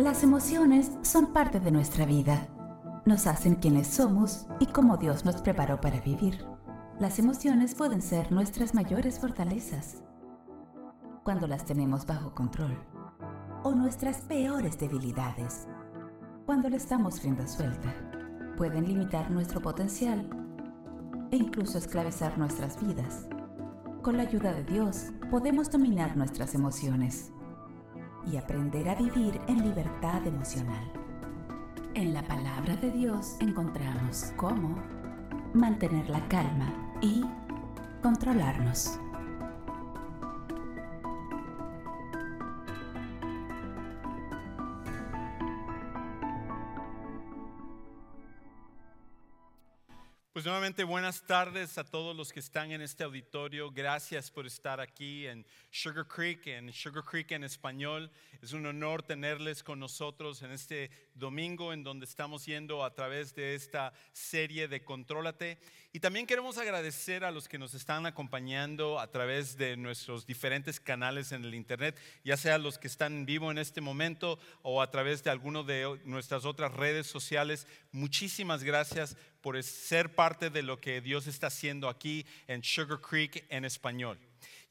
Las 0.00 0.22
emociones 0.22 0.92
son 1.02 1.34
parte 1.34 1.60
de 1.60 1.70
nuestra 1.70 2.06
vida. 2.06 2.48
Nos 3.04 3.26
hacen 3.26 3.56
quienes 3.56 3.86
somos 3.86 4.46
y 4.58 4.64
como 4.64 4.96
Dios 4.96 5.26
nos 5.26 5.42
preparó 5.42 5.78
para 5.78 6.00
vivir. 6.00 6.42
Las 6.98 7.18
emociones 7.18 7.74
pueden 7.74 8.00
ser 8.00 8.32
nuestras 8.32 8.74
mayores 8.74 9.18
fortalezas 9.18 9.98
cuando 11.22 11.46
las 11.46 11.66
tenemos 11.66 12.06
bajo 12.06 12.34
control 12.34 12.78
o 13.62 13.74
nuestras 13.74 14.22
peores 14.22 14.78
debilidades 14.78 15.68
cuando 16.46 16.70
le 16.70 16.78
estamos 16.78 17.22
rienda 17.22 17.46
suelta. 17.46 17.94
Pueden 18.56 18.88
limitar 18.88 19.30
nuestro 19.30 19.60
potencial 19.60 20.26
e 21.30 21.36
incluso 21.36 21.76
esclavizar 21.76 22.38
nuestras 22.38 22.80
vidas. 22.82 23.28
Con 24.00 24.16
la 24.16 24.22
ayuda 24.22 24.54
de 24.54 24.64
Dios 24.64 25.12
podemos 25.30 25.70
dominar 25.70 26.16
nuestras 26.16 26.54
emociones 26.54 27.32
y 28.26 28.36
aprender 28.36 28.88
a 28.88 28.94
vivir 28.94 29.40
en 29.46 29.64
libertad 29.64 30.26
emocional. 30.26 30.90
En 31.94 32.14
la 32.14 32.22
palabra 32.22 32.76
de 32.76 32.90
Dios 32.90 33.36
encontramos 33.40 34.32
cómo 34.36 34.76
mantener 35.54 36.08
la 36.08 36.26
calma 36.28 36.72
y 37.00 37.24
controlarnos. 38.02 38.98
Nuevamente 50.70 50.92
buenas 50.92 51.26
tardes 51.26 51.78
a 51.78 51.84
todos 51.84 52.16
los 52.16 52.32
que 52.32 52.38
están 52.38 52.70
en 52.70 52.80
este 52.80 53.02
auditorio. 53.02 53.72
Gracias 53.72 54.30
por 54.30 54.46
estar 54.46 54.78
aquí 54.78 55.26
en 55.26 55.44
Sugar 55.68 56.06
Creek, 56.06 56.46
en 56.46 56.72
Sugar 56.72 57.02
Creek 57.02 57.32
en 57.32 57.42
español. 57.42 58.08
Es 58.40 58.52
un 58.52 58.64
honor 58.64 59.02
tenerles 59.02 59.64
con 59.64 59.80
nosotros 59.80 60.42
en 60.42 60.52
este 60.52 60.92
domingo 61.12 61.72
en 61.72 61.82
donde 61.82 62.06
estamos 62.06 62.46
yendo 62.46 62.84
a 62.84 62.94
través 62.94 63.34
de 63.34 63.56
esta 63.56 63.92
serie 64.12 64.68
de 64.68 64.84
Contrólate. 64.84 65.58
Y 65.92 65.98
también 65.98 66.24
queremos 66.24 66.56
agradecer 66.56 67.24
a 67.24 67.32
los 67.32 67.48
que 67.48 67.58
nos 67.58 67.74
están 67.74 68.06
acompañando 68.06 69.00
a 69.00 69.10
través 69.10 69.56
de 69.58 69.76
nuestros 69.76 70.24
diferentes 70.24 70.78
canales 70.78 71.32
en 71.32 71.44
el 71.44 71.52
Internet, 71.52 71.98
ya 72.22 72.36
sea 72.36 72.58
los 72.58 72.78
que 72.78 72.86
están 72.86 73.12
en 73.12 73.26
vivo 73.26 73.50
en 73.50 73.58
este 73.58 73.80
momento 73.80 74.38
o 74.62 74.82
a 74.82 74.90
través 74.92 75.24
de 75.24 75.30
alguno 75.30 75.64
de 75.64 75.98
nuestras 76.04 76.44
otras 76.44 76.72
redes 76.72 77.08
sociales. 77.08 77.66
Muchísimas 77.90 78.62
gracias 78.62 79.16
por 79.40 79.60
ser 79.62 80.14
parte 80.14 80.50
de 80.50 80.59
lo 80.62 80.80
que 80.80 81.00
Dios 81.00 81.26
está 81.26 81.48
haciendo 81.48 81.88
aquí 81.88 82.26
en 82.46 82.62
Sugar 82.62 83.00
Creek 83.00 83.46
en 83.48 83.64
español. 83.64 84.18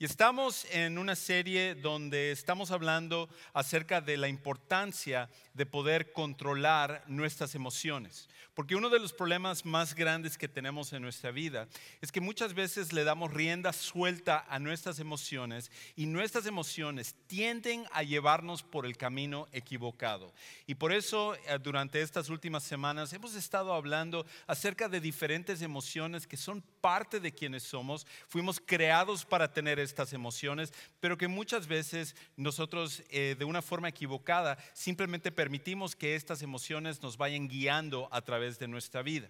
Y 0.02 0.06
estamos 0.06 0.66
en 0.72 0.98
una 0.98 1.14
serie 1.14 1.76
donde 1.76 2.32
estamos 2.32 2.72
hablando 2.72 3.28
acerca 3.52 4.00
de 4.00 4.16
la 4.16 4.30
importancia 4.30 5.30
de 5.54 5.66
poder 5.66 6.14
controlar 6.14 7.04
nuestras 7.08 7.54
emociones. 7.54 8.30
Porque 8.54 8.76
uno 8.76 8.90
de 8.90 9.00
los 9.00 9.14
problemas 9.14 9.66
más 9.66 9.96
grandes 9.96 10.38
que 10.38 10.48
tenemos 10.48 10.92
en 10.94 11.02
nuestra 11.02 11.32
vida 11.32 11.68
es 12.02 12.12
que 12.12 12.22
muchas 12.22 12.54
veces 12.54 12.94
le 12.94 13.04
damos 13.04 13.34
rienda 13.34 13.74
suelta 13.74 14.46
a 14.50 14.60
nuestras 14.60 15.00
emociones 15.00 15.72
y 15.96 16.06
nuestras 16.06 16.46
emociones 16.46 17.16
tienden 17.28 17.86
a 17.92 18.04
llevarnos 18.04 18.64
por 18.64 18.86
el 18.86 18.98
camino 18.98 19.48
equivocado. 19.52 20.34
Y 20.66 20.76
por 20.76 20.94
eso 20.94 21.36
eh, 21.36 21.60
durante 21.62 22.02
estas 22.02 22.30
últimas 22.30 22.64
semanas 22.64 23.12
hemos 23.14 23.36
estado 23.36 23.74
hablando 23.74 24.26
acerca 24.48 24.88
de 24.88 25.02
diferentes 25.02 25.62
emociones 25.62 26.28
que 26.28 26.38
son 26.38 26.62
parte 26.82 27.20
de 27.20 27.34
quienes 27.34 27.64
somos. 27.64 28.08
Fuimos 28.28 28.62
creados 28.66 29.26
para 29.26 29.52
tener 29.52 29.80
estas 29.90 30.14
emociones, 30.14 30.74
pero 31.00 31.18
que 31.18 31.28
muchas 31.28 31.68
veces 31.68 32.16
nosotros 32.38 33.04
eh, 33.10 33.36
de 33.38 33.46
una 33.46 33.62
forma 33.62 33.90
equivocada 33.90 34.58
simplemente 34.74 35.32
permitimos 35.32 35.96
que 35.96 36.16
estas 36.16 36.42
emociones 36.42 37.02
nos 37.02 37.18
vayan 37.18 37.48
guiando 37.48 38.08
a 38.12 38.22
través 38.22 38.60
de 38.60 38.68
nuestra 38.68 39.02
vida. 39.02 39.30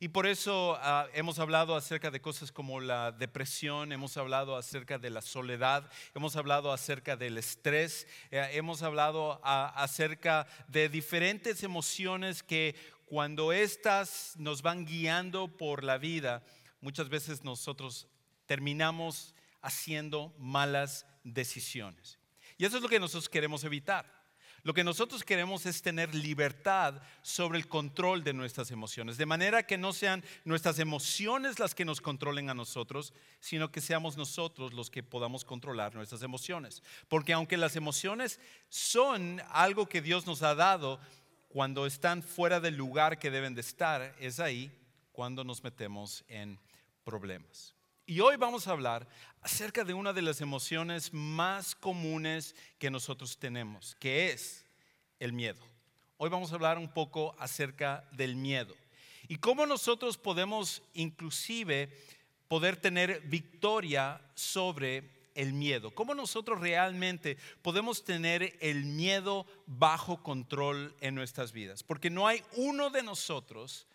Y 0.00 0.08
por 0.08 0.26
eso 0.26 0.76
ah, 0.80 1.06
hemos 1.14 1.38
hablado 1.38 1.76
acerca 1.76 2.10
de 2.10 2.20
cosas 2.20 2.50
como 2.50 2.80
la 2.80 3.12
depresión, 3.12 3.92
hemos 3.92 4.16
hablado 4.16 4.56
acerca 4.56 4.98
de 4.98 5.10
la 5.10 5.22
soledad, 5.22 5.88
hemos 6.12 6.34
hablado 6.34 6.72
acerca 6.72 7.16
del 7.16 7.38
estrés, 7.38 8.08
eh, 8.32 8.48
hemos 8.54 8.82
hablado 8.82 9.40
ah, 9.44 9.72
acerca 9.76 10.48
de 10.66 10.88
diferentes 10.88 11.62
emociones 11.62 12.42
que 12.42 12.74
cuando 13.06 13.52
éstas 13.52 14.34
nos 14.38 14.62
van 14.62 14.86
guiando 14.86 15.46
por 15.46 15.84
la 15.84 15.98
vida, 15.98 16.42
muchas 16.80 17.08
veces 17.08 17.44
nosotros 17.44 18.08
terminamos 18.46 19.36
haciendo 19.62 20.34
malas 20.38 21.06
decisiones. 21.24 22.18
Y 22.58 22.64
eso 22.64 22.76
es 22.76 22.82
lo 22.82 22.88
que 22.88 23.00
nosotros 23.00 23.28
queremos 23.28 23.64
evitar. 23.64 24.22
Lo 24.64 24.74
que 24.74 24.84
nosotros 24.84 25.24
queremos 25.24 25.66
es 25.66 25.82
tener 25.82 26.14
libertad 26.14 27.02
sobre 27.22 27.58
el 27.58 27.66
control 27.66 28.22
de 28.22 28.32
nuestras 28.32 28.70
emociones, 28.70 29.16
de 29.16 29.26
manera 29.26 29.66
que 29.66 29.76
no 29.76 29.92
sean 29.92 30.22
nuestras 30.44 30.78
emociones 30.78 31.58
las 31.58 31.74
que 31.74 31.84
nos 31.84 32.00
controlen 32.00 32.48
a 32.48 32.54
nosotros, 32.54 33.12
sino 33.40 33.72
que 33.72 33.80
seamos 33.80 34.16
nosotros 34.16 34.72
los 34.72 34.88
que 34.88 35.02
podamos 35.02 35.44
controlar 35.44 35.96
nuestras 35.96 36.22
emociones. 36.22 36.80
Porque 37.08 37.32
aunque 37.32 37.56
las 37.56 37.74
emociones 37.74 38.38
son 38.68 39.42
algo 39.50 39.88
que 39.88 40.00
Dios 40.00 40.28
nos 40.28 40.42
ha 40.42 40.54
dado, 40.54 41.00
cuando 41.48 41.84
están 41.84 42.22
fuera 42.22 42.60
del 42.60 42.76
lugar 42.76 43.18
que 43.18 43.32
deben 43.32 43.56
de 43.56 43.62
estar, 43.62 44.14
es 44.20 44.38
ahí 44.38 44.70
cuando 45.10 45.42
nos 45.42 45.64
metemos 45.64 46.24
en 46.28 46.60
problemas. 47.04 47.71
Y 48.04 48.18
hoy 48.18 48.36
vamos 48.36 48.66
a 48.66 48.72
hablar 48.72 49.06
acerca 49.42 49.84
de 49.84 49.94
una 49.94 50.12
de 50.12 50.22
las 50.22 50.40
emociones 50.40 51.12
más 51.12 51.76
comunes 51.76 52.56
que 52.78 52.90
nosotros 52.90 53.38
tenemos, 53.38 53.94
que 54.00 54.32
es 54.32 54.66
el 55.20 55.32
miedo. 55.32 55.60
Hoy 56.16 56.28
vamos 56.28 56.50
a 56.50 56.56
hablar 56.56 56.78
un 56.78 56.92
poco 56.92 57.36
acerca 57.38 58.08
del 58.10 58.34
miedo 58.34 58.74
y 59.28 59.36
cómo 59.36 59.66
nosotros 59.66 60.18
podemos 60.18 60.82
inclusive 60.94 61.96
poder 62.48 62.76
tener 62.76 63.20
victoria 63.20 64.20
sobre 64.34 65.30
el 65.36 65.52
miedo. 65.52 65.94
Cómo 65.94 66.12
nosotros 66.12 66.60
realmente 66.60 67.38
podemos 67.62 68.04
tener 68.04 68.58
el 68.60 68.84
miedo 68.84 69.46
bajo 69.66 70.24
control 70.24 70.94
en 71.00 71.14
nuestras 71.14 71.52
vidas. 71.52 71.84
Porque 71.84 72.10
no 72.10 72.26
hay 72.26 72.42
uno 72.56 72.90
de 72.90 73.04
nosotros 73.04 73.86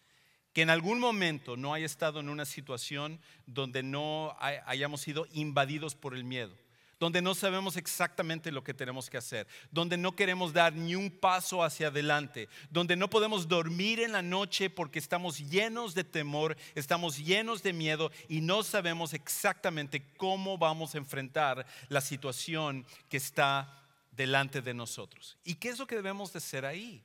que 0.57 0.63
en 0.63 0.71
algún 0.71 0.99
momento 0.99 1.55
no 1.55 1.75
haya 1.75 1.85
estado 1.85 2.19
en 2.19 2.29
una 2.29 2.43
situación 2.43 3.19
donde 3.45 3.83
no 3.83 4.35
hayamos 4.39 5.01
sido 5.01 5.27
invadidos 5.31 5.93
por 5.93 6.15
el 6.15 6.23
miedo, 6.23 6.51
donde 6.99 7.21
no 7.21 7.35
sabemos 7.35 7.77
exactamente 7.77 8.51
lo 8.51 8.63
que 8.63 8.73
tenemos 8.73 9.07
que 9.07 9.17
hacer, 9.17 9.45
donde 9.69 9.97
no 9.97 10.15
queremos 10.15 10.53
dar 10.53 10.73
ni 10.73 10.95
un 10.95 11.11
paso 11.11 11.63
hacia 11.63 11.89
adelante, 11.89 12.49
donde 12.71 12.95
no 12.95 13.07
podemos 13.07 13.47
dormir 13.47 13.99
en 13.99 14.13
la 14.13 14.23
noche 14.23 14.71
porque 14.71 14.97
estamos 14.97 15.37
llenos 15.47 15.93
de 15.93 16.03
temor, 16.03 16.57
estamos 16.73 17.19
llenos 17.19 17.61
de 17.61 17.73
miedo 17.73 18.11
y 18.27 18.41
no 18.41 18.63
sabemos 18.63 19.13
exactamente 19.13 20.11
cómo 20.17 20.57
vamos 20.57 20.95
a 20.95 20.97
enfrentar 20.97 21.67
la 21.87 22.01
situación 22.01 22.83
que 23.09 23.17
está 23.17 23.85
delante 24.09 24.63
de 24.63 24.73
nosotros. 24.73 25.37
¿Y 25.43 25.53
qué 25.53 25.69
es 25.69 25.77
lo 25.77 25.85
que 25.85 25.97
debemos 25.97 26.33
de 26.33 26.39
hacer 26.39 26.65
ahí? 26.65 27.03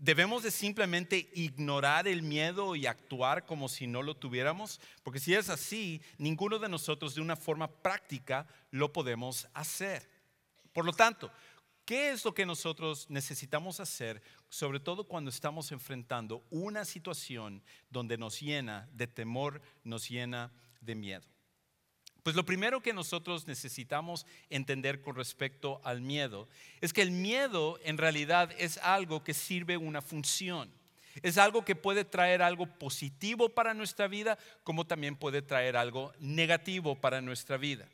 ¿Debemos 0.00 0.42
de 0.42 0.50
simplemente 0.50 1.28
ignorar 1.34 2.08
el 2.08 2.22
miedo 2.22 2.74
y 2.74 2.86
actuar 2.86 3.44
como 3.44 3.68
si 3.68 3.86
no 3.86 4.02
lo 4.02 4.16
tuviéramos? 4.16 4.80
Porque 5.02 5.20
si 5.20 5.34
es 5.34 5.50
así, 5.50 6.00
ninguno 6.16 6.58
de 6.58 6.70
nosotros 6.70 7.14
de 7.14 7.20
una 7.20 7.36
forma 7.36 7.68
práctica 7.70 8.46
lo 8.70 8.94
podemos 8.94 9.46
hacer. 9.52 10.08
Por 10.72 10.86
lo 10.86 10.94
tanto, 10.94 11.30
¿qué 11.84 12.12
es 12.12 12.24
lo 12.24 12.32
que 12.32 12.46
nosotros 12.46 13.10
necesitamos 13.10 13.78
hacer, 13.78 14.22
sobre 14.48 14.80
todo 14.80 15.04
cuando 15.04 15.28
estamos 15.28 15.70
enfrentando 15.70 16.46
una 16.48 16.86
situación 16.86 17.62
donde 17.90 18.16
nos 18.16 18.40
llena 18.40 18.88
de 18.94 19.06
temor, 19.06 19.60
nos 19.84 20.08
llena 20.08 20.50
de 20.80 20.94
miedo? 20.94 21.28
Pues 22.22 22.36
lo 22.36 22.44
primero 22.44 22.80
que 22.82 22.92
nosotros 22.92 23.46
necesitamos 23.46 24.26
entender 24.50 25.00
con 25.00 25.16
respecto 25.16 25.80
al 25.84 26.00
miedo 26.00 26.48
es 26.80 26.92
que 26.92 27.02
el 27.02 27.10
miedo 27.10 27.78
en 27.82 27.98
realidad 27.98 28.50
es 28.58 28.78
algo 28.78 29.24
que 29.24 29.34
sirve 29.34 29.76
una 29.76 30.02
función. 30.02 30.70
Es 31.22 31.38
algo 31.38 31.64
que 31.64 31.74
puede 31.74 32.04
traer 32.04 32.40
algo 32.42 32.66
positivo 32.66 33.48
para 33.48 33.74
nuestra 33.74 34.06
vida, 34.06 34.38
como 34.62 34.86
también 34.86 35.16
puede 35.16 35.42
traer 35.42 35.76
algo 35.76 36.12
negativo 36.20 36.94
para 36.94 37.20
nuestra 37.20 37.56
vida. 37.56 37.88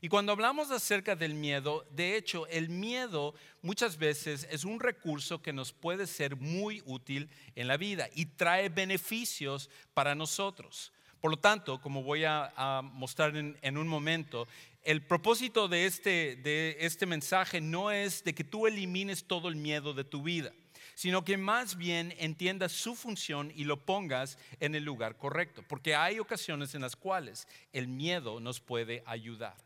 Y 0.00 0.08
cuando 0.08 0.32
hablamos 0.32 0.70
acerca 0.70 1.16
del 1.16 1.34
miedo, 1.34 1.84
de 1.90 2.16
hecho, 2.16 2.46
el 2.46 2.68
miedo 2.68 3.34
muchas 3.62 3.96
veces 3.96 4.46
es 4.50 4.64
un 4.64 4.78
recurso 4.78 5.42
que 5.42 5.52
nos 5.52 5.72
puede 5.72 6.06
ser 6.06 6.36
muy 6.36 6.82
útil 6.84 7.28
en 7.56 7.66
la 7.66 7.76
vida 7.76 8.08
y 8.14 8.26
trae 8.26 8.68
beneficios 8.68 9.68
para 9.94 10.14
nosotros. 10.14 10.92
Por 11.20 11.30
lo 11.32 11.36
tanto, 11.38 11.80
como 11.80 12.02
voy 12.02 12.24
a, 12.24 12.82
mostrar 12.92 13.36
en, 13.36 13.78
un 13.78 13.88
momento, 13.88 14.46
el 14.82 15.02
propósito 15.02 15.68
de 15.68 15.86
este, 15.86 16.36
de 16.36 16.76
este 16.80 17.06
mensaje 17.06 17.60
no 17.60 17.90
es 17.90 18.22
de 18.24 18.34
que 18.34 18.44
tú 18.44 18.66
elimines 18.66 19.24
todo 19.24 19.48
el 19.48 19.56
miedo 19.56 19.94
de 19.94 20.04
tu 20.04 20.22
vida, 20.22 20.52
sino 20.94 21.24
que 21.24 21.36
más 21.36 21.76
bien 21.76 22.14
entiendas 22.18 22.72
su 22.72 22.94
función 22.94 23.52
y 23.54 23.64
lo 23.64 23.84
pongas 23.84 24.38
en 24.60 24.74
el 24.74 24.84
lugar 24.84 25.16
correcto, 25.16 25.64
porque 25.68 25.94
hay 25.94 26.20
ocasiones 26.20 26.74
en 26.74 26.82
las 26.82 26.94
cuales 26.94 27.48
el 27.72 27.88
miedo 27.88 28.38
nos 28.38 28.60
puede 28.60 29.02
ayudar. 29.06 29.56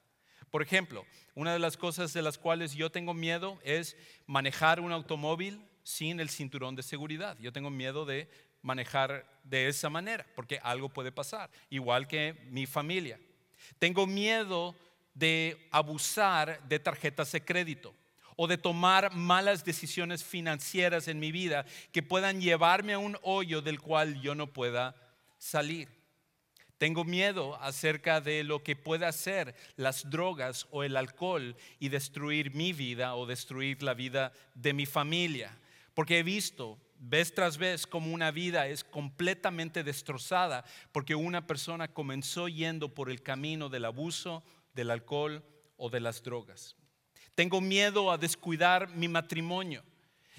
Por 0.50 0.62
ejemplo, 0.62 1.06
una 1.34 1.52
de 1.52 1.58
las 1.58 1.76
cosas 1.78 2.12
de 2.12 2.20
las 2.20 2.36
cuales 2.36 2.74
yo 2.74 2.90
tengo 2.90 3.14
miedo 3.14 3.58
es 3.64 3.96
manejar 4.26 4.80
un 4.80 4.92
automóvil 4.92 5.64
sin 5.82 6.20
el 6.20 6.28
cinturón 6.28 6.76
de 6.76 6.82
seguridad. 6.82 7.38
Yo 7.40 7.52
tengo 7.52 7.70
miedo 7.70 8.04
de 8.04 8.28
manejar 8.62 9.26
de 9.44 9.68
esa 9.68 9.90
manera 9.90 10.26
porque 10.34 10.58
algo 10.62 10.88
puede 10.88 11.12
pasar, 11.12 11.50
igual 11.68 12.06
que 12.06 12.36
mi 12.50 12.66
familia. 12.66 13.18
Tengo 13.78 14.06
miedo 14.06 14.74
de 15.14 15.68
abusar 15.70 16.66
de 16.68 16.78
tarjetas 16.78 17.32
de 17.32 17.44
crédito 17.44 17.94
o 18.36 18.46
de 18.46 18.58
tomar 18.58 19.14
malas 19.14 19.64
decisiones 19.64 20.24
financieras 20.24 21.08
en 21.08 21.20
mi 21.20 21.32
vida 21.32 21.66
que 21.92 22.02
puedan 22.02 22.40
llevarme 22.40 22.94
a 22.94 22.98
un 22.98 23.18
hoyo 23.22 23.60
del 23.60 23.80
cual 23.80 24.20
yo 24.20 24.34
no 24.34 24.46
pueda 24.46 24.96
salir. 25.38 25.88
Tengo 26.78 27.04
miedo 27.04 27.56
acerca 27.62 28.20
de 28.20 28.42
lo 28.42 28.64
que 28.64 28.74
pueda 28.74 29.06
hacer 29.06 29.54
las 29.76 30.10
drogas 30.10 30.66
o 30.72 30.82
el 30.82 30.96
alcohol 30.96 31.54
y 31.78 31.90
destruir 31.90 32.54
mi 32.54 32.72
vida 32.72 33.14
o 33.14 33.26
destruir 33.26 33.82
la 33.84 33.94
vida 33.94 34.32
de 34.54 34.72
mi 34.72 34.86
familia. 34.86 35.56
Porque 35.94 36.18
he 36.18 36.22
visto 36.24 36.78
vez 37.02 37.34
tras 37.34 37.58
vez 37.58 37.86
como 37.86 38.14
una 38.14 38.30
vida 38.30 38.68
es 38.68 38.84
completamente 38.84 39.82
destrozada 39.82 40.64
porque 40.92 41.14
una 41.14 41.46
persona 41.46 41.88
comenzó 41.88 42.48
yendo 42.48 42.94
por 42.94 43.10
el 43.10 43.22
camino 43.22 43.68
del 43.68 43.84
abuso, 43.84 44.44
del 44.72 44.90
alcohol 44.90 45.44
o 45.76 45.90
de 45.90 46.00
las 46.00 46.22
drogas. 46.22 46.76
Tengo 47.34 47.60
miedo 47.60 48.12
a 48.12 48.18
descuidar 48.18 48.94
mi 48.94 49.08
matrimonio, 49.08 49.82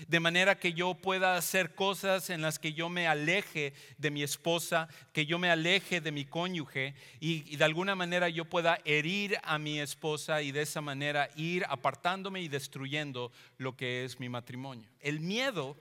de 0.07 0.19
manera 0.19 0.57
que 0.57 0.73
yo 0.73 0.95
pueda 0.95 1.35
hacer 1.35 1.75
cosas 1.75 2.29
en 2.29 2.41
las 2.41 2.59
que 2.59 2.73
yo 2.73 2.87
me 2.87 3.07
aleje 3.07 3.73
de 3.97 4.09
mi 4.09 4.23
esposa, 4.23 4.87
que 5.11 5.25
yo 5.25 5.39
me 5.39 5.49
aleje 5.49 6.01
de 6.01 6.11
mi 6.11 6.25
cónyuge 6.25 6.95
y, 7.19 7.55
de 7.57 7.63
alguna 7.63 7.95
manera 7.95 8.29
yo 8.29 8.45
pueda 8.45 8.79
herir 8.85 9.37
a 9.43 9.59
mi 9.59 9.79
esposa 9.79 10.41
y 10.41 10.51
de 10.51 10.61
esa 10.61 10.81
manera 10.81 11.29
ir 11.35 11.65
apartándome 11.67 12.41
y 12.41 12.47
destruyendo 12.47 13.31
lo 13.57 13.75
que 13.75 14.05
es 14.05 14.19
mi 14.19 14.29
matrimonio. 14.29 14.89
El 14.99 15.19
miedo 15.19 15.77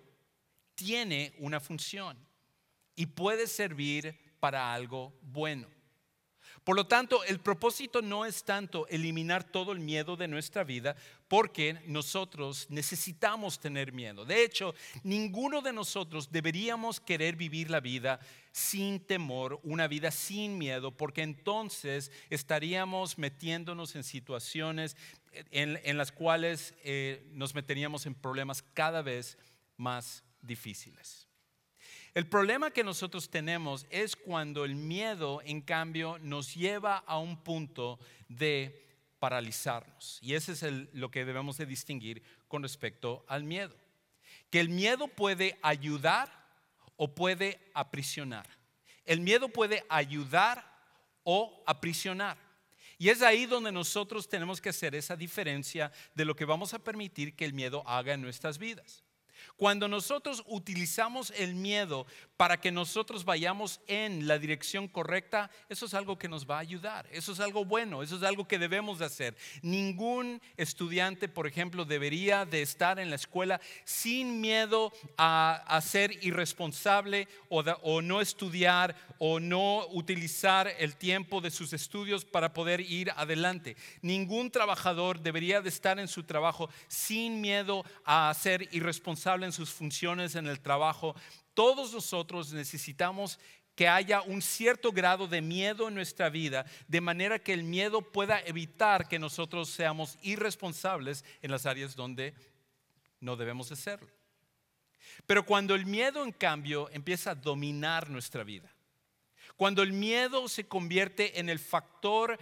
tiene 0.74 1.34
una 1.38 1.60
función 1.60 2.19
y 2.94 3.06
puede 3.06 3.46
servir 3.46 4.19
para 4.40 4.72
algo 4.72 5.14
bueno. 5.22 5.69
Por 6.64 6.76
lo 6.76 6.86
tanto, 6.86 7.24
el 7.24 7.40
propósito 7.40 8.02
no 8.02 8.24
es 8.24 8.44
tanto 8.44 8.86
eliminar 8.86 9.42
todo 9.42 9.72
el 9.72 9.80
miedo 9.80 10.16
de 10.16 10.28
nuestra 10.28 10.62
vida, 10.62 10.94
porque 11.26 11.80
nosotros 11.86 12.66
necesitamos 12.69 13.58
tener 13.58 13.92
miedo. 13.92 14.24
De 14.24 14.44
hecho, 14.44 14.74
ninguno 15.02 15.60
de 15.60 15.72
nosotros 15.72 16.30
deberíamos 16.30 17.00
querer 17.00 17.34
vivir 17.34 17.69
la 17.69 17.80
vida 17.80 18.20
sin 18.52 19.00
temor, 19.00 19.58
una 19.64 19.88
vida 19.88 20.12
sin 20.12 20.56
miedo, 20.56 20.96
porque 20.96 21.22
entonces 21.22 22.12
estaríamos 22.30 23.19
metiéndonos 23.19 23.96
en 23.96 24.04
situaciones 24.04 24.96
en, 25.50 25.96
las 25.96 26.12
cuales 26.12 26.74
eh, 26.84 27.26
nos 27.32 27.54
meteríamos 27.54 28.06
en 28.06 28.14
problemas 28.14 28.62
cada 28.62 29.02
vez 29.02 29.36
más 29.76 30.22
difíciles. 30.43 31.29
El 32.15 32.29
problema 32.29 32.71
que 32.71 32.85
nosotros 32.85 33.31
tenemos 33.31 33.87
es 33.89 34.17
cuando 34.17 34.67
el 34.67 34.75
miedo, 34.75 35.41
en 35.44 35.62
cambio, 35.62 36.19
nos 36.19 36.55
lleva 36.55 36.99
a 36.99 37.19
un 37.19 37.43
punto 37.43 37.99
de 38.29 38.87
paralizarnos. 39.19 40.19
Y 40.21 40.35
ese 40.35 40.53
es 40.53 40.62
lo 40.93 41.11
que 41.11 41.25
debemos 41.25 41.56
de 41.56 41.65
distinguir 41.65 42.23
con 42.49 42.62
respecto 42.62 43.25
al 43.29 43.44
miedo. 43.44 43.75
Que 44.50 44.61
el 44.61 44.69
miedo 44.69 45.09
puede 45.09 45.59
ayudar 45.62 46.31
o 46.97 47.15
puede 47.15 47.71
aprisionar. 47.73 48.47
El 49.06 49.21
miedo 49.21 49.49
puede 49.49 49.85
ayudar 49.89 50.71
o 51.25 51.62
aprisionar. 51.67 52.37
Y 52.99 53.09
es 53.09 53.23
ahí 53.23 53.47
donde 53.47 53.73
nosotros 53.73 54.29
tenemos 54.29 54.61
que 54.61 54.69
hacer 54.69 54.94
esa 54.94 55.17
diferencia 55.17 55.91
de 56.15 56.25
lo 56.25 56.37
que 56.37 56.44
vamos 56.44 56.75
a 56.75 56.79
permitir 56.79 57.35
que 57.35 57.44
el 57.44 57.55
miedo 57.55 57.83
haga 57.87 58.12
en 58.12 58.21
nuestras 58.21 58.59
vidas. 58.59 59.03
Cuando 59.56 59.89
nosotros 59.89 60.43
utilizamos 60.47 61.33
el 61.37 61.55
miedo 61.55 62.06
para 62.37 62.61
que 62.61 62.73
nosotros 62.73 63.25
vayamos 63.25 63.81
en 63.87 64.27
la 64.27 64.39
dirección 64.39 64.89
correcta, 64.89 65.50
eso 65.69 65.87
es 65.87 65.94
algo 65.94 66.19
que 66.19 66.29
nos 66.29 66.49
va 66.49 66.56
a 66.56 66.61
ayudar, 66.61 67.06
eso 67.12 67.33
es 67.33 67.41
algo 67.41 67.65
bueno, 67.65 68.03
eso 68.03 68.17
es 68.17 68.23
algo 68.23 68.49
que 68.49 68.59
debemos 68.59 68.99
de 68.99 69.05
hacer. 69.05 69.37
Ningún 69.62 70.41
estudiante, 70.56 71.29
por 71.29 71.47
ejemplo, 71.47 71.85
debería 71.85 72.44
de 72.44 72.62
estar 72.62 72.99
en 72.99 73.11
la 73.11 73.17
escuela 73.17 73.61
sin 73.85 74.41
miedo 74.41 74.93
a, 75.17 75.81
ser 75.83 76.25
irresponsable 76.25 77.29
o, 77.49 77.61
o 77.61 78.03
no 78.03 78.21
estudiar 78.21 78.97
o 79.19 79.41
no 79.41 79.87
utilizar 79.91 80.73
el 80.79 80.97
tiempo 80.97 81.41
de 81.41 81.50
sus 81.50 81.73
estudios 81.73 82.25
para 82.25 82.53
poder 82.53 82.81
ir 82.81 83.12
adelante. 83.17 83.77
Ningún 84.00 84.50
trabajador 84.50 85.21
debería 85.21 85.61
de 85.61 85.69
estar 85.69 85.99
en 85.99 86.09
su 86.09 86.25
trabajo 86.25 86.69
sin 86.89 87.41
miedo 87.41 87.85
a 88.05 88.33
ser 88.35 88.69
irresponsable 88.73 89.31
en 89.40 89.52
sus 89.52 89.70
funciones 89.70 90.34
en 90.34 90.46
el 90.46 90.61
trabajo. 90.61 91.17
Todos 91.55 91.93
nosotros 91.93 92.52
necesitamos 92.52 93.38
que 93.75 93.88
haya 93.88 94.20
un 94.23 94.43
cierto 94.43 94.93
grado 94.93 95.26
de 95.26 95.40
miedo 95.40 95.88
en 95.88 95.94
nuestra 95.94 96.29
vida, 96.29 96.67
de 96.88 97.00
manera 97.00 97.38
que 97.38 97.52
el 97.52 97.64
miedo 97.64 98.02
pueda 98.02 98.40
evitar 98.40 99.08
que 99.08 99.19
nosotros 99.19 99.70
seamos 99.70 100.19
irresponsables 100.23 101.25
en 101.40 101.50
las 101.50 101.64
áreas 101.64 101.96
donde 101.96 102.34
no 103.20 103.37
debemos 103.37 103.70
de 103.70 103.76
serlo. 103.76 104.11
Pero 105.26 105.44
cuando 105.44 105.75
el 105.75 105.87
miedo, 105.87 106.23
en 106.25 106.32
cambio, 106.32 106.90
empieza 106.90 107.31
a 107.31 107.34
dominar 107.34 108.11
nuestra 108.11 108.44
vida, 108.44 108.70
cuando 109.56 109.82
el 109.82 109.93
miedo 109.93 110.49
se 110.49 110.67
convierte 110.67 111.38
en 111.38 111.49
el 111.49 111.58
factor 111.58 112.38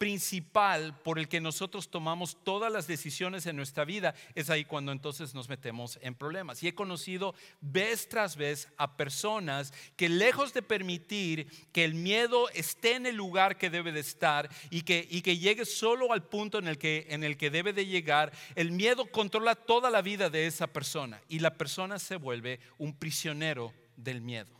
principal 0.00 0.98
por 1.02 1.18
el 1.18 1.28
que 1.28 1.42
nosotros 1.42 1.90
tomamos 1.90 2.42
todas 2.42 2.72
las 2.72 2.86
decisiones 2.86 3.44
en 3.44 3.54
nuestra 3.54 3.84
vida, 3.84 4.14
es 4.34 4.48
ahí 4.48 4.64
cuando 4.64 4.92
entonces 4.92 5.34
nos 5.34 5.50
metemos 5.50 5.98
en 6.00 6.14
problemas. 6.14 6.62
Y 6.62 6.68
he 6.68 6.74
conocido 6.74 7.34
vez 7.60 8.08
tras 8.08 8.34
vez 8.34 8.70
a 8.78 8.96
personas 8.96 9.74
que 9.96 10.08
lejos 10.08 10.54
de 10.54 10.62
permitir 10.62 11.48
que 11.70 11.84
el 11.84 11.92
miedo 11.92 12.48
esté 12.54 12.94
en 12.94 13.04
el 13.04 13.14
lugar 13.14 13.58
que 13.58 13.68
debe 13.68 13.92
de 13.92 14.00
estar 14.00 14.48
y 14.70 14.80
que, 14.82 15.06
y 15.10 15.20
que 15.20 15.36
llegue 15.36 15.66
solo 15.66 16.14
al 16.14 16.22
punto 16.22 16.58
en 16.58 16.68
el, 16.68 16.78
que, 16.78 17.06
en 17.10 17.22
el 17.22 17.36
que 17.36 17.50
debe 17.50 17.74
de 17.74 17.84
llegar, 17.84 18.32
el 18.54 18.72
miedo 18.72 19.04
controla 19.04 19.54
toda 19.54 19.90
la 19.90 20.00
vida 20.00 20.30
de 20.30 20.46
esa 20.46 20.66
persona 20.66 21.20
y 21.28 21.40
la 21.40 21.58
persona 21.58 21.98
se 21.98 22.16
vuelve 22.16 22.58
un 22.78 22.96
prisionero 22.96 23.74
del 23.96 24.22
miedo. 24.22 24.58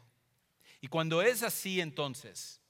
Y 0.83 0.89
cuando 0.89 1.23
es 1.23 1.43
así 1.43 1.81
entonces, 1.81 2.61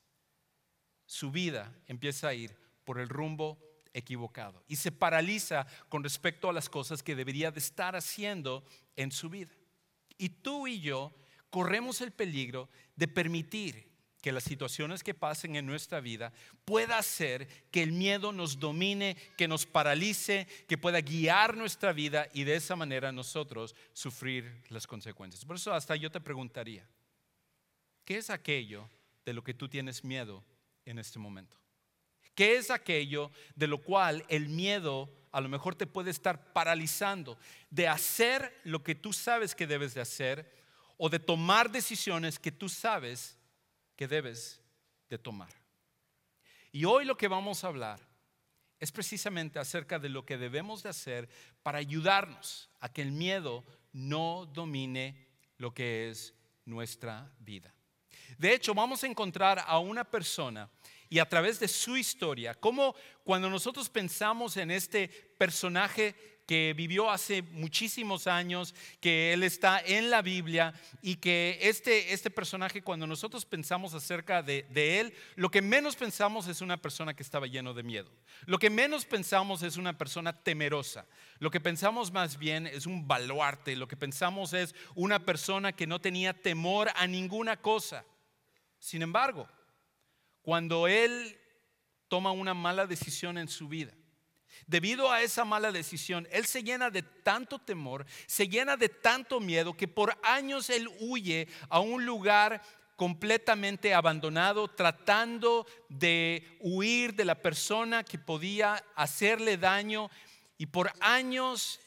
su 1.05 1.33
vida 1.33 1.75
empieza 1.89 2.29
a 2.29 2.35
ir 2.35 2.60
por 2.91 2.99
el 2.99 3.09
rumbo 3.09 3.57
equivocado 3.95 4.65
y 4.67 4.75
se 4.75 4.91
paraliza 4.91 5.65
con 5.89 6.03
respecto 6.03 6.49
a 6.49 6.53
las 6.53 6.69
cosas 6.69 7.05
que 7.05 7.15
debería 7.15 7.53
de 7.53 7.61
estar 7.61 7.95
haciendo 7.95 8.65
en 8.97 9.13
su 9.13 9.31
vida. 9.31 9.53
Y 10.19 10.29
tú 10.29 10.67
y 10.67 10.81
yo 10.81 11.15
corremos 11.51 12.01
el 12.01 12.11
peligro 12.11 12.69
de 12.97 13.07
permitir 13.07 13.89
que 14.21 14.33
las 14.33 14.43
situaciones 14.43 15.05
que 15.05 15.15
pasen 15.15 15.55
en 15.55 15.67
nuestra 15.67 16.01
vida 16.01 16.33
pueda 16.65 16.99
hacer 16.99 17.47
que 17.71 17.85
el 17.85 17.93
miedo 17.93 18.33
nos 18.33 18.59
domine, 18.59 19.17
que 19.37 19.47
nos 19.47 19.67
paralice, 19.67 20.49
que 20.67 20.77
pueda 20.77 21.01
guiar 21.01 21.57
nuestra 21.57 21.93
vida 21.93 22.27
y 22.35 22.43
de 22.43 22.57
esa 22.57 22.75
manera 22.75 23.13
nosotros 23.13 23.77
sufrir 23.93 24.65
las 24.69 24.89
consecuencias. 24.89 25.45
Por 25.45 25.55
eso 25.55 25.73
hasta 25.73 25.95
yo 25.95 26.11
te 26.11 26.21
preguntaría, 26.21 26.89
¿qué 28.05 28.17
es 28.17 28.31
aquello 28.31 28.91
de 29.25 29.33
lo 29.33 29.45
que 29.45 29.55
tú 29.55 29.69
tienes 29.69 30.03
miedo 30.03 30.45
en 30.85 30.99
este 30.99 31.21
momento? 31.21 31.60
¿Qué 32.35 32.57
es 32.57 32.71
aquello 32.71 33.31
de 33.55 33.67
lo 33.67 33.83
cual 33.83 34.25
el 34.29 34.49
miedo 34.49 35.13
a 35.33 35.41
lo 35.41 35.49
mejor 35.49 35.75
te 35.75 35.87
puede 35.87 36.11
estar 36.11 36.53
paralizando 36.53 37.39
de 37.71 37.89
hacer 37.89 38.53
lo 38.65 38.83
que 38.83 38.95
tú 38.95 39.13
sabes 39.13 39.55
que 39.55 39.67
debes 39.67 39.95
de 39.95 40.01
hacer 40.01 40.51
o 40.97 41.09
de 41.09 41.19
tomar 41.19 41.71
decisiones 41.71 42.39
que 42.39 42.53
tú 42.53 42.69
sabes 42.69 43.39
que 43.97 44.09
debes 44.09 44.61
de 45.09 45.19
tomar? 45.19 45.53
Y 46.73 46.85
hoy 46.85 47.05
lo 47.05 47.17
que 47.17 47.29
vamos 47.29 47.65
a 47.65 47.69
hablar 47.69 48.01
es 48.79 48.91
precisamente 48.91 49.59
acerca 49.59 49.99
de 49.99 50.09
lo 50.09 50.25
que 50.25 50.39
debemos 50.39 50.83
de 50.83 50.89
hacer 50.89 51.29
para 51.63 51.79
ayudarnos 51.79 52.71
a 52.81 52.89
que 52.91 53.03
el 53.03 53.13
miedo 53.13 53.65
no 53.93 54.47
domine 54.47 55.29
lo 55.59 55.75
que 55.75 56.09
es 56.09 56.35
nuestra 56.65 57.31
vida. 57.39 57.75
De 58.39 58.55
hecho, 58.55 58.73
vamos 58.73 59.05
a 59.05 59.07
encontrar 59.07 59.63
a 59.67 59.79
una 59.79 60.05
persona 60.05 60.71
y 61.11 61.19
a 61.19 61.29
través 61.29 61.59
de 61.59 61.69
su 61.69 61.97
historia, 61.97 62.55
como 62.55 62.95
cuando 63.25 63.51
nosotros 63.51 63.91
pensamos 63.91 64.57
en 64.57 64.71
este 64.71 65.09
personaje 65.37 66.15
que 66.47 66.75
vivió 66.77 67.11
hace 67.11 67.43
muchísimos 67.43 68.27
años, 68.27 68.75
que 69.01 69.33
él 69.33 69.45
está 69.45 69.81
en 69.81 70.11
la 70.11 70.21
Biblia 70.21 70.75
y 71.01 71.17
que 71.17 71.59
este, 71.63 72.13
este 72.13 72.29
personaje, 72.29 72.83
cuando 72.83 73.07
nosotros 73.07 73.45
pensamos 73.45 73.95
acerca 73.95 74.43
de, 74.43 74.67
de, 74.71 74.99
él, 74.99 75.15
lo 75.37 75.51
que 75.51 75.63
menos 75.63 75.95
pensamos 75.95 76.49
es 76.49 76.61
una 76.61 76.77
persona 76.77 77.15
que 77.15 77.23
estaba 77.23 77.47
lleno 77.47 77.73
de 77.73 77.85
miedo. 77.85 78.11
Lo 78.47 78.59
que 78.59 78.69
menos 78.69 79.05
pensamos 79.05 79.63
es 79.63 79.77
una 79.77 79.97
persona 79.97 80.33
temerosa. 80.43 81.07
Lo 81.39 81.53
que 81.53 81.61
pensamos 81.61 82.11
más 82.11 82.37
bien 82.37 82.67
es 82.67 82.85
un 82.85 83.07
baluarte. 83.07 83.77
Lo 83.77 83.87
que 83.87 83.97
pensamos 83.97 84.53
es 84.53 84.75
una 84.97 85.25
persona 85.25 85.73
que 85.73 85.87
no 85.87 86.01
tenía 86.01 86.35
temor 86.35 86.91
a 86.97 87.07
ninguna 87.07 87.59
cosa. 87.59 88.05
Sin 88.81 89.03
embargo, 89.03 89.49
cuando 90.51 90.89
él 90.89 91.39
toma 92.09 92.33
una 92.33 92.55
mala 92.55 92.85
decisión 92.85 93.39
en 93.39 93.47
su 93.47 93.69
vida, 93.69 93.95
Debido 94.67 95.13
a 95.13 95.23
esa 95.23 95.45
mala 95.45 95.71
decisión, 95.71 96.27
él 96.33 96.45
se 96.45 96.65
llena 96.65 96.91
de 96.91 97.03
tanto 97.03 97.61
temor, 97.61 98.05
se 98.27 98.49
llena 98.49 98.77
de 98.77 98.89
tanto 98.89 99.39
miedo 99.39 99.77
que 99.77 99.87
por 99.87 100.19
años 100.25 100.69
él 100.71 100.89
huye 100.99 101.47
a 101.69 101.79
un 101.79 102.05
lugar 102.05 102.61
completamente 102.97 103.95
abandonado, 103.95 104.67
tratando 104.67 105.69
de 105.89 106.59
huir 106.59 107.15
de 107.15 107.25
la 107.25 107.41
persona 107.41 108.03
que 108.03 108.19
podía 108.19 108.85
hacerle 108.97 109.57
daño. 109.57 110.11
Y 110.59 110.67
por 110.67 110.93
años 110.99 111.79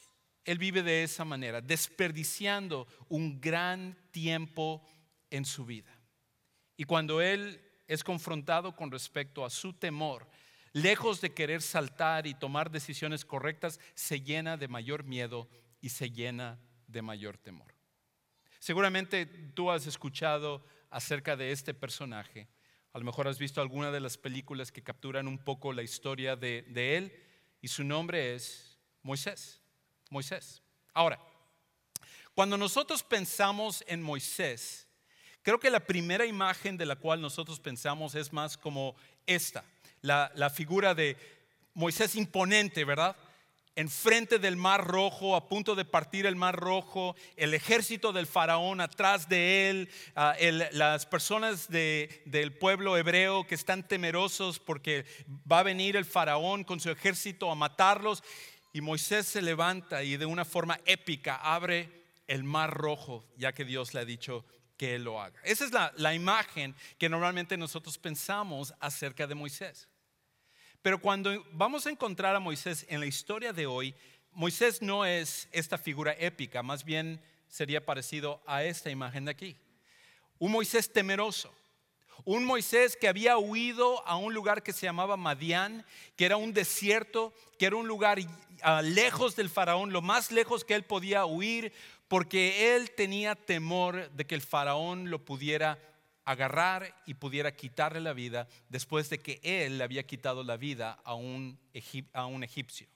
él 0.46 0.58
vive 0.58 0.84
de 0.84 1.03
esa 1.03 1.25
manera, 1.25 1.60
desperdiciando 1.60 2.88
un 3.10 3.41
gran 3.41 3.98
tiempo 4.12 4.88
en 5.29 5.43
su 5.43 5.65
vida. 5.65 5.91
Y 6.77 6.86
cuando 6.86 7.20
él 7.20 7.62
es 7.88 8.04
confrontado 8.04 8.75
con 8.75 8.92
respecto 8.92 9.46
a 9.46 9.50
su 9.50 9.74
temor, 9.74 10.28
lejos 10.72 11.22
de 11.22 11.34
querer 11.34 11.62
saltar 11.62 12.28
y 12.28 12.34
tomar 12.34 12.72
decisiones 12.72 13.25
correctas, 13.25 13.80
se 13.94 14.22
llena 14.22 14.58
de 14.58 14.68
mayor 14.68 15.04
miedo 15.04 15.50
y 15.82 15.90
se 15.90 16.10
llena 16.10 16.60
de 16.88 17.02
mayor 17.02 17.38
temor. 17.38 17.74
Seguramente 18.60 19.25
tú 19.25 19.70
has 19.70 19.88
escuchado 19.88 20.66
acerca 20.90 21.36
de 21.36 21.52
este 21.52 21.74
personaje. 21.74 22.48
A 22.94 23.00
lo 23.00 23.06
mejor 23.06 23.28
has 23.28 23.40
visto 23.40 23.60
alguna 23.60 23.92
de 23.92 24.00
las 24.00 24.18
películas 24.18 24.72
que 24.72 24.84
capturan 24.84 25.28
un 25.28 25.38
poco 25.38 25.74
la 25.74 25.82
historia 25.82 26.36
de, 26.36 26.63
él 26.75 27.12
y 27.60 27.68
su 27.68 27.84
nombre 27.84 28.36
es 28.36 28.80
Moisés. 29.02 29.62
Moisés. 30.10 30.62
Ahora, 30.94 31.20
cuando 32.36 32.58
nosotros 32.58 33.04
pensamos 33.04 33.84
en 33.88 34.02
Moisés, 34.02 34.88
creo 35.44 35.60
que 35.60 35.70
la 35.70 35.82
primera 35.82 36.26
imagen 36.26 36.78
de 36.78 36.86
la 36.86 36.96
cual 36.96 37.22
nosotros 37.22 37.60
pensamos 37.60 38.16
es 38.16 38.34
más 38.34 38.58
como 38.58 38.96
esta, 39.28 39.64
la, 40.02 40.32
la 40.36 40.50
figura 40.50 40.96
de 40.96 41.16
Moisés 41.76 42.16
imponente, 42.16 42.84
¿verdad? 42.84 43.16
enfrente 43.76 44.38
del 44.40 44.56
mar 44.56 44.86
rojo, 44.86 45.36
a 45.36 45.48
punto 45.48 45.76
de 45.76 45.86
partir 45.86 46.26
el 46.26 46.36
mar 46.36 46.56
rojo, 46.56 47.16
el 47.36 47.54
ejército 47.54 48.14
del 48.14 48.28
faraón 48.28 48.82
atrás 48.82 49.28
de 49.28 49.70
él, 49.70 49.90
ah, 50.16 50.36
las 50.72 51.06
personas 51.06 51.70
del 51.70 52.58
pueblo 52.60 52.98
hebreo 52.98 53.48
que 53.48 53.56
están 53.56 53.88
temerosos 53.88 54.60
porque 54.60 55.06
va 55.52 55.60
a 55.60 55.64
venir 55.64 55.96
el 55.96 56.06
faraón 56.06 56.64
con 56.64 56.80
su 56.80 56.90
ejército 56.90 57.52
a 57.52 57.56
matarlos. 57.56 58.24
Y 58.74 58.82
Moisés 58.82 59.28
se 59.28 59.42
levanta 59.42 60.04
y 60.04 60.18
de 60.18 60.26
una 60.26 60.46
forma 60.46 60.80
épica 60.86 61.36
abre 61.36 62.04
el 62.28 62.44
mar 62.44 62.72
rojo, 62.72 63.26
ya 63.38 63.54
que 63.54 63.66
Dios 63.66 63.94
le 63.94 64.02
ha 64.02 64.06
dicho 64.06 64.46
que 64.77 64.96
él 64.96 65.03
lo 65.03 65.22
haga. 65.22 65.39
Esa 65.44 65.65
es 65.65 65.72
la 65.96 66.13
imagen 66.13 66.75
que 66.98 67.10
normalmente 67.10 67.58
nosotros 67.58 67.98
pensamos 67.98 68.74
acerca 68.80 69.27
de 69.27 69.36
Moisés. 69.36 69.88
Pero 70.84 71.00
cuando 71.00 71.46
vamos 71.53 71.88
a 71.88 71.92
encontrar 71.92 72.36
a 72.36 72.42
Moisés 72.42 72.86
en 72.89 73.00
la 73.00 73.06
historia 73.06 73.53
de 73.53 73.65
hoy, 73.65 73.96
Moisés 74.34 74.82
no 74.82 75.06
es 75.06 75.48
esta 75.53 75.77
figura 75.77 76.13
épica, 76.20 76.62
más 76.62 76.84
bien 76.84 77.22
sería 77.48 77.86
parecido 77.86 78.42
a 78.46 78.63
esta 78.65 78.89
imagen 78.89 79.25
de 79.25 79.32
aquí. 79.32 79.56
Un 80.39 80.51
Moisés 80.51 80.92
temeroso, 80.92 81.53
un 82.25 82.44
Moisés 82.44 82.98
que 82.98 83.08
había 83.08 83.38
huido 83.38 84.06
a 84.08 84.18
un 84.18 84.34
lugar 84.34 84.62
que 84.62 84.74
se 84.74 84.86
llamaba 84.86 85.15
Madián, 85.15 85.86
que 86.18 86.25
era 86.25 86.36
un 86.36 86.51
desierto, 86.51 87.34
que 87.58 87.68
era 87.68 87.75
un 87.77 87.88
lugar 87.88 88.20
ah, 88.62 88.82
lejos 88.82 89.38
del 89.38 89.50
faraón, 89.50 89.94
lo 89.94 90.01
más 90.01 90.32
lejos 90.32 90.65
que 90.65 90.75
él 90.75 90.84
podía 90.84 91.25
huir, 91.25 91.72
porque 92.13 92.75
él 92.75 92.91
tenía 92.91 93.34
temor 93.34 94.12
de 94.12 94.27
que 94.27 94.36
el 94.36 94.43
faraón 94.43 95.10
lo 95.10 95.25
pudiera 95.25 95.79
agarrar 96.25 96.96
y 97.08 97.15
pudiera 97.15 97.55
quitarle 97.55 98.01
la 98.01 98.13
vida 98.13 98.48
después 98.70 99.10
de 99.10 99.17
que 99.17 99.39
él 99.41 99.79
le 99.79 99.84
había 99.84 100.03
quitado 100.03 100.43
la 100.43 100.55
vida 100.55 101.00
a 101.03 101.15
un, 101.15 101.58
a 102.13 102.27
un 102.27 102.43
egipcio. 102.43 102.88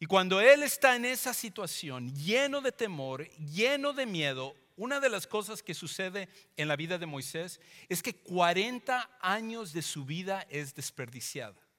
Y 0.00 0.06
cuando 0.06 0.40
él 0.40 0.64
está 0.64 0.96
en 0.96 1.04
esa 1.04 1.32
situación, 1.32 2.12
lleno 2.12 2.60
de 2.60 2.72
temor, 2.72 3.30
lleno 3.38 3.92
de 3.92 4.04
miedo, 4.04 4.56
una 4.76 4.98
de 4.98 5.08
las 5.08 5.28
cosas 5.28 5.62
que 5.62 5.72
sucede 5.72 6.28
en 6.56 6.66
la 6.66 6.74
vida 6.74 6.98
de 6.98 7.06
Moisés 7.06 7.60
es 7.88 8.02
que 8.02 8.16
40 8.16 9.18
años 9.20 9.72
de 9.72 9.82
su 9.82 10.04
vida 10.04 10.44
es 10.50 10.74
desperdiciada. 10.74 11.69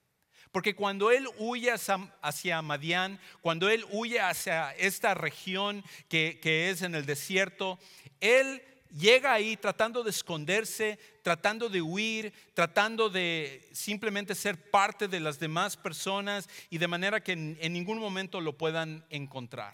Porque 0.52 0.76
cuando 0.76 1.12
él 1.12 1.28
huye 1.38 1.72
hacia 1.72 2.62
Madián, 2.62 3.20
cuando 3.42 3.70
él 3.70 3.86
huye 3.90 4.20
hacia 4.20 4.72
esta 4.72 5.14
región 5.14 5.84
que, 6.10 6.70
es 6.70 6.82
en 6.82 6.94
el 6.94 7.06
desierto, 7.06 7.80
él 8.20 8.62
llega 8.90 9.32
ahí 9.32 9.56
tratando 9.56 10.04
de 10.04 10.10
esconderse, 10.10 11.00
tratando 11.24 11.70
de 11.70 11.82
huir, 11.82 12.34
tratando 12.54 13.10
de 13.10 13.66
simplemente 13.72 14.36
ser 14.36 14.70
parte 14.70 15.08
de 15.08 15.22
las 15.22 15.40
demás 15.40 15.78
personas 15.78 16.50
y 16.70 16.78
de 16.78 16.88
manera 16.88 17.24
que 17.24 17.32
en, 17.32 17.74
ningún 17.74 18.00
momento 18.00 18.42
lo 18.42 18.58
puedan 18.58 19.06
encontrar. 19.10 19.74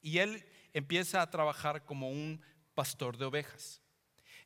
Y 0.00 0.18
él 0.18 0.44
empieza 0.72 1.20
a 1.20 1.30
trabajar 1.30 1.84
como 1.84 2.10
un 2.10 2.40
pastor 2.74 3.16
de 3.16 3.24
ovejas. 3.24 3.81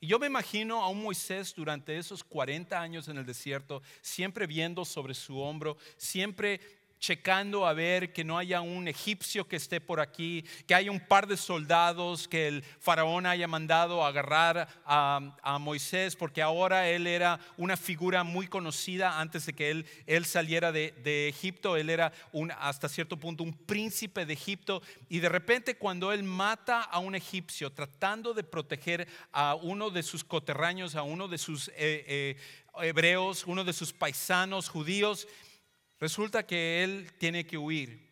Yo 0.07 0.21
me 0.21 0.29
imagino 0.29 0.83
a 0.83 0.89
un 0.89 1.03
Moisés 1.03 1.53
durante 1.53 1.99
esos 1.99 2.23
40 2.23 2.81
años 2.81 3.09
en 3.09 3.19
el 3.19 3.27
desierto, 3.27 3.83
siempre 4.01 4.47
viendo 4.47 4.85
sobre 4.85 5.15
su 5.15 5.37
hombro, 5.41 5.77
siempre 5.97 6.61
checando 6.99 7.67
a 7.67 7.73
ver 7.73 8.13
que 8.13 8.25
no 8.25 8.39
haya 8.39 8.61
un 8.61 8.89
egipcio 8.89 9.47
que 9.47 9.57
esté 9.57 9.81
por 9.81 10.01
aquí, 10.01 10.45
que 10.67 10.75
haya 10.75 10.91
un 10.91 11.01
par 11.01 11.27
de 11.27 11.37
soldados 11.37 12.29
que 12.29 12.49
el 12.49 12.63
faraón 12.81 13.27
haya 13.27 13.47
mandado 13.47 14.05
a 14.05 14.09
agarrar 14.09 14.69
a, 14.85 15.59
Moisés, 15.61 16.17
porque 16.17 16.43
ahora 16.43 16.89
él 16.89 17.07
era 17.07 17.41
una 17.57 17.77
figura 17.77 18.23
muy 18.23 18.47
conocida 18.47 19.21
antes 19.21 19.47
de 19.47 19.53
que 19.53 19.71
él, 19.71 19.87
él 20.07 20.25
saliera 20.25 20.71
de, 20.71 20.93
de, 21.03 21.29
Egipto, 21.29 21.77
él 21.77 21.91
era 21.91 22.13
un, 22.33 22.53
hasta 22.53 22.89
cierto 22.89 23.17
punto 23.17 23.43
un 23.43 23.55
príncipe 23.55 24.27
de 24.27 24.35
Egipto, 24.35 24.83
y 25.09 25.21
de 25.21 25.29
repente 25.29 25.77
cuando 25.77 26.13
él 26.13 26.23
mata 26.23 26.83
a 26.83 26.99
un 26.99 27.15
egipcio 27.15 27.73
tratando 27.73 28.35
de 28.35 28.45
proteger 28.45 29.09
a 29.33 29.55
uno 29.55 29.91
de 29.91 30.03
sus 30.03 30.23
coterráneos, 30.25 30.95
a 30.95 31.03
uno 31.03 31.29
de 31.29 31.39
sus... 31.39 31.69
Eh, 31.69 32.05
eh, 32.07 32.37
hebreos, 32.83 33.45
uno 33.47 33.65
de 33.65 33.73
sus 33.73 33.93
paisanos 33.93 34.69
judíos, 34.69 35.27
Resulta 35.99 36.47
que 36.47 36.85
él 36.85 37.13
tiene 37.19 37.47
que 37.47 37.59
huir 37.59 38.07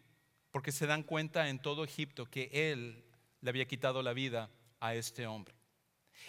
porque 0.51 0.73
se 0.73 0.87
dan 0.87 1.03
cuenta 1.03 1.49
en 1.49 1.59
todo 1.59 1.85
Egipto 1.85 2.27
que 2.27 2.49
él 2.53 3.05
le 3.41 3.51
había 3.51 3.67
quitado 3.67 4.03
la 4.03 4.13
vida 4.13 4.51
a 4.81 4.95
este 4.95 5.27
hombre. 5.27 5.55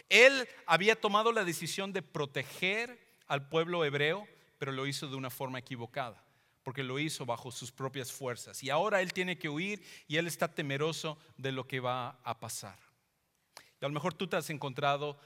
Él 0.09 0.47
había 0.65 0.99
tomado 0.99 1.31
la 1.31 1.45
decisión 1.45 1.93
de 1.93 2.01
proteger 2.01 2.99
al 3.27 3.47
pueblo 3.47 3.85
hebreo, 3.85 4.27
pero 4.57 4.71
lo 4.71 4.87
hizo 4.87 5.07
de 5.07 5.15
una 5.15 5.29
forma 5.29 5.59
equivocada, 5.59 6.23
porque 6.63 6.83
lo 6.83 6.99
hizo 6.99 7.25
bajo 7.25 7.51
sus 7.51 7.71
propias 7.71 8.11
fuerzas. 8.11 8.63
Y 8.63 8.69
ahora 8.69 9.01
él 9.01 9.13
tiene 9.13 9.37
que 9.37 9.49
huir 9.49 9.83
y 10.07 10.17
él 10.17 10.27
está 10.27 10.53
temeroso 10.53 11.17
de 11.37 11.51
lo 11.51 11.67
que 11.67 11.79
va 11.79 12.19
a 12.23 12.39
pasar. 12.39 12.77
Y 13.79 13.85
a 13.85 13.87
lo 13.87 13.93
mejor 13.93 14.13
tú 14.13 14.27
te 14.27 14.35
has 14.37 14.49
encontrado 14.49 15.17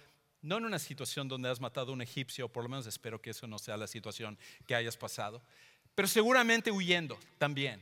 no 0.42 0.58
en 0.58 0.66
una 0.66 0.80
situación 0.80 1.28
donde 1.28 1.50
has 1.50 1.60
matado 1.60 1.92
a 1.92 1.94
un 1.94 2.02
egipcio, 2.02 2.48
por 2.50 2.64
lo 2.64 2.70
menos 2.70 2.88
espero 2.88 3.22
que 3.22 3.32
eso 3.32 3.48
no 3.48 3.60
sea 3.60 3.78
la 3.78 3.88
situación 3.88 4.38
que 4.66 4.76
hayas 4.76 4.96
pasado, 4.96 5.42
pero 6.00 6.08
seguramente 6.08 6.72
huyendo 6.72 7.20
también 7.38 7.82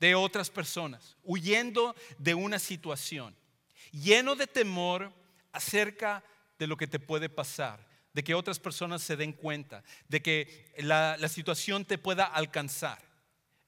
de 0.00 0.14
otras 0.14 0.48
personas, 0.48 1.14
huyendo 1.22 1.94
de 2.16 2.32
una 2.32 2.58
situación, 2.58 3.36
lleno 3.92 4.34
de 4.34 4.46
temor 4.46 5.12
acerca 5.52 6.24
de 6.58 6.66
lo 6.66 6.78
que 6.78 6.86
te 6.86 6.98
puede 6.98 7.28
pasar, 7.28 7.86
de 8.14 8.24
que 8.24 8.34
otras 8.34 8.58
personas 8.58 9.02
se 9.02 9.14
den 9.14 9.34
cuenta, 9.34 9.84
de 10.08 10.22
que 10.22 10.72
la, 10.78 11.18
situación 11.28 11.84
te 11.84 11.98
pueda 11.98 12.24
alcanzar. 12.24 13.02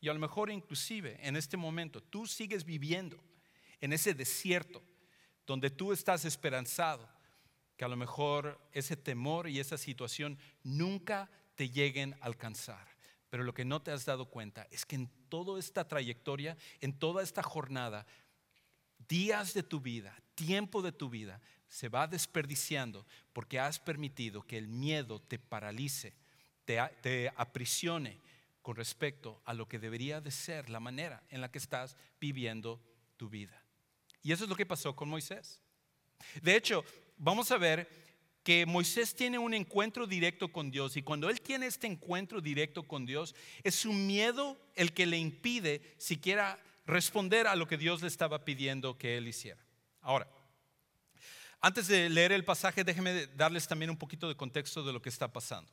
Y 0.00 0.08
a 0.08 0.14
lo 0.14 0.20
mejor 0.20 0.50
inclusive 0.50 1.18
en 1.20 1.36
este 1.36 1.58
momento 1.58 2.02
tú 2.02 2.26
sigues 2.26 2.64
viviendo 2.64 3.22
en 3.82 3.92
ese 3.92 4.14
desierto 4.14 4.82
donde 5.46 5.68
tú 5.68 5.92
estás 5.92 6.24
esperanzado, 6.24 7.06
que 7.76 7.84
a 7.84 7.88
lo 7.88 7.96
mejor 7.98 8.58
ese 8.72 8.96
temor 8.96 9.50
y 9.50 9.60
esa 9.60 9.76
situación 9.76 10.38
nunca 10.62 11.28
te 11.56 11.68
lleguen 11.68 12.14
a 12.22 12.24
alcanzar. 12.24 12.88
Pero 13.30 13.44
lo 13.44 13.54
que 13.54 13.64
no 13.64 13.80
te 13.80 13.92
has 13.92 14.04
dado 14.04 14.26
cuenta 14.26 14.66
es 14.70 14.84
que 14.84 14.96
en 14.96 15.08
toda 15.28 15.58
esta 15.58 15.86
trayectoria, 15.86 16.56
en 16.80 16.92
toda 16.92 17.22
esta 17.22 17.42
jornada, 17.42 18.06
días 19.08 19.54
de 19.54 19.62
tu 19.62 19.80
vida, 19.80 20.20
tiempo 20.34 20.82
de 20.82 20.92
tu 20.92 21.08
vida, 21.08 21.40
se 21.68 21.88
va 21.88 22.08
desperdiciando 22.08 23.06
porque 23.32 23.60
has 23.60 23.78
permitido 23.78 24.42
que 24.42 24.58
el 24.58 24.66
miedo 24.66 25.20
te 25.20 25.38
paralice, 25.38 26.14
te, 26.64 27.32
aprisione 27.36 28.20
con 28.62 28.76
respecto 28.76 29.40
a 29.44 29.54
lo 29.54 29.68
que 29.68 29.78
debería 29.78 30.20
de 30.20 30.32
ser 30.32 30.68
la 30.68 30.80
manera 30.80 31.22
en 31.30 31.40
la 31.40 31.50
que 31.50 31.58
estás 31.58 31.96
viviendo 32.20 32.80
tu 33.16 33.28
vida. 33.28 33.64
Y 34.22 34.32
eso 34.32 34.44
es 34.44 34.50
lo 34.50 34.56
que 34.56 34.66
pasó 34.66 34.94
con 34.94 35.08
Moisés. 35.08 35.62
De 36.42 36.56
hecho, 36.56 36.84
vamos 37.16 37.50
a 37.52 37.58
ver 37.58 37.88
que 38.42 38.64
Moisés 38.66 39.14
tiene 39.14 39.38
un 39.38 39.54
encuentro 39.54 40.06
directo 40.06 40.50
con 40.50 40.70
Dios 40.70 40.96
y 40.96 41.02
cuando 41.02 41.28
él 41.28 41.40
tiene 41.40 41.66
este 41.66 41.86
encuentro 41.86 42.40
directo 42.40 42.84
con 42.84 43.04
Dios, 43.04 43.34
es 43.62 43.74
su 43.74 43.92
miedo 43.92 44.58
el 44.74 44.92
que 44.92 45.06
le 45.06 45.18
impide 45.18 45.82
siquiera 45.98 46.58
responder 46.86 47.46
a 47.46 47.56
lo 47.56 47.68
que 47.68 47.76
Dios 47.76 48.00
le 48.02 48.08
estaba 48.08 48.44
pidiendo 48.44 48.96
que 48.96 49.16
él 49.16 49.28
hiciera. 49.28 49.60
Ahora, 50.00 50.26
antes 51.60 51.88
de 51.88 52.08
leer 52.08 52.32
el 52.32 52.44
pasaje, 52.44 52.84
déjenme 52.84 53.26
darles 53.28 53.68
también 53.68 53.90
un 53.90 53.98
poquito 53.98 54.28
de 54.28 54.34
contexto 54.34 54.82
de 54.82 54.92
lo 54.92 55.02
que 55.02 55.10
está 55.10 55.28
pasando. 55.28 55.70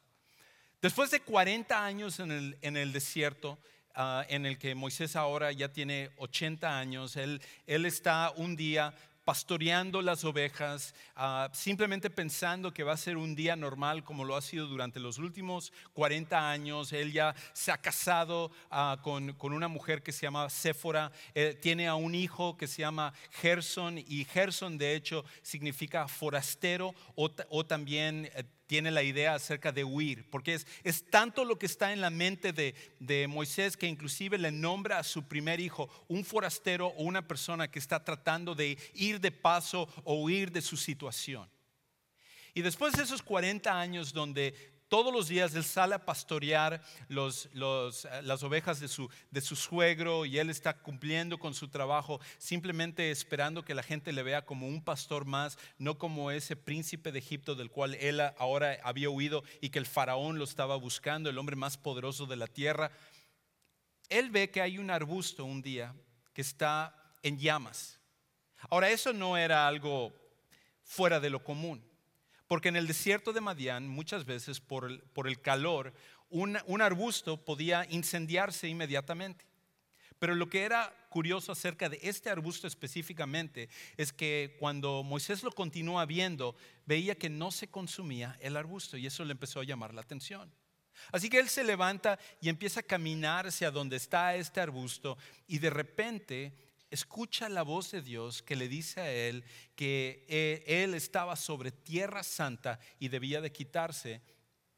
Después 0.82 1.10
de 1.10 1.22
40 1.22 1.84
años 1.84 2.20
en 2.20 2.32
el, 2.78 2.92
desierto, 2.92 3.58
ah, 3.96 4.26
en 4.28 4.46
el 4.46 4.60
que 4.60 4.76
Moisés 4.76 5.16
ahora 5.16 5.52
ya 5.54 5.72
tiene 5.72 6.12
80 6.18 6.78
años. 6.78 7.16
Él 7.16 7.42
está 7.66 8.32
un 8.36 8.56
día 8.56 8.94
pastoreando 9.28 10.02
las 10.02 10.24
ovejas, 10.24 10.96
ah, 11.18 11.50
simplemente 11.52 12.10
pensando 12.10 12.74
que 12.74 12.86
va 12.86 12.94
a 12.94 12.98
ser 12.98 13.18
un 13.18 13.36
día 13.36 13.58
normal 13.58 14.06
como 14.06 14.24
lo 14.24 14.38
ha 14.38 14.42
sido 14.42 14.68
durante 14.68 15.02
los 15.02 15.18
últimos 15.18 15.74
40 15.92 16.50
años. 16.50 16.94
Él 16.94 17.12
ya 17.12 17.36
se 17.52 17.74
ha 17.74 17.78
casado 17.78 18.52
ah, 18.72 19.00
con, 19.04 19.36
una 19.42 19.68
mujer 19.68 20.02
que 20.02 20.14
se 20.14 20.22
llama 20.22 20.50
Séfora, 20.50 21.12
eh, 21.36 21.60
tiene 21.62 21.90
a 21.90 21.96
un 21.96 22.16
hijo 22.16 22.56
que 22.56 22.68
se 22.68 22.84
llama 22.84 23.14
Gerson 23.32 23.98
y 23.98 24.24
Gerson 24.24 24.78
de 24.78 24.96
hecho 24.96 25.26
significa 25.42 26.08
forastero 26.08 26.96
o, 27.16 27.30
o 27.50 27.66
también... 27.66 28.32
Eh, 28.34 28.46
tiene 28.68 28.92
la 28.92 29.02
idea 29.02 29.34
acerca 29.34 29.72
de 29.72 29.84
huir, 29.84 30.30
porque 30.30 30.54
es, 30.54 30.68
es 30.84 31.10
tanto 31.10 31.46
lo 31.46 31.58
que 31.58 31.66
está 31.66 31.94
en 31.94 32.02
la 32.02 32.10
mente 32.10 32.54
de, 32.54 32.76
de, 33.00 33.28
Moisés 33.28 33.78
que 33.78 33.88
inclusive 33.88 34.38
le 34.38 34.52
nombra 34.52 35.00
a 35.00 35.04
su 35.04 35.24
primer 35.24 35.60
hijo 35.60 35.90
un 36.08 36.24
forastero 36.24 36.88
o 36.88 37.04
una 37.04 37.28
persona 37.28 37.72
que 37.72 37.80
está 37.80 38.04
tratando 38.04 38.54
de 38.54 38.78
ir 38.94 39.20
de 39.20 39.32
paso 39.32 39.90
o 40.04 40.22
huir 40.22 40.52
de 40.52 40.62
su 40.62 40.78
situación. 40.78 41.50
Y 42.54 42.62
después 42.62 42.94
de 42.94 43.04
esos 43.04 43.22
40 43.22 43.80
años 43.80 44.12
donde 44.12 44.77
todos 44.90 45.14
los 45.14 45.28
días 45.28 45.54
él 45.56 45.64
sale 45.64 45.96
a 45.96 46.06
pastorear 46.06 46.82
eh, 47.10 47.16
las 48.24 48.44
ovejas 48.44 48.80
de 48.80 48.88
su, 48.88 49.10
de 49.32 49.42
su 49.42 49.56
suegro 49.56 50.26
y 50.26 50.38
él 50.38 50.50
está 50.50 50.82
cumpliendo 50.82 51.38
con 51.38 51.54
su 51.54 51.68
trabajo, 51.68 52.20
simplemente 52.38 53.12
esperando 53.12 53.66
que 53.66 53.76
la 53.76 53.84
gente 53.84 54.14
le 54.14 54.24
vea 54.24 54.46
como 54.46 54.68
un 54.68 54.84
pastor 54.84 55.26
más, 55.26 55.58
no 55.78 55.98
como 55.98 56.32
ese 56.32 56.56
príncipe 56.56 57.12
de 57.12 57.20
Egipto 57.20 57.56
del 57.56 57.70
cual 57.70 57.96
él 57.96 58.22
ahora 58.38 58.78
había 58.84 59.10
huido 59.10 59.44
y 59.62 59.70
que 59.70 59.80
el 59.80 59.86
faraón 59.86 60.38
lo 60.38 60.44
estaba 60.44 60.76
buscando, 60.76 61.30
el 61.30 61.38
hombre 61.38 61.56
más 61.56 61.78
poderoso 61.78 62.26
de 62.26 62.38
la 62.38 62.48
tierra. 62.48 62.92
Él 64.10 64.30
ve 64.30 64.50
que 64.50 64.62
hay 64.62 64.78
un 64.78 64.90
arbusto 64.90 65.44
un 65.44 65.62
día 65.62 65.94
que 66.34 66.42
está 66.42 66.96
en 67.24 67.38
llamas. 67.38 68.00
Ahora, 68.70 68.90
eso 68.90 69.14
no 69.14 69.38
era 69.38 69.68
algo 69.68 70.14
fuera 70.84 71.20
de 71.20 71.30
lo 71.30 71.44
común. 71.44 71.84
Porque 72.48 72.70
en 72.70 72.76
el 72.76 72.88
desierto 72.88 73.34
de 73.34 73.42
Madián, 73.42 73.88
muchas 73.88 74.26
veces 74.26 74.60
por 74.62 74.90
el, 75.26 75.42
calor, 75.42 75.94
un, 76.30 76.58
un 76.66 76.82
arbusto 76.82 77.44
podía 77.44 77.86
incendiarse 77.90 78.68
inmediatamente. 78.68 79.46
Pero 80.20 80.34
lo 80.34 80.50
que 80.50 80.64
era 80.64 80.94
curioso 81.10 81.52
acerca 81.52 81.90
de 81.90 82.00
este 82.02 82.30
arbusto 82.30 82.68
específicamente 82.68 83.70
es 83.98 84.12
que 84.12 84.56
cuando 84.60 85.04
Moisés 85.04 85.44
lo 85.44 85.52
continúa 85.52 86.06
viendo, 86.06 86.56
veía 86.86 87.16
que 87.16 87.30
no 87.30 87.52
se 87.52 87.68
consumía 87.68 88.36
el 88.40 88.58
arbusto 88.58 88.98
y 88.98 89.06
eso 89.06 89.24
le 89.26 89.34
empezó 89.34 89.60
a 89.60 89.64
llamar 89.64 89.94
la 89.94 90.02
atención. 90.02 90.52
Así 91.12 91.30
que 91.30 91.40
él 91.40 91.50
se 91.50 91.64
levanta 91.64 92.20
y 92.42 92.50
empieza 92.50 92.80
a 92.80 92.84
caminar 92.84 93.48
hacia 93.48 93.72
donde 93.72 93.98
está 93.98 94.36
este 94.36 94.60
arbusto 94.60 95.18
y 95.48 95.60
de 95.60 95.70
repente 95.70 96.54
escucha 96.90 97.50
la 97.50 97.64
voz 97.64 97.92
de 97.92 98.02
Dios 98.02 98.42
que 98.42 98.56
le 98.56 98.68
dice 98.68 99.02
a 99.02 99.12
él 99.12 99.44
que 99.76 100.26
eh, 100.28 100.64
él 100.84 100.94
estaba 100.94 101.36
sobre 101.36 101.72
tierra 101.72 102.24
santa 102.24 102.80
y 103.00 103.10
debía 103.10 103.42
de 103.42 103.52
quitarse 103.52 104.22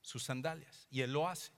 sus 0.02 0.24
sandalias. 0.24 0.88
Y 0.90 1.02
él 1.02 1.14
lo 1.14 1.28
hace. 1.28 1.52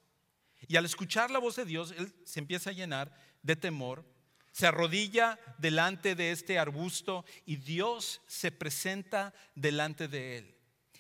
Y 0.68 0.76
al 0.76 0.86
escuchar 0.86 1.32
la 1.32 1.40
voz 1.40 1.56
de 1.56 1.66
Dios, 1.66 1.94
él 1.98 2.14
se 2.24 2.40
empieza 2.40 2.70
a 2.70 2.74
llenar 2.74 3.16
de 3.42 3.56
temor, 3.56 4.06
se 4.52 4.68
arrodilla 4.68 5.40
delante 5.58 6.14
de 6.16 6.32
este 6.32 6.60
arbusto 6.60 7.26
y 7.46 7.56
Dios 7.56 8.22
se 8.28 8.52
presenta 8.52 9.34
delante 9.56 10.08
de 10.08 10.38
él. 10.38 10.56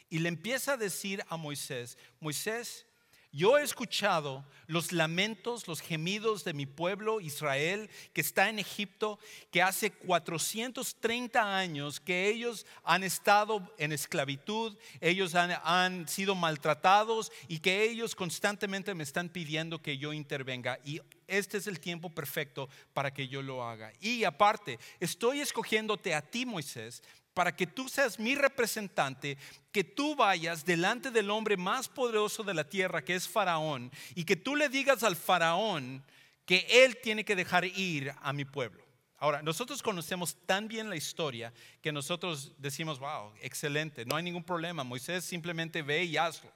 Y 0.09 0.19
le 0.19 0.29
empieza 0.29 0.73
a 0.73 0.77
decir 0.77 1.23
a 1.29 1.37
Moisés, 1.37 1.97
Moisés, 2.19 2.85
yo 3.31 3.57
he 3.57 3.63
escuchado 3.63 4.45
los 4.67 4.91
lamentos, 4.91 5.67
los 5.67 5.81
gemidos 5.81 6.43
de 6.43 6.53
mi 6.53 6.65
pueblo 6.65 7.21
Israel 7.21 7.89
que 8.13 8.21
está 8.21 8.49
en 8.49 8.59
Egipto, 8.59 9.19
que 9.51 9.61
hace 9.61 9.91
430 9.91 11.57
años 11.57 11.99
que 11.99 12.27
ellos 12.29 12.65
han 12.83 13.03
estado 13.03 13.73
en 13.77 13.91
esclavitud, 13.91 14.77
ellos 14.99 15.35
han, 15.35 16.07
sido 16.07 16.35
maltratados 16.35 17.31
y 17.47 17.59
que 17.59 17.83
ellos 17.83 18.15
constantemente 18.15 18.93
me 18.95 19.03
están 19.03 19.29
pidiendo 19.29 19.81
que 19.81 19.97
yo 19.97 20.13
intervenga. 20.13 20.79
Y 20.83 21.01
este 21.27 21.57
es 21.57 21.67
el 21.67 21.79
tiempo 21.79 22.09
perfecto 22.09 22.69
para 22.93 23.13
que 23.13 23.27
yo 23.27 23.41
lo 23.41 23.63
haga. 23.63 23.93
Y 24.01 24.25
aparte, 24.25 24.79
estoy 24.99 25.39
escogiéndote 25.39 26.13
a 26.13 26.21
ti, 26.21 26.45
Moisés, 26.45 27.01
para 27.33 27.55
que 27.55 27.67
tú 27.67 27.87
seas 27.87 28.19
mi 28.19 28.35
representante, 28.35 29.37
que 29.71 29.83
tú 29.83 30.15
vayas 30.15 30.65
delante 30.65 31.11
del 31.11 31.29
hombre 31.29 31.57
más 31.57 31.87
poderoso 31.87 32.43
de 32.43 32.53
la 32.53 32.67
tierra, 32.67 33.03
que 33.03 33.15
es 33.15 33.27
Faraón, 33.27 33.91
y 34.15 34.25
que 34.25 34.35
tú 34.35 34.55
le 34.55 34.69
digas 34.69 35.03
al 35.03 35.15
Faraón 35.15 36.03
que 36.45 36.65
él 36.69 36.97
tiene 37.01 37.23
que 37.23 37.35
dejar 37.35 37.65
ir 37.65 38.13
a 38.21 38.33
mi 38.33 38.45
pueblo. 38.45 38.83
Ahora, 39.17 39.41
nosotros 39.43 39.83
conocemos 39.83 40.35
tan 40.47 40.67
bien 40.67 40.89
la 40.89 40.95
historia 40.95 41.53
que 41.81 41.91
nosotros 41.91 42.53
decimos, 42.57 42.99
wow, 42.99 43.31
excelente, 43.41 44.03
no 44.03 44.15
hay 44.15 44.23
ningún 44.23 44.43
problema, 44.43 44.83
Moisés 44.83 45.23
simplemente 45.23 45.83
ve 45.83 46.03
y 46.03 46.17
hazlo. 46.17 46.51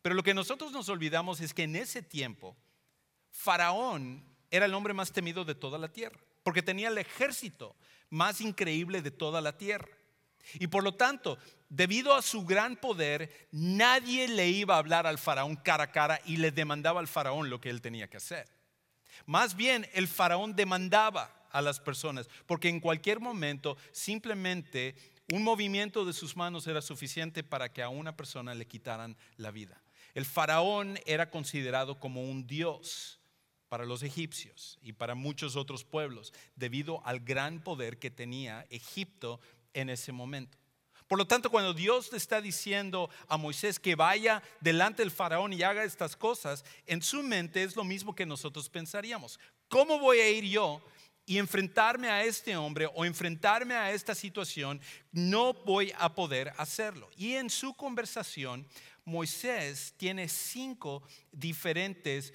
Pero 0.00 0.14
lo 0.14 0.22
que 0.22 0.32
nosotros 0.32 0.70
nos 0.70 0.88
olvidamos 0.88 1.40
es 1.40 1.52
que 1.52 1.64
en 1.64 1.74
ese 1.74 2.00
tiempo, 2.00 2.56
Faraón 3.32 4.24
era 4.50 4.66
el 4.66 4.74
hombre 4.74 4.94
más 4.94 5.12
temido 5.12 5.44
de 5.44 5.56
toda 5.56 5.76
la 5.76 5.88
tierra, 5.88 6.20
porque 6.44 6.62
tenía 6.62 6.88
el 6.88 6.98
ejército 6.98 7.74
más 8.10 8.40
increíble 8.40 9.02
de 9.02 9.10
toda 9.10 9.40
la 9.40 9.56
tierra. 9.56 9.88
Y 10.54 10.68
por 10.68 10.84
lo 10.84 10.94
tanto, 10.94 11.38
debido 11.68 12.14
a 12.14 12.22
su 12.22 12.44
gran 12.44 12.76
poder, 12.76 13.48
nadie 13.50 14.28
le 14.28 14.48
iba 14.48 14.76
a 14.76 14.78
hablar 14.78 15.06
al 15.06 15.18
faraón 15.18 15.56
cara 15.56 15.84
a 15.84 15.92
cara 15.92 16.20
y 16.24 16.36
le 16.36 16.50
demandaba 16.50 17.00
al 17.00 17.08
faraón 17.08 17.50
lo 17.50 17.60
que 17.60 17.70
él 17.70 17.80
tenía 17.80 18.08
que 18.08 18.18
hacer. 18.18 18.48
Más 19.24 19.56
bien, 19.56 19.88
el 19.92 20.08
faraón 20.08 20.54
demandaba 20.54 21.32
a 21.50 21.62
las 21.62 21.80
personas, 21.80 22.28
porque 22.46 22.68
en 22.68 22.80
cualquier 22.80 23.18
momento 23.18 23.76
simplemente 23.90 24.94
un 25.32 25.42
movimiento 25.42 26.04
de 26.04 26.12
sus 26.12 26.36
manos 26.36 26.66
era 26.66 26.80
suficiente 26.80 27.42
para 27.42 27.72
que 27.72 27.82
a 27.82 27.88
una 27.88 28.16
persona 28.16 28.54
le 28.54 28.66
quitaran 28.66 29.16
la 29.36 29.50
vida. 29.50 29.82
El 30.14 30.24
faraón 30.24 30.98
era 31.06 31.30
considerado 31.30 31.98
como 31.98 32.22
un 32.22 32.46
dios 32.46 33.18
para 33.68 33.84
los 33.84 34.02
egipcios 34.02 34.78
y 34.82 34.92
para 34.92 35.14
muchos 35.14 35.56
otros 35.56 35.84
pueblos, 35.84 36.32
debido 36.54 37.04
al 37.06 37.20
gran 37.20 37.62
poder 37.62 37.98
que 37.98 38.10
tenía 38.10 38.66
Egipto 38.70 39.40
en 39.74 39.90
ese 39.90 40.12
momento. 40.12 40.58
Por 41.08 41.18
lo 41.18 41.26
tanto, 41.26 41.50
cuando 41.50 41.72
Dios 41.72 42.10
le 42.10 42.18
está 42.18 42.40
diciendo 42.40 43.08
a 43.28 43.36
Moisés 43.36 43.78
que 43.78 43.94
vaya 43.94 44.42
delante 44.60 45.02
del 45.02 45.12
faraón 45.12 45.52
y 45.52 45.62
haga 45.62 45.84
estas 45.84 46.16
cosas, 46.16 46.64
en 46.84 47.00
su 47.00 47.22
mente 47.22 47.62
es 47.62 47.76
lo 47.76 47.84
mismo 47.84 48.14
que 48.14 48.26
nosotros 48.26 48.68
pensaríamos. 48.68 49.38
¿Cómo 49.68 50.00
voy 50.00 50.18
a 50.18 50.28
ir 50.28 50.44
yo 50.44 50.82
y 51.24 51.38
enfrentarme 51.38 52.08
a 52.08 52.24
este 52.24 52.56
hombre 52.56 52.88
o 52.92 53.04
enfrentarme 53.04 53.74
a 53.74 53.92
esta 53.92 54.16
situación? 54.16 54.80
No 55.12 55.54
voy 55.54 55.92
a 55.96 56.12
poder 56.12 56.52
hacerlo. 56.56 57.08
Y 57.16 57.34
en 57.34 57.50
su 57.50 57.74
conversación, 57.74 58.66
Moisés 59.04 59.94
tiene 59.96 60.28
cinco 60.28 61.04
diferentes 61.30 62.34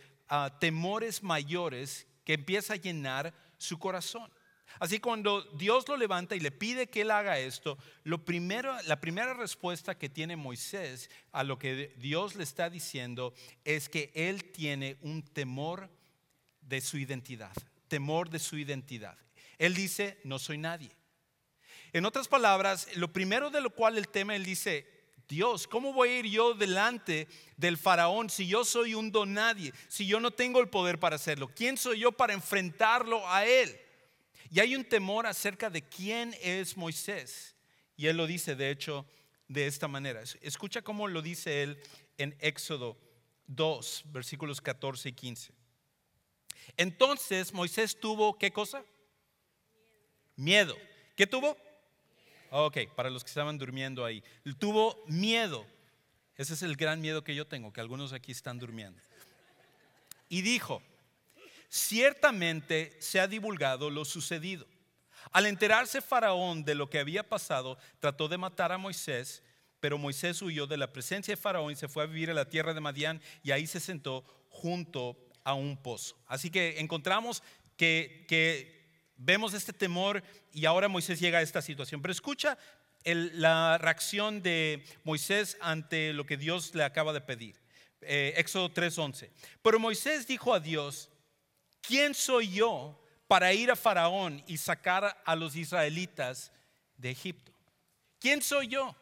temores 0.60 1.24
mayores 1.24 2.08
que 2.24 2.34
empieza 2.34 2.74
a 2.74 2.78
llenar 2.78 3.34
su 3.58 3.78
corazón. 3.80 4.32
Así 4.80 5.00
cuando 5.00 5.42
Dios 5.58 5.88
lo 5.88 5.98
levanta 5.98 6.36
y 6.36 6.40
le 6.40 6.52
pide 6.52 6.88
que 6.88 7.02
él 7.02 7.12
haga 7.12 7.38
esto, 7.40 7.78
lo 8.04 8.24
primero, 8.24 8.76
la 8.84 9.02
primera 9.02 9.34
respuesta 9.34 9.98
que 9.98 10.10
tiene 10.10 10.36
Moisés 10.36 11.10
a 11.32 11.44
lo 11.44 11.60
que 11.60 11.94
Dios 11.98 12.36
le 12.36 12.44
está 12.44 12.70
diciendo 12.70 13.34
es 13.66 13.90
que 13.90 14.12
él 14.16 14.46
tiene 14.46 14.98
un 15.02 15.24
temor 15.24 15.90
de 16.62 16.82
su 16.82 16.98
identidad, 16.98 17.52
temor 17.88 18.30
de 18.30 18.40
su 18.40 18.58
identidad. 18.58 19.18
Él 19.58 19.76
dice, 19.76 20.20
no 20.24 20.40
soy 20.40 20.58
nadie. 20.58 20.92
En 21.94 22.06
otras 22.06 22.28
palabras, 22.28 22.88
lo 22.96 23.12
primero 23.12 23.50
de 23.50 23.62
lo 23.62 23.72
cual 23.72 23.98
él 23.98 24.08
teme, 24.08 24.38
él 24.38 24.46
dice, 24.46 24.88
Dios, 25.32 25.66
¿cómo 25.66 25.94
voy 25.94 26.10
a 26.10 26.20
ir 26.20 26.26
yo 26.26 26.54
delante 26.54 27.26
del 27.56 27.78
faraón 27.78 28.30
si 28.30 28.48
yo 28.48 28.66
soy 28.66 28.96
un 28.96 29.14
don 29.14 29.34
nadie, 29.34 29.72
si 29.88 30.06
yo 30.06 30.20
no 30.20 30.32
tengo 30.32 30.60
el 30.60 30.68
poder 30.68 31.00
para 31.00 31.16
hacerlo? 31.16 31.50
¿Quién 31.56 31.78
soy 31.78 32.00
yo 32.00 32.12
para 32.12 32.34
enfrentarlo 32.34 33.26
a 33.30 33.46
él? 33.46 33.80
Y 34.50 34.60
hay 34.60 34.76
un 34.76 34.84
temor 34.84 35.26
acerca 35.26 35.70
de 35.70 35.84
quién 35.84 36.36
es 36.42 36.76
Moisés. 36.76 37.56
Y 37.96 38.08
él 38.08 38.18
lo 38.18 38.28
dice, 38.28 38.56
de 38.56 38.72
hecho, 38.72 39.06
de 39.48 39.68
esta 39.68 39.88
manera. 39.88 40.22
Escucha 40.42 40.82
cómo 40.82 41.08
lo 41.08 41.22
dice 41.22 41.64
él 41.64 41.82
en 42.18 42.36
Éxodo 42.42 42.98
2, 43.48 44.04
versículos 44.08 44.60
14 44.60 45.08
y 45.08 45.14
15. 45.14 45.54
Entonces 46.76 47.54
Moisés 47.54 47.98
tuvo, 47.98 48.38
¿qué 48.38 48.52
cosa? 48.52 48.84
Miedo. 50.36 50.76
¿Qué 51.16 51.26
tuvo? 51.26 51.56
Ok, 52.54 52.80
para 52.96 53.10
los 53.10 53.24
que 53.24 53.30
estaban 53.30 53.58
durmiendo 53.58 54.04
ahí. 54.04 54.22
Tuvo 54.60 55.02
miedo. 55.08 55.66
Ese 56.36 56.54
es 56.54 56.64
el 56.64 56.76
gran 56.76 57.00
miedo 57.00 57.24
que 57.24 57.34
yo 57.34 57.48
tengo, 57.48 57.72
que 57.72 57.80
algunos 57.80 58.12
aquí 58.12 58.34
están 58.34 58.60
durmiendo. 58.60 59.00
Y 60.28 60.42
dijo, 60.42 60.84
ciertamente 61.70 62.98
se 63.00 63.22
ha 63.22 63.28
divulgado 63.28 63.90
lo 63.90 64.04
sucedido. 64.04 64.68
Al 65.32 65.46
enterarse 65.46 66.02
Faraón 66.02 66.66
de 66.66 66.76
lo 66.76 66.90
que 66.90 67.00
había 67.00 67.28
pasado, 67.28 67.78
trató 68.00 68.28
de 68.28 68.38
matar 68.38 68.74
a 68.74 68.78
Moisés, 68.78 69.44
pero 69.80 69.98
Moisés 69.98 70.42
huyó 70.42 70.68
de 70.68 70.76
la 70.76 70.92
presencia 70.92 71.34
de 71.34 71.42
Faraón 71.42 71.72
y 71.72 71.76
se 71.78 71.88
fue 71.88 72.04
a 72.04 72.08
vivir 72.08 72.30
a 72.32 72.34
la 72.34 72.50
tierra 72.50 72.74
de 72.74 72.82
Madián 72.82 73.22
y 73.44 73.52
ahí 73.52 73.66
se 73.66 73.80
sentó 73.80 74.26
junto 74.50 75.18
a 75.46 75.54
un 75.54 75.82
pozo. 75.82 76.18
Así 76.28 76.50
que 76.50 76.82
encontramos 76.82 77.44
que, 77.78 78.26
que 78.28 78.81
vemos 79.22 79.54
este 79.54 79.74
temor 79.74 80.24
y 80.52 80.66
ahora 80.66 80.88
Moisés 80.88 81.20
llega 81.20 81.40
a 81.40 81.42
esta 81.42 81.62
situación. 81.62 82.02
Pero 82.02 82.12
escucha 82.12 82.58
la 83.04 83.78
reacción 83.78 84.42
de 84.42 84.84
Moisés 85.04 85.58
ante 85.62 86.14
lo 86.14 86.26
que 86.26 86.38
Dios 86.38 86.76
le 86.76 86.84
acaba 86.84 87.14
de 87.14 87.22
pedir. 87.22 87.60
Eh, 88.02 88.34
Éxodo 88.38 88.70
3:11. 88.70 89.32
Pero 89.62 89.80
Moisés 89.80 90.28
dijo 90.28 90.54
a 90.54 90.60
Dios, 90.60 91.10
¿quién 91.82 92.14
soy 92.14 92.52
yo 92.52 93.00
para 93.28 93.54
ir 93.54 93.72
a 93.72 93.76
Faraón 93.76 94.44
y 94.48 94.58
sacar 94.58 95.22
a 95.24 95.36
los 95.36 95.56
israelitas 95.56 96.52
de 96.98 97.12
Egipto? 97.12 97.52
¿Quién 98.20 98.42
soy 98.42 98.68
yo? 98.68 98.96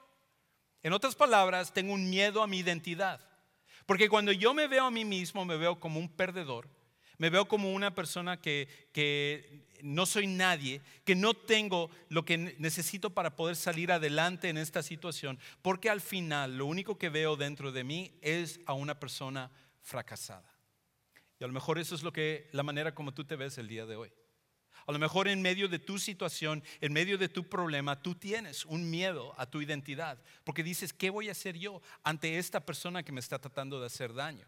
En 0.84 0.94
otras 0.94 1.16
palabras, 1.16 1.74
tengo 1.74 1.94
un 1.94 2.10
miedo 2.10 2.42
a 2.42 2.48
mi 2.48 2.60
identidad. 2.60 3.20
Porque 3.86 4.08
cuando 4.08 4.32
yo 4.32 4.54
me 4.54 4.68
veo 4.68 4.86
a 4.86 4.92
mí 4.92 5.04
mismo, 5.04 5.46
me 5.46 5.58
veo 5.58 5.80
como 5.80 6.00
un 6.00 6.10
perdedor, 6.10 6.70
me 7.18 7.30
veo 7.30 7.48
como 7.48 7.74
una 7.74 7.96
persona 7.96 8.40
que, 8.40 8.68
que 8.94 9.68
no 9.82 10.06
soy 10.06 10.28
nadie, 10.28 10.82
que 11.06 11.16
no 11.16 11.34
tengo 11.34 11.90
lo 12.10 12.26
que 12.26 12.38
necesito 12.38 13.10
para 13.10 13.36
poder 13.36 13.56
salir 13.56 13.92
adelante 13.92 14.50
en 14.50 14.58
esta 14.58 14.84
situación, 14.84 15.40
porque 15.62 15.90
al 15.90 16.02
final 16.02 16.58
lo 16.58 16.66
único 16.66 16.98
que 16.98 17.10
veo 17.10 17.36
dentro 17.36 17.72
de 17.72 17.84
mí 17.84 18.18
es 18.22 18.60
a 18.66 18.74
una 18.74 19.00
persona 19.00 19.52
fracasada. 19.82 20.56
Y 21.40 21.44
a 21.44 21.48
lo 21.48 21.54
mejor 21.54 21.80
eso 21.80 21.96
es 21.96 22.04
lo 22.04 22.12
que 22.12 22.50
la 22.52 22.64
manera 22.64 22.94
como 22.94 23.14
tú 23.14 23.24
te 23.24 23.36
ves 23.36 23.58
el 23.58 23.68
día 23.68 23.86
de 23.86 23.96
hoy. 23.96 24.12
A 24.86 24.92
lo 24.92 25.00
mejor 25.00 25.28
en 25.28 25.42
medio 25.42 25.68
de 25.68 25.80
tu 25.80 26.00
situación, 26.00 26.64
en 26.82 26.94
medio 26.94 27.18
de 27.18 27.30
tu 27.30 27.48
problema, 27.48 28.02
tú 28.02 28.16
tienes 28.16 28.66
un 28.66 28.90
miedo 28.90 29.36
a 29.38 29.46
tu 29.46 29.62
identidad, 29.62 30.22
porque 30.44 30.64
dices, 30.64 30.94
¿qué 30.94 31.10
voy 31.10 31.30
a 31.30 31.34
hacer 31.34 31.58
yo 31.58 31.82
ante 32.04 32.40
esta 32.40 32.66
persona 32.66 33.04
que 33.04 33.12
me 33.12 33.20
está 33.20 33.40
tratando 33.40 33.80
de 33.80 33.86
hacer 33.86 34.14
daño? 34.14 34.48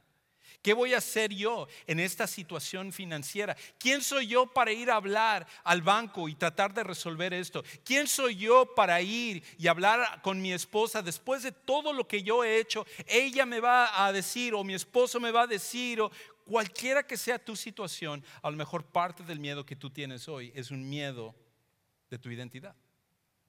¿Qué 0.61 0.73
voy 0.73 0.93
a 0.93 0.99
hacer 0.99 1.33
yo 1.33 1.67
en 1.87 1.99
esta 1.99 2.27
situación 2.27 2.91
financiera? 2.91 3.57
¿Quién 3.79 4.01
soy 4.01 4.27
yo 4.27 4.45
para 4.45 4.71
ir 4.71 4.91
a 4.91 4.95
hablar 4.95 5.47
al 5.63 5.81
banco 5.81 6.29
y 6.29 6.35
tratar 6.35 6.73
de 6.73 6.83
resolver 6.83 7.33
esto? 7.33 7.63
¿Quién 7.83 8.07
soy 8.07 8.35
yo 8.35 8.75
para 8.75 9.01
ir 9.01 9.43
y 9.57 9.67
hablar 9.67 10.21
con 10.21 10.39
mi 10.39 10.53
esposa 10.53 11.01
después 11.01 11.41
de 11.41 11.51
todo 11.51 11.93
lo 11.93 12.07
que 12.07 12.21
yo 12.21 12.43
he 12.43 12.59
hecho? 12.59 12.85
Ella 13.07 13.45
me 13.45 13.59
va 13.59 14.05
a 14.05 14.13
decir 14.13 14.53
o 14.53 14.63
mi 14.63 14.75
esposo 14.75 15.19
me 15.19 15.31
va 15.31 15.43
a 15.43 15.47
decir 15.47 15.99
o 15.99 16.11
cualquiera 16.45 17.07
que 17.07 17.17
sea 17.17 17.39
tu 17.39 17.55
situación, 17.55 18.23
a 18.41 18.51
lo 18.51 18.57
mejor 18.57 18.85
parte 18.85 19.23
del 19.23 19.39
miedo 19.39 19.65
que 19.65 19.75
tú 19.75 19.89
tienes 19.89 20.27
hoy 20.27 20.51
es 20.53 20.69
un 20.69 20.87
miedo 20.87 21.33
de 22.09 22.19
tu 22.19 22.29
identidad, 22.29 22.75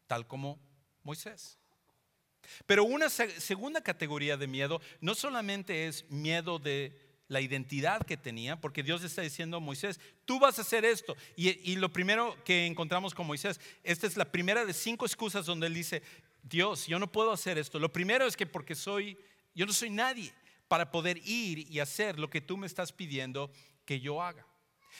tal 0.06 0.26
como 0.26 0.58
Moisés. 1.02 1.58
Pero 2.66 2.84
una 2.84 3.08
segunda 3.08 3.82
categoría 3.82 4.36
de 4.36 4.46
miedo 4.46 4.80
no 5.00 5.14
solamente 5.14 5.86
es 5.86 6.08
miedo 6.10 6.58
de 6.58 7.01
la 7.32 7.40
identidad 7.40 8.04
que 8.04 8.18
tenía, 8.18 8.60
porque 8.60 8.82
Dios 8.82 9.02
está 9.02 9.22
diciendo 9.22 9.56
a 9.56 9.60
Moisés, 9.60 9.98
tú 10.26 10.38
vas 10.38 10.58
a 10.58 10.62
hacer 10.62 10.84
esto. 10.84 11.16
Y, 11.34 11.76
lo 11.76 11.90
primero 11.90 12.36
que 12.44 12.66
encontramos 12.66 13.14
con 13.14 13.26
Moisés, 13.26 13.58
esta 13.82 14.06
es 14.06 14.18
la 14.18 14.30
primera 14.30 14.66
de 14.66 14.74
cinco 14.74 15.06
excusas 15.06 15.46
donde 15.46 15.66
él 15.66 15.74
dice, 15.74 16.02
Dios, 16.42 16.86
yo 16.86 16.98
no 16.98 17.10
puedo 17.10 17.32
hacer 17.32 17.56
esto. 17.56 17.78
Lo 17.78 17.90
primero 17.90 18.26
es 18.26 18.36
que 18.36 18.46
porque 18.46 18.74
soy, 18.74 19.16
yo 19.54 19.64
no 19.64 19.72
soy 19.72 19.88
nadie 19.88 20.32
para 20.68 20.90
poder 20.90 21.18
ir 21.26 21.70
y 21.70 21.80
hacer 21.80 22.18
lo 22.18 22.28
que 22.28 22.42
tú 22.42 22.58
me 22.58 22.66
estás 22.66 22.92
pidiendo 22.92 23.50
que 23.86 23.98
yo 23.98 24.22
haga. 24.22 24.46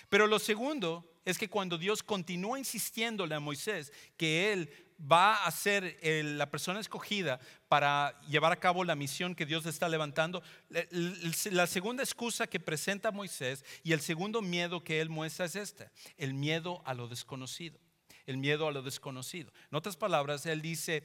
Pero 0.08 0.26
lo 0.26 0.38
segundo 0.38 1.06
es 1.26 1.36
que 1.36 1.50
cuando 1.50 1.76
Dios 1.76 2.02
continúa 2.02 2.58
insistiéndole 2.58 3.34
a 3.34 3.40
Moisés 3.40 3.92
que 4.16 4.52
él 4.52 4.70
va 5.10 5.44
a 5.44 5.50
ser 5.50 5.98
la 6.02 6.50
persona 6.50 6.80
escogida 6.80 7.40
para 7.68 8.20
llevar 8.22 8.52
a 8.52 8.60
cabo 8.60 8.84
la 8.84 8.94
misión 8.94 9.34
que 9.34 9.46
Dios 9.46 9.66
está 9.66 9.88
levantando, 9.88 10.42
la 10.68 11.66
segunda 11.66 12.02
excusa 12.02 12.46
que 12.46 12.60
presenta 12.60 13.10
Moisés 13.10 13.64
y 13.82 13.92
el 13.92 14.00
segundo 14.00 14.42
miedo 14.42 14.84
que 14.84 15.00
él 15.00 15.08
muestra 15.08 15.46
es 15.46 15.56
este, 15.56 15.90
el 16.16 16.34
miedo 16.34 16.82
a 16.84 16.94
lo 16.94 17.08
desconocido, 17.08 17.80
el 18.26 18.36
miedo 18.36 18.68
a 18.68 18.72
lo 18.72 18.82
desconocido. 18.82 19.52
En 19.70 19.76
otras 19.76 19.96
palabras, 19.96 20.46
él 20.46 20.62
dice, 20.62 21.02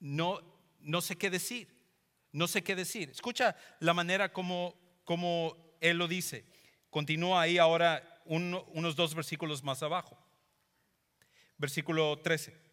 no, 0.00 0.40
no 0.80 1.00
sé 1.00 1.16
qué 1.16 1.30
decir, 1.30 1.68
no 2.32 2.46
sé 2.46 2.62
qué 2.62 2.76
decir. 2.76 3.10
Escucha 3.10 3.56
la 3.80 3.94
manera 3.94 4.32
como, 4.32 4.74
como 5.04 5.76
él 5.80 5.96
lo 5.96 6.08
dice. 6.08 6.44
Continúa 6.90 7.42
ahí 7.42 7.56
ahora 7.56 8.22
unos 8.24 8.96
dos 8.96 9.14
versículos 9.14 9.62
más 9.62 9.82
abajo. 9.82 10.18
Versículo 11.56 12.18
13. 12.18 12.69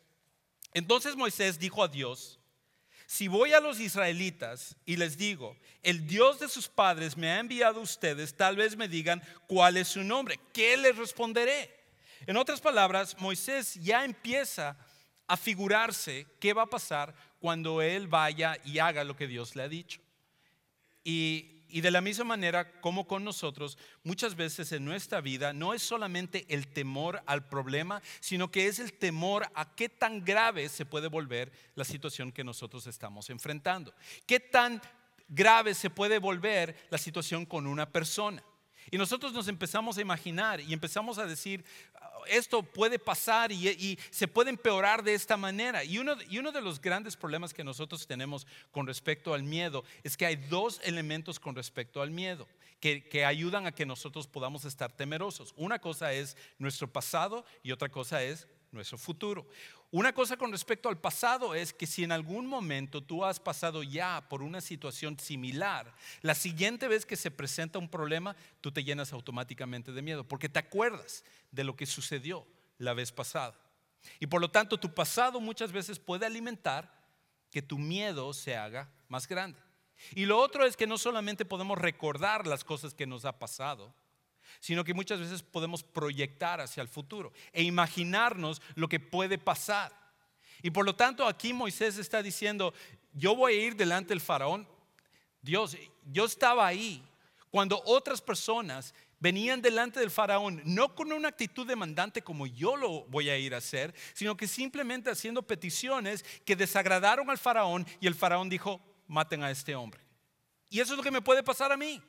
Entonces 0.73 1.15
Moisés 1.15 1.59
dijo 1.59 1.83
a 1.83 1.87
Dios, 1.87 2.39
si 3.05 3.29
voy 3.29 3.53
a 3.53 3.61
los 3.61 3.79
israelitas 3.79 4.75
y 4.85 4.97
les 4.97 5.17
digo, 5.17 5.55
el 5.81 6.05
Dios 6.07 6.39
de 6.39 6.49
sus 6.49 6.67
padres 6.67 7.15
me 7.15 7.31
ha 7.31 7.39
enviado 7.39 7.79
a 7.79 7.83
ustedes, 7.83 8.35
tal 8.35 8.57
vez 8.57 8.75
me 8.75 8.89
digan 8.89 9.23
cuál 9.47 9.77
es 9.77 9.87
su 9.87 10.03
nombre, 10.03 10.39
¿qué 10.53 10.75
les 10.75 10.97
responderé? 10.97 11.73
En 12.25 12.35
otras 12.35 12.59
palabras, 12.59 13.15
Moisés 13.19 13.75
ya 13.75 14.03
empieza 14.03 14.77
a 15.25 15.37
figurarse 15.37 16.27
qué 16.39 16.51
va 16.53 16.63
a 16.63 16.69
pasar 16.69 17.15
cuando 17.39 17.81
él 17.81 18.07
vaya 18.07 18.57
y 18.65 18.79
haga 18.79 19.03
lo 19.03 19.15
que 19.15 19.27
Dios 19.27 19.55
le 19.55 19.63
ha 19.63 19.69
dicho. 19.69 20.01
Y 21.03 21.56
y 21.69 21.81
de 21.81 21.91
la 21.91 22.01
misma 22.01 22.25
manera 22.25 22.79
como 22.81 23.07
con 23.07 23.23
nosotros, 23.23 23.77
muchas 24.03 24.35
veces 24.35 24.71
en 24.71 24.85
nuestra 24.85 25.21
vida 25.21 25.53
no 25.53 25.73
es 25.73 25.81
solamente 25.81 26.45
el 26.49 26.67
temor 26.67 27.21
al 27.25 27.47
problema, 27.47 28.01
sino 28.19 28.51
que 28.51 28.67
es 28.67 28.79
el 28.79 28.93
temor 28.93 29.47
a 29.53 29.75
qué 29.75 29.89
tan 29.89 30.23
grave 30.23 30.69
se 30.69 30.85
puede 30.85 31.07
volver 31.07 31.51
la 31.75 31.83
situación 31.83 32.31
que 32.31 32.43
nosotros 32.43 32.87
estamos 32.87 33.29
enfrentando. 33.29 33.93
Qué 34.25 34.39
tan 34.39 34.81
grave 35.27 35.73
se 35.73 35.89
puede 35.89 36.19
volver 36.19 36.87
la 36.89 36.97
situación 36.97 37.45
con 37.45 37.67
una 37.67 37.89
persona. 37.91 38.43
Y 38.91 38.97
nosotros 38.97 39.33
nos 39.33 39.47
empezamos 39.47 39.97
a 39.97 40.01
imaginar 40.01 40.61
y 40.61 40.73
empezamos 40.73 41.17
a 41.17 41.25
decir, 41.25 41.63
esto 42.29 42.63
puede 42.63 42.99
pasar 42.99 43.51
y, 43.51 43.99
se 44.09 44.27
puede 44.27 44.49
empeorar 44.49 45.03
de 45.03 45.13
esta 45.13 45.37
manera. 45.37 45.83
Y 45.83 45.97
uno, 45.97 46.15
y 46.29 46.37
uno 46.37 46.51
de 46.51 46.61
los 46.61 46.81
grandes 46.81 47.15
problemas 47.15 47.53
que 47.53 47.63
nosotros 47.63 48.07
tenemos 48.07 48.47
con 48.71 48.87
respecto 48.87 49.33
al 49.33 49.43
miedo 49.43 49.83
es 50.03 50.17
que 50.17 50.25
hay 50.25 50.35
dos 50.35 50.79
elementos 50.83 51.39
con 51.39 51.55
respecto 51.55 52.01
al 52.01 52.11
miedo. 52.11 52.47
Que, 52.79 53.07
que, 53.09 53.25
ayudan 53.25 53.65
a 53.65 53.71
que 53.71 53.87
nosotros 53.87 54.27
podamos 54.27 54.63
estar 54.63 54.91
temerosos. 54.91 55.51
Una 55.57 55.79
cosa 55.79 56.13
es 56.13 56.37
nuestro 56.59 56.87
pasado 56.87 57.43
y 57.63 57.71
otra 57.71 57.89
cosa 57.89 58.21
es 58.21 58.47
nuestro 58.71 58.99
futuro. 58.99 59.47
Una 59.89 60.13
cosa 60.13 60.35
con 60.35 60.51
respecto 60.51 60.89
al 60.89 60.99
pasado 60.99 61.55
es 61.55 61.71
que 61.71 61.87
si 61.87 62.03
en 62.03 62.11
algún 62.11 62.45
momento 62.45 63.01
tú 63.01 63.23
has 63.23 63.39
pasado 63.39 63.83
ya 63.83 64.27
por 64.27 64.43
una 64.43 64.59
situación 64.59 65.17
similar, 65.17 65.93
la 66.21 66.35
siguiente 66.35 66.89
vez 66.89 67.05
que 67.05 67.15
se 67.15 67.31
presenta 67.31 67.79
un 67.79 67.87
problema, 67.87 68.35
tú 68.59 68.71
te 68.71 68.83
llenas 68.83 69.13
automáticamente 69.13 69.93
de 69.93 70.01
miedo, 70.01 70.25
porque 70.25 70.49
te 70.49 70.59
acuerdas 70.59 71.23
de 71.51 71.63
lo 71.63 71.77
que 71.77 71.85
sucedió 71.85 72.45
la 72.77 72.93
vez 72.93 73.13
pasada. 73.13 73.55
Y 74.19 74.27
por 74.27 74.41
lo 74.41 74.51
tanto, 74.51 74.77
tu 74.77 74.93
pasado 74.93 75.39
muchas 75.39 75.71
veces 75.71 75.99
puede 75.99 76.25
alimentar 76.25 76.93
que 77.49 77.61
tu 77.61 77.77
miedo 77.77 78.33
se 78.33 78.57
haga 78.57 78.91
más 79.07 79.25
grande. 79.25 79.59
Y 80.13 80.25
lo 80.25 80.37
otro 80.37 80.65
es 80.65 80.75
que 80.75 80.85
no 80.85 80.97
solamente 80.97 81.45
podemos 81.45 81.77
recordar 81.77 82.45
las 82.45 82.65
cosas 82.65 82.93
que 82.93 83.07
nos 83.07 83.23
ha 83.23 83.39
pasado, 83.39 83.95
sino 84.59 84.83
que 84.83 84.93
muchas 84.93 85.19
veces 85.19 85.43
podemos 85.43 85.83
proyectar 85.83 86.61
hacia 86.61 86.81
el 86.81 86.87
futuro 86.87 87.31
e 87.53 87.63
imaginarnos 87.63 88.61
lo 88.75 88.87
que 88.87 88.99
puede 88.99 89.37
pasar. 89.37 89.91
Y 90.61 90.71
por 90.71 90.85
lo 90.85 90.95
tanto 90.95 91.25
aquí 91.25 91.53
Moisés 91.53 91.97
está 91.97 92.23
diciendo, 92.23 92.73
yo 93.13 93.35
voy 93.35 93.53
a 93.53 93.65
ir 93.67 93.75
delante 93.75 94.09
del 94.09 94.21
faraón. 94.21 94.67
Dios, 95.41 95.77
yo 96.11 96.25
estaba 96.25 96.65
ahí 96.65 97.03
cuando 97.49 97.81
otras 97.85 98.21
personas 98.21 98.93
venían 99.19 99.61
delante 99.61 99.99
del 99.99 100.11
faraón, 100.11 100.61
no 100.65 100.93
con 100.93 101.11
una 101.11 101.29
actitud 101.29 101.65
demandante 101.65 102.21
como 102.21 102.45
yo 102.45 102.75
lo 102.75 103.05
voy 103.05 103.29
a 103.29 103.37
ir 103.37 103.53
a 103.53 103.57
hacer, 103.57 103.93
sino 104.13 104.37
que 104.37 104.47
simplemente 104.47 105.09
haciendo 105.09 105.41
peticiones 105.41 106.23
que 106.45 106.55
desagradaron 106.55 107.29
al 107.29 107.37
faraón 107.37 107.85
y 107.99 108.07
el 108.07 108.15
faraón 108.15 108.49
dijo, 108.49 108.79
maten 109.07 109.43
a 109.43 109.51
este 109.51 109.75
hombre. 109.75 110.01
Y 110.69 110.79
eso 110.79 110.93
es 110.93 110.97
lo 110.97 111.03
que 111.03 111.11
me 111.11 111.21
puede 111.21 111.43
pasar 111.43 111.71
a 111.71 111.77
mí. 111.77 112.01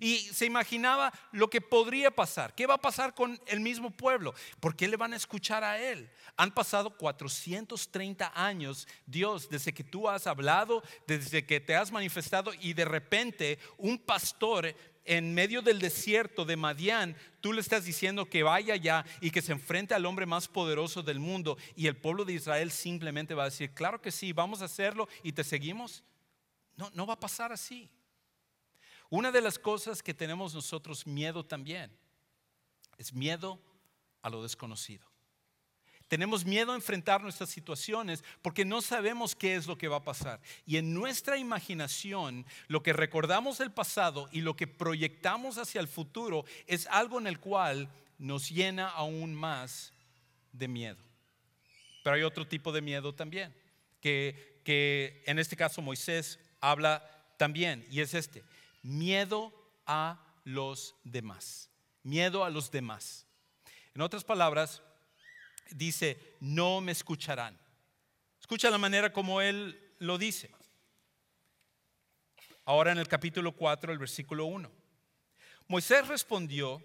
Y 0.00 0.18
se 0.18 0.46
imaginaba 0.46 1.12
lo 1.32 1.48
que 1.48 1.60
podría 1.60 2.10
pasar. 2.10 2.54
¿Qué 2.54 2.66
va 2.66 2.74
a 2.74 2.80
pasar 2.80 3.14
con 3.14 3.40
el 3.46 3.60
mismo 3.60 3.90
pueblo? 3.90 4.34
¿Por 4.60 4.76
qué 4.76 4.88
le 4.88 4.96
van 4.96 5.12
a 5.12 5.16
escuchar 5.16 5.64
a 5.64 5.80
él? 5.80 6.10
Han 6.36 6.52
pasado 6.52 6.96
430 6.96 8.32
años, 8.34 8.88
Dios, 9.06 9.48
desde 9.48 9.72
que 9.72 9.84
tú 9.84 10.08
has 10.08 10.26
hablado, 10.26 10.82
desde 11.06 11.46
que 11.46 11.60
te 11.60 11.76
has 11.76 11.92
manifestado 11.92 12.52
y 12.60 12.72
de 12.72 12.84
repente 12.84 13.58
un 13.78 13.98
pastor 13.98 14.74
en 15.04 15.34
medio 15.34 15.62
del 15.62 15.78
desierto 15.78 16.44
de 16.44 16.56
Madián, 16.56 17.16
tú 17.40 17.52
le 17.52 17.60
estás 17.60 17.84
diciendo 17.84 18.26
que 18.26 18.42
vaya 18.42 18.74
allá 18.74 19.04
y 19.20 19.30
que 19.30 19.42
se 19.42 19.52
enfrente 19.52 19.94
al 19.94 20.06
hombre 20.06 20.26
más 20.26 20.48
poderoso 20.48 21.02
del 21.02 21.20
mundo 21.20 21.58
y 21.76 21.86
el 21.86 21.96
pueblo 21.96 22.24
de 22.24 22.32
Israel 22.32 22.70
simplemente 22.70 23.34
va 23.34 23.42
a 23.42 23.50
decir, 23.50 23.72
claro 23.74 24.00
que 24.00 24.10
sí, 24.10 24.32
vamos 24.32 24.62
a 24.62 24.66
hacerlo 24.66 25.08
y 25.22 25.32
te 25.32 25.44
seguimos. 25.44 26.02
No, 26.76 26.90
no 26.94 27.06
va 27.06 27.14
a 27.14 27.20
pasar 27.20 27.52
así. 27.52 27.90
Una 29.10 29.30
de 29.30 29.40
las 29.40 29.58
cosas 29.58 30.02
que 30.02 30.14
tenemos 30.14 30.54
nosotros 30.54 31.06
miedo 31.06 31.44
también 31.44 31.90
es 32.98 33.12
miedo 33.12 33.60
a 34.22 34.30
lo 34.30 34.42
desconocido. 34.42 35.04
Tenemos 36.08 36.44
miedo 36.44 36.72
a 36.72 36.76
enfrentar 36.76 37.22
nuestras 37.22 37.48
situaciones 37.48 38.22
porque 38.42 38.64
no 38.64 38.82
sabemos 38.82 39.34
qué 39.34 39.56
es 39.56 39.66
lo 39.66 39.78
que 39.78 39.88
va 39.88 39.96
a 39.96 40.04
pasar. 40.04 40.40
Y 40.66 40.76
en 40.76 40.92
nuestra 40.92 41.38
imaginación, 41.38 42.46
lo 42.68 42.82
que 42.82 42.92
recordamos 42.92 43.58
del 43.58 43.72
pasado 43.72 44.28
y 44.30 44.42
lo 44.42 44.54
que 44.54 44.66
proyectamos 44.66 45.56
hacia 45.58 45.80
el 45.80 45.88
futuro 45.88 46.44
es 46.66 46.86
algo 46.88 47.18
en 47.18 47.26
el 47.26 47.40
cual 47.40 47.88
nos 48.18 48.50
llena 48.50 48.88
aún 48.88 49.34
más 49.34 49.92
de 50.52 50.68
miedo. 50.68 51.02
Pero 52.02 52.16
hay 52.16 52.22
otro 52.22 52.46
tipo 52.46 52.70
de 52.70 52.82
miedo 52.82 53.14
también, 53.14 53.54
que, 54.00 54.60
que 54.62 55.22
en 55.26 55.38
este 55.38 55.56
caso 55.56 55.80
Moisés 55.80 56.38
habla 56.60 57.02
también, 57.38 57.86
y 57.90 58.00
es 58.00 58.14
este, 58.14 58.44
miedo 58.84 59.52
a 59.86 60.22
los 60.44 60.94
demás, 61.02 61.70
miedo 62.04 62.44
a 62.44 62.50
los 62.50 62.70
demás. 62.70 63.26
En 63.94 64.02
otras 64.02 64.22
palabras, 64.22 64.82
dice, 65.70 66.36
no 66.38 66.80
me 66.80 66.92
escucharán. 66.92 67.58
Escucha 68.40 68.70
la 68.70 68.78
manera 68.78 69.12
como 69.12 69.40
él 69.40 69.94
lo 69.98 70.18
dice. 70.18 70.50
Ahora 72.66 72.92
en 72.92 72.98
el 72.98 73.08
capítulo 73.08 73.52
4, 73.52 73.92
el 73.92 73.98
versículo 73.98 74.44
1. 74.44 74.70
Moisés 75.66 76.06
respondió, 76.06 76.82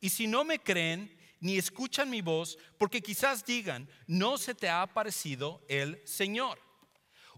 y 0.00 0.08
si 0.08 0.26
no 0.26 0.44
me 0.44 0.58
creen 0.58 1.14
ni 1.40 1.58
escuchan 1.58 2.08
mi 2.08 2.22
voz, 2.22 2.56
porque 2.78 3.02
quizás 3.02 3.44
digan, 3.44 3.86
no 4.06 4.38
se 4.38 4.54
te 4.54 4.68
ha 4.68 4.80
aparecido 4.80 5.62
el 5.68 6.00
Señor. 6.06 6.58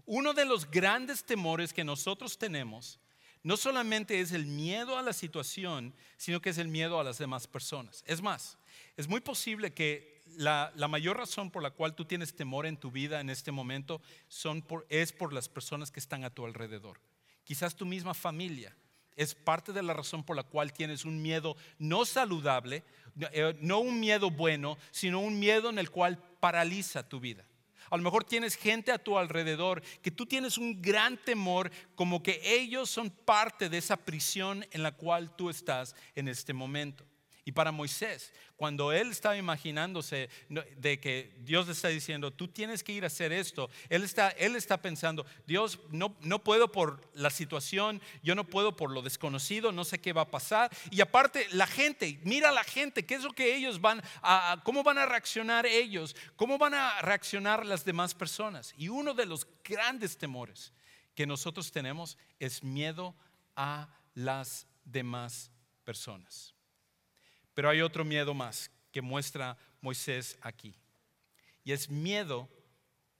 Uno 0.05 0.33
de 0.33 0.45
los 0.45 0.71
grandes 0.71 1.25
temores 1.25 1.73
que 1.73 1.83
nosotros 1.83 2.37
tenemos 2.37 3.01
no 3.43 3.57
solamente 3.57 4.19
es 4.19 4.31
el 4.31 4.45
miedo 4.45 4.97
a 4.97 5.01
la 5.01 5.13
situación, 5.13 5.93
sino 6.17 6.41
que 6.41 6.49
es 6.49 6.57
el 6.57 6.67
miedo 6.67 6.99
a 6.99 7.03
las 7.03 7.17
demás 7.17 7.47
personas. 7.47 8.03
Es 8.07 8.21
más, 8.21 8.57
es 8.95 9.07
muy 9.07 9.21
posible 9.21 9.73
que 9.73 10.23
la, 10.35 10.71
mayor 10.89 11.17
razón 11.17 11.51
por 11.51 11.63
la 11.63 11.71
cual 11.71 11.95
tú 11.95 12.05
tienes 12.05 12.35
temor 12.35 12.65
en 12.65 12.77
tu 12.77 12.91
vida 12.91 13.19
en 13.21 13.29
este 13.29 13.51
momento 13.51 14.01
son 14.27 14.65
es 14.89 15.11
por 15.11 15.33
las 15.33 15.49
personas 15.49 15.91
que 15.91 15.99
están 15.99 16.23
a 16.23 16.29
tu 16.29 16.45
alrededor. 16.45 16.99
Quizás 17.43 17.75
tu 17.75 17.85
misma 17.85 18.13
familia 18.13 18.75
es 19.15 19.33
parte 19.33 19.73
de 19.73 19.81
la 19.81 19.93
razón 19.93 20.23
por 20.23 20.35
la 20.35 20.43
cual 20.43 20.73
tienes 20.73 21.05
un 21.05 21.21
miedo 21.21 21.55
no 21.79 22.05
saludable, 22.05 22.83
eh, 23.31 23.57
no 23.61 23.79
un 23.79 23.99
miedo 23.99 24.29
bueno, 24.29 24.77
sino 24.91 25.19
un 25.19 25.39
miedo 25.39 25.69
en 25.69 25.79
el 25.79 25.89
cual 25.89 26.21
paraliza 26.39 27.07
tu 27.07 27.19
vida. 27.19 27.45
A 27.89 27.97
lo 27.97 28.03
mejor 28.03 28.23
tienes 28.23 28.55
gente 28.55 28.91
a 28.91 28.97
tu 28.97 29.17
alrededor 29.17 29.81
que 30.01 30.11
tú 30.11 30.25
tienes 30.25 30.57
un 30.57 30.81
gran 30.81 31.17
temor 31.17 31.71
como 31.95 32.21
que 32.21 32.41
ellos 32.43 32.89
son 32.89 33.09
parte 33.09 33.69
de 33.69 33.77
esa 33.77 33.97
prisión 33.97 34.65
en 34.71 34.83
la 34.83 34.91
cual 34.91 35.35
tú 35.35 35.49
estás 35.49 35.95
en 36.15 36.27
este 36.27 36.53
momento. 36.53 37.05
Y 37.47 37.53
para 37.53 37.71
Moisés, 37.71 38.33
cuando 38.57 38.91
él 38.91 39.09
estaba 39.09 39.37
imaginándose 39.37 40.29
de 40.49 40.99
que 40.99 41.33
Dios 41.45 41.65
le 41.65 41.71
está 41.71 41.87
diciendo, 41.87 42.33
tú 42.33 42.49
tienes 42.49 42.83
que 42.83 42.91
ir 42.91 43.05
a 43.05 43.07
hacer 43.07 43.31
esto, 43.31 43.69
él 43.87 44.03
está, 44.03 44.31
él 44.31 44.57
está 44.57 44.81
pensando, 44.81 45.25
Dios, 45.45 45.79
no, 45.89 46.17
no 46.19 46.43
puedo 46.43 46.69
por 46.73 47.09
la 47.13 47.29
situación, 47.29 48.01
yo 48.21 48.35
no 48.35 48.43
puedo 48.43 48.75
por 48.75 48.91
lo 48.91 49.01
desconocido, 49.01 49.71
no 49.71 49.85
sé 49.85 50.01
qué 50.01 50.11
va 50.11 50.23
a 50.23 50.29
pasar. 50.29 50.75
Y 50.91 50.99
aparte, 50.99 51.47
la 51.51 51.67
gente, 51.67 52.19
mira 52.25 52.49
a 52.49 52.51
la 52.51 52.65
gente, 52.65 53.05
¿qué 53.05 53.15
es 53.15 53.23
lo 53.23 53.31
que 53.31 53.55
ellos 53.55 53.79
van 53.79 54.03
a, 54.21 54.59
cómo 54.65 54.83
van 54.83 54.97
a 54.97 55.05
reaccionar 55.05 55.65
ellos? 55.65 56.17
¿Cómo 56.35 56.57
van 56.57 56.73
a 56.73 57.01
reaccionar 57.01 57.65
las 57.65 57.85
demás 57.85 58.13
personas? 58.13 58.73
Y 58.77 58.89
uno 58.89 59.13
de 59.13 59.25
los 59.25 59.47
grandes 59.63 60.17
temores 60.17 60.73
que 61.15 61.25
nosotros 61.25 61.71
tenemos 61.71 62.17
es 62.39 62.61
miedo 62.61 63.15
a 63.55 63.87
las 64.15 64.67
demás 64.83 65.49
personas. 65.85 66.56
Pero 67.57 67.71
hay 67.71 67.81
otro 67.81 68.05
miedo 68.05 68.35
más 68.35 68.69
que 68.91 69.01
muestra 69.01 69.57
Moisés 69.81 70.37
aquí. 70.41 70.75
Y 71.63 71.71
es 71.71 71.89
miedo 71.89 72.47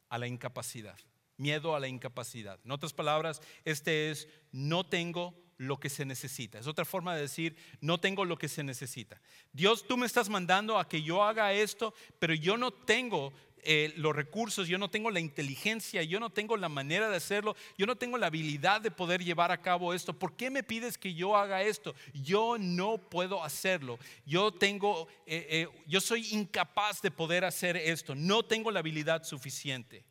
a 0.09 0.19
la 0.19 0.27
incapacidad. 0.27 0.95
Miedo 1.37 1.75
a 1.75 1.79
la 1.79 1.87
incapacidad. 1.87 2.59
En 2.63 2.69
otras 2.69 2.93
palabras, 2.93 3.41
este 3.65 4.11
es 4.11 4.29
no 4.51 4.85
tengo 4.85 5.33
lo 5.57 5.79
que 5.79 5.89
se 5.89 6.05
necesita. 6.05 6.59
Es 6.59 6.67
otra 6.67 6.85
forma 6.85 7.15
de 7.15 7.21
decir, 7.21 7.57
no 7.81 7.99
tengo 7.99 8.25
lo 8.25 8.37
que 8.37 8.47
se 8.47 8.63
necesita. 8.63 9.19
Dios, 9.53 9.87
tú 9.87 9.97
me 9.97 10.05
estás 10.05 10.29
mandando 10.29 10.77
a 10.77 10.87
que 10.87 11.01
yo 11.01 11.23
haga 11.23 11.51
esto, 11.53 11.95
pero 12.19 12.35
yo 12.35 12.57
no 12.57 12.69
tengo 12.69 13.33
eh, 13.63 13.93
los 13.97 14.15
recursos, 14.15 14.67
yo 14.67 14.77
no 14.77 14.89
tengo 14.89 15.11
la 15.11 15.19
inteligencia, 15.19 16.03
yo 16.03 16.19
no 16.19 16.29
tengo 16.29 16.55
la 16.57 16.69
manera 16.69 17.09
de 17.09 17.17
hacerlo, 17.17 17.55
yo 17.77 17.85
no 17.85 17.95
tengo 17.95 18.17
la 18.17 18.27
habilidad 18.27 18.81
de 18.81 18.91
poder 18.91 19.23
llevar 19.23 19.51
a 19.51 19.61
cabo 19.61 19.93
esto. 19.93 20.17
¿Por 20.17 20.35
qué 20.35 20.49
me 20.49 20.63
pides 20.63 20.97
que 20.97 21.13
yo 21.13 21.35
haga 21.35 21.61
esto? 21.61 21.93
Yo 22.13 22.57
no 22.57 22.97
puedo 22.97 23.43
hacerlo. 23.43 23.99
Yo 24.25 24.53
tengo, 24.53 25.07
eh, 25.25 25.47
eh, 25.49 25.83
yo 25.85 25.99
soy 25.99 26.27
incapaz 26.31 27.01
de 27.01 27.11
poder 27.11 27.45
hacer 27.45 27.75
esto. 27.75 28.15
No 28.15 28.43
tengo 28.43 28.71
la 28.71 28.79
habilidad 28.79 29.23
suficiente. 29.23 30.05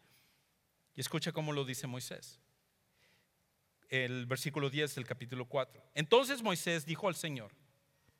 Y 0.94 1.00
escucha 1.00 1.32
cómo 1.32 1.52
lo 1.52 1.64
dice 1.64 1.86
Moisés. 1.86 2.40
El 3.88 4.26
versículo 4.26 4.68
10 4.68 4.96
del 4.96 5.06
capítulo 5.06 5.46
4. 5.46 5.82
Entonces 5.94 6.42
Moisés 6.42 6.84
dijo 6.84 7.08
al 7.08 7.14
Señor, 7.14 7.52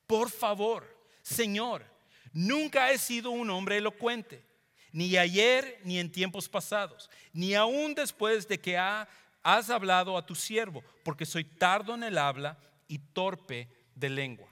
por 0.07 0.31
favor, 0.31 0.87
Señor, 1.23 1.85
nunca 2.33 2.93
he 2.93 2.99
sido 2.99 3.31
un 3.31 3.51
hombre 3.51 3.79
elocuente 3.79 4.56
ni 4.97 5.15
ayer 5.19 5.79
ni 5.85 5.99
en 5.99 6.11
tiempos 6.11 6.49
pasados, 6.49 7.11
ni 7.35 7.55
aún 7.55 7.95
después 7.95 8.49
de 8.49 8.59
que 8.59 8.79
has 8.79 9.69
hablado 9.69 10.17
a 10.17 10.25
tu 10.25 10.35
siervo, 10.35 10.83
porque 11.05 11.27
soy 11.27 11.45
tardo 11.45 11.95
en 11.95 12.03
el 12.03 12.17
habla 12.17 12.57
y 12.89 12.99
torpe 12.99 13.69
de 13.95 14.09
lengua. 14.09 14.49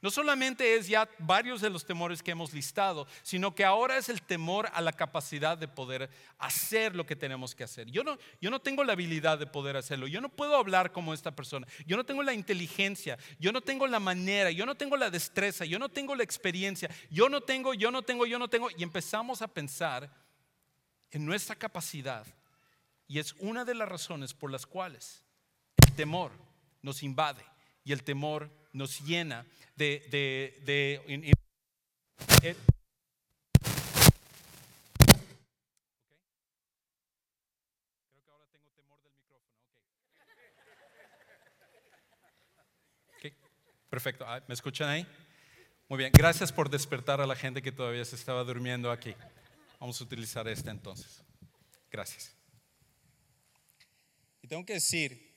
No 0.00 0.10
solamente 0.10 0.76
es 0.76 0.86
ya 0.86 1.08
varios 1.18 1.60
de 1.60 1.70
los 1.70 1.84
temores 1.84 2.22
que 2.22 2.30
hemos 2.30 2.52
listado, 2.52 3.06
sino 3.22 3.54
que 3.54 3.64
ahora 3.64 3.96
es 3.96 4.08
el 4.08 4.22
temor 4.22 4.68
a 4.72 4.80
la 4.80 4.92
capacidad 4.92 5.58
de 5.58 5.66
poder 5.66 6.08
hacer 6.38 6.94
lo 6.94 7.04
que 7.04 7.16
tenemos 7.16 7.54
que 7.54 7.64
hacer. 7.64 7.90
Yo 7.90 8.04
no, 8.04 8.16
yo 8.40 8.50
no 8.50 8.60
tengo 8.60 8.84
la 8.84 8.92
habilidad 8.92 9.38
de 9.38 9.46
poder 9.46 9.76
hacerlo, 9.76 10.06
yo 10.06 10.20
no 10.20 10.28
puedo 10.28 10.56
hablar 10.56 10.92
como 10.92 11.12
esta 11.12 11.32
persona, 11.32 11.66
yo 11.86 11.96
no 11.96 12.04
tengo 12.04 12.22
la 12.22 12.32
inteligencia, 12.32 13.18
yo 13.40 13.50
no 13.50 13.60
tengo 13.60 13.86
la 13.86 13.98
manera, 13.98 14.50
yo 14.50 14.66
no 14.66 14.76
tengo 14.76 14.96
la 14.96 15.10
destreza, 15.10 15.64
yo 15.64 15.78
no 15.78 15.88
tengo 15.88 16.14
la 16.14 16.22
experiencia, 16.22 16.88
yo 17.10 17.28
no 17.28 17.40
tengo, 17.40 17.74
yo 17.74 17.90
no 17.90 18.02
tengo, 18.02 18.24
yo 18.24 18.38
no 18.38 18.48
tengo. 18.48 18.68
Y 18.76 18.82
empezamos 18.82 19.42
a 19.42 19.48
pensar 19.48 20.10
en 21.10 21.24
nuestra 21.24 21.56
capacidad. 21.56 22.26
Y 23.06 23.18
es 23.18 23.34
una 23.38 23.64
de 23.64 23.74
las 23.74 23.88
razones 23.88 24.34
por 24.34 24.50
las 24.50 24.66
cuales 24.66 25.24
el 25.84 25.94
temor 25.94 26.30
nos 26.82 27.02
invade 27.02 27.42
y 27.84 27.92
el 27.92 28.04
temor 28.04 28.50
nos 28.78 29.00
llena 29.00 29.44
de... 29.74 30.06
de, 30.10 30.62
de 30.64 31.02
micrófono. 31.06 31.34
Okay. 43.16 43.34
Perfecto. 43.90 44.24
Ah, 44.26 44.42
¿Me 44.46 44.54
escuchan 44.54 44.88
ahí? 44.88 45.06
Muy 45.88 45.98
bien. 45.98 46.12
Gracias 46.12 46.52
por 46.52 46.70
despertar 46.70 47.20
a 47.20 47.26
la 47.26 47.34
gente 47.34 47.60
que 47.60 47.72
todavía 47.72 48.04
se 48.04 48.14
estaba 48.14 48.44
durmiendo 48.44 48.92
aquí. 48.92 49.14
Vamos 49.80 50.00
a 50.00 50.04
utilizar 50.04 50.46
este 50.46 50.70
entonces. 50.70 51.24
Gracias. 51.90 52.36
Y 54.40 54.46
tengo 54.46 54.64
que 54.64 54.74
decir 54.74 55.27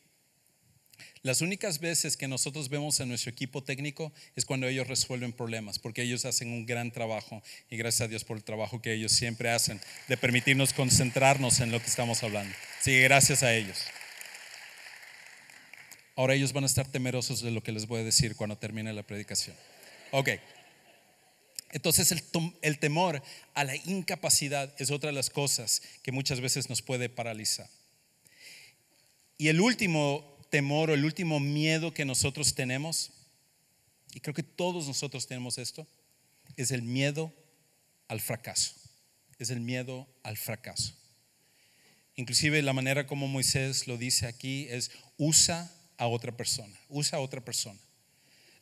las 1.24 1.42
únicas 1.42 1.80
veces 1.80 2.18
que 2.18 2.28
nosotros 2.28 2.70
vemos 2.70 3.00
a 3.00 3.06
nuestro 3.06 3.32
equipo 3.32 3.64
técnico 3.64 4.12
es 4.36 4.46
cuando 4.46 4.68
ellos 4.68 4.88
resuelven 4.88 5.34
problemas, 5.34 5.78
porque 5.78 6.02
ellos 6.02 6.26
hacen 6.26 6.50
un 6.52 6.66
gran 6.66 6.92
trabajo 6.92 7.44
y 7.70 7.78
gracias 7.78 8.02
a 8.02 8.08
Dios 8.08 8.24
por 8.24 8.38
el 8.38 8.44
trabajo 8.44 8.82
que 8.82 8.94
ellos 8.94 9.12
siempre 9.12 9.52
hacen 9.52 9.80
de 10.08 10.18
permitirnos 10.18 10.74
concentrarnos 10.74 11.60
en 11.60 11.72
lo 11.72 11.80
que 11.80 11.88
estamos 11.88 12.24
hablando. 12.24 12.56
Sí, 12.82 13.00
gracias 13.02 13.44
a 13.44 13.54
ellos. 13.54 13.78
Ahora 16.16 16.34
ellos 16.34 16.54
van 16.54 16.64
a 16.64 16.68
estar 16.68 16.88
temerosos 16.88 17.42
de 17.42 17.52
lo 17.52 17.62
que 17.64 17.72
les 17.72 17.88
voy 17.88 18.02
a 18.02 18.04
decir 18.04 18.36
cuando 18.36 18.58
termine 18.58 18.92
la 18.94 19.04
predicación. 19.04 19.56
Ok. 20.12 20.30
Entonces 21.72 22.12
el, 22.12 22.22
el 22.62 22.80
temor 22.80 23.24
a 23.54 23.64
la 23.64 23.76
incapacidad 23.76 24.74
es 24.78 24.92
otra 24.92 25.10
de 25.10 25.16
las 25.16 25.30
cosas 25.30 25.82
que 26.04 26.12
muchas 26.12 26.42
veces 26.42 26.70
nos 26.70 26.82
puede 26.82 27.10
paralizar. 27.10 27.70
Y 29.38 29.48
el 29.48 29.62
último 29.62 30.31
temor 30.52 30.92
o 30.92 30.94
el 30.94 31.06
último 31.06 31.40
miedo 31.40 31.94
que 31.94 32.06
nosotros 32.06 32.54
tenemos, 32.54 33.12
y 34.14 34.20
creo 34.20 34.36
que 34.36 34.44
todos 34.44 34.86
nosotros 34.86 35.26
tenemos 35.26 35.58
esto, 35.58 35.88
es 36.58 36.70
el 36.70 36.84
miedo 36.84 37.34
al 38.08 38.20
fracaso. 38.20 38.76
Es 39.40 39.50
el 39.50 39.62
miedo 39.62 40.08
al 40.22 40.38
fracaso. 40.38 40.94
Inclusive 42.16 42.62
la 42.62 42.74
manera 42.74 43.08
como 43.08 43.28
Moisés 43.28 43.88
lo 43.88 43.98
dice 43.98 44.28
aquí 44.28 44.68
es 44.70 44.92
usa 45.18 45.74
a 45.98 46.08
otra 46.08 46.36
persona, 46.36 46.78
usa 46.90 47.18
a 47.18 47.22
otra 47.22 47.42
persona. 47.42 47.80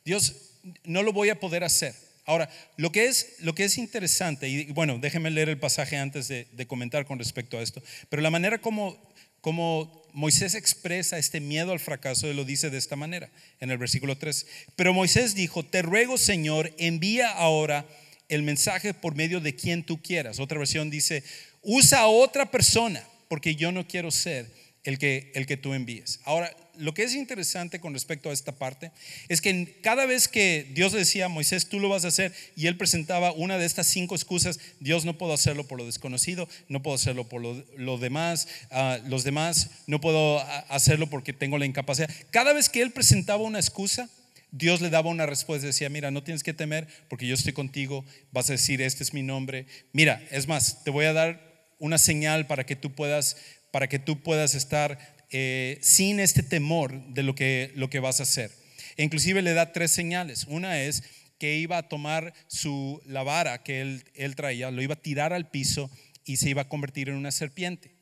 Dios, 0.04 0.52
no 0.84 1.02
lo 1.02 1.12
voy 1.12 1.28
a 1.28 1.40
poder 1.40 1.64
hacer. 1.64 1.94
Ahora, 2.24 2.48
lo 2.76 2.92
que 2.92 3.06
es, 3.06 3.34
lo 3.40 3.54
que 3.54 3.64
es 3.64 3.76
interesante, 3.76 4.48
y 4.48 4.66
bueno, 4.72 4.98
déjenme 4.98 5.30
leer 5.30 5.48
el 5.48 5.58
pasaje 5.58 5.96
antes 5.96 6.28
de, 6.28 6.46
de 6.52 6.66
comentar 6.66 7.04
con 7.04 7.18
respecto 7.18 7.58
a 7.58 7.62
esto, 7.62 7.82
pero 8.08 8.22
la 8.22 8.30
manera 8.30 8.60
como 8.60 9.10
como 9.40 9.99
Moisés 10.12 10.54
expresa 10.54 11.18
este 11.18 11.40
miedo 11.40 11.72
al 11.72 11.80
fracaso, 11.80 12.28
él 12.28 12.36
lo 12.36 12.44
dice 12.44 12.70
de 12.70 12.78
esta 12.78 12.96
manera, 12.96 13.30
en 13.60 13.70
el 13.70 13.78
versículo 13.78 14.16
3. 14.16 14.46
Pero 14.76 14.94
Moisés 14.94 15.34
dijo, 15.34 15.64
te 15.64 15.82
ruego 15.82 16.18
Señor, 16.18 16.72
envía 16.78 17.30
ahora 17.30 17.86
el 18.28 18.42
mensaje 18.42 18.94
por 18.94 19.14
medio 19.14 19.40
de 19.40 19.56
quien 19.56 19.82
tú 19.84 20.00
quieras. 20.02 20.38
Otra 20.38 20.58
versión 20.58 20.90
dice, 20.90 21.24
usa 21.62 22.00
a 22.00 22.06
otra 22.06 22.50
persona, 22.50 23.04
porque 23.28 23.56
yo 23.56 23.72
no 23.72 23.86
quiero 23.86 24.10
ser 24.10 24.50
el 24.84 24.98
que, 24.98 25.30
el 25.34 25.46
que 25.46 25.56
tú 25.56 25.74
envíes. 25.74 26.20
Ahora, 26.24 26.54
lo 26.78 26.94
que 26.94 27.02
es 27.02 27.14
interesante 27.14 27.80
con 27.80 27.92
respecto 27.92 28.30
a 28.30 28.32
esta 28.32 28.52
parte 28.52 28.92
es 29.28 29.40
que 29.40 29.78
cada 29.82 30.06
vez 30.06 30.28
que 30.28 30.66
Dios 30.72 30.92
decía 30.92 31.26
a 31.26 31.28
Moisés, 31.28 31.68
tú 31.68 31.78
lo 31.78 31.90
vas 31.90 32.04
a 32.04 32.08
hacer, 32.08 32.32
y 32.56 32.66
él 32.66 32.76
presentaba 32.76 33.32
una 33.32 33.58
de 33.58 33.66
estas 33.66 33.86
cinco 33.86 34.14
excusas, 34.14 34.58
Dios 34.80 35.04
no 35.04 35.18
puedo 35.18 35.34
hacerlo 35.34 35.66
por 35.66 35.78
lo 35.78 35.84
desconocido, 35.84 36.48
no 36.68 36.82
puedo 36.82 36.94
hacerlo 36.96 37.28
por 37.28 37.42
lo, 37.42 37.98
demás, 37.98 38.48
ah, 38.70 38.98
los 39.06 39.24
demás, 39.24 39.70
no 39.86 40.00
puedo 40.00 40.40
hacerlo 40.70 41.08
porque 41.08 41.32
tengo 41.32 41.58
la 41.58 41.66
incapacidad. 41.66 42.10
Cada 42.30 42.52
vez 42.54 42.68
que 42.68 42.80
él 42.80 42.92
presentaba 42.92 43.42
una 43.42 43.58
excusa, 43.58 44.08
Dios 44.52 44.80
le 44.80 44.90
daba 44.90 45.10
una 45.10 45.26
respuesta, 45.26 45.66
decía, 45.66 45.90
mira, 45.90 46.10
no 46.10 46.24
tienes 46.24 46.42
que 46.42 46.54
temer 46.54 46.88
porque 47.08 47.26
yo 47.26 47.34
estoy 47.34 47.52
contigo, 47.52 48.04
vas 48.32 48.48
a 48.48 48.54
decir, 48.54 48.82
este 48.82 49.04
es 49.04 49.14
mi 49.14 49.22
nombre. 49.22 49.66
Mira, 49.92 50.22
es 50.30 50.48
más, 50.48 50.82
te 50.82 50.90
voy 50.90 51.04
a 51.04 51.12
dar 51.12 51.50
una 51.78 51.98
señal 51.98 52.46
para 52.46 52.64
que 52.64 52.76
tú 52.76 52.92
puedas, 52.92 53.36
para 53.70 53.88
que 53.88 53.98
tú 53.98 54.22
puedas 54.22 54.54
estar 54.54 54.98
eh, 55.30 55.78
sin 55.80 56.20
este 56.20 56.42
temor 56.42 57.06
de 57.08 57.22
lo 57.22 57.34
que, 57.34 57.72
lo 57.74 57.88
que 57.90 58.00
vas 58.00 58.20
a 58.20 58.24
hacer. 58.24 58.50
E 58.96 59.04
inclusive 59.04 59.42
le 59.42 59.54
da 59.54 59.72
tres 59.72 59.90
señales. 59.90 60.44
Una 60.48 60.82
es 60.82 61.04
que 61.38 61.56
iba 61.56 61.78
a 61.78 61.88
tomar 61.88 62.34
su, 62.48 63.00
la 63.06 63.22
vara 63.22 63.62
que 63.62 63.80
él, 63.80 64.04
él 64.14 64.36
traía, 64.36 64.70
lo 64.70 64.82
iba 64.82 64.94
a 64.94 65.02
tirar 65.02 65.32
al 65.32 65.48
piso 65.50 65.90
y 66.24 66.36
se 66.36 66.50
iba 66.50 66.62
a 66.62 66.68
convertir 66.68 67.08
en 67.08 67.14
una 67.14 67.30
serpiente. 67.30 67.94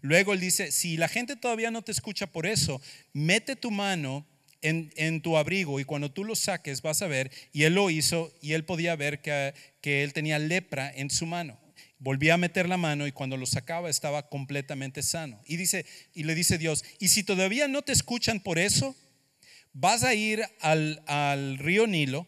Luego 0.00 0.32
él 0.32 0.40
dice, 0.40 0.70
si 0.72 0.96
la 0.96 1.08
gente 1.08 1.36
todavía 1.36 1.70
no 1.70 1.82
te 1.82 1.92
escucha 1.92 2.26
por 2.26 2.46
eso, 2.46 2.80
mete 3.12 3.56
tu 3.56 3.70
mano 3.70 4.26
en, 4.60 4.92
en, 4.96 5.22
tu 5.22 5.36
abrigo 5.36 5.80
y 5.80 5.84
cuando 5.84 6.12
tú 6.12 6.24
lo 6.24 6.36
saques 6.36 6.82
vas 6.82 7.02
a 7.02 7.08
ver, 7.08 7.30
y 7.52 7.64
él 7.64 7.74
lo 7.74 7.90
hizo 7.90 8.32
y 8.40 8.52
él 8.52 8.64
podía 8.64 8.94
ver 8.94 9.20
que, 9.22 9.54
que 9.80 10.04
él 10.04 10.12
tenía 10.12 10.38
lepra 10.38 10.92
en 10.94 11.10
su 11.10 11.26
mano. 11.26 11.58
Volvía 12.02 12.34
a 12.34 12.36
meter 12.36 12.68
la 12.68 12.76
mano 12.76 13.06
y 13.06 13.12
cuando 13.12 13.36
lo 13.36 13.46
sacaba 13.46 13.88
estaba 13.88 14.28
completamente 14.28 15.04
sano. 15.04 15.40
Y 15.46 15.56
dice 15.56 15.86
y 16.12 16.24
le 16.24 16.34
dice 16.34 16.58
Dios, 16.58 16.84
"Y 16.98 17.08
si 17.08 17.22
todavía 17.22 17.68
no 17.68 17.82
te 17.82 17.92
escuchan 17.92 18.40
por 18.40 18.58
eso, 18.58 18.96
vas 19.72 20.02
a 20.02 20.12
ir 20.12 20.44
al, 20.60 21.58
río 21.58 21.86
Nilo 21.86 22.26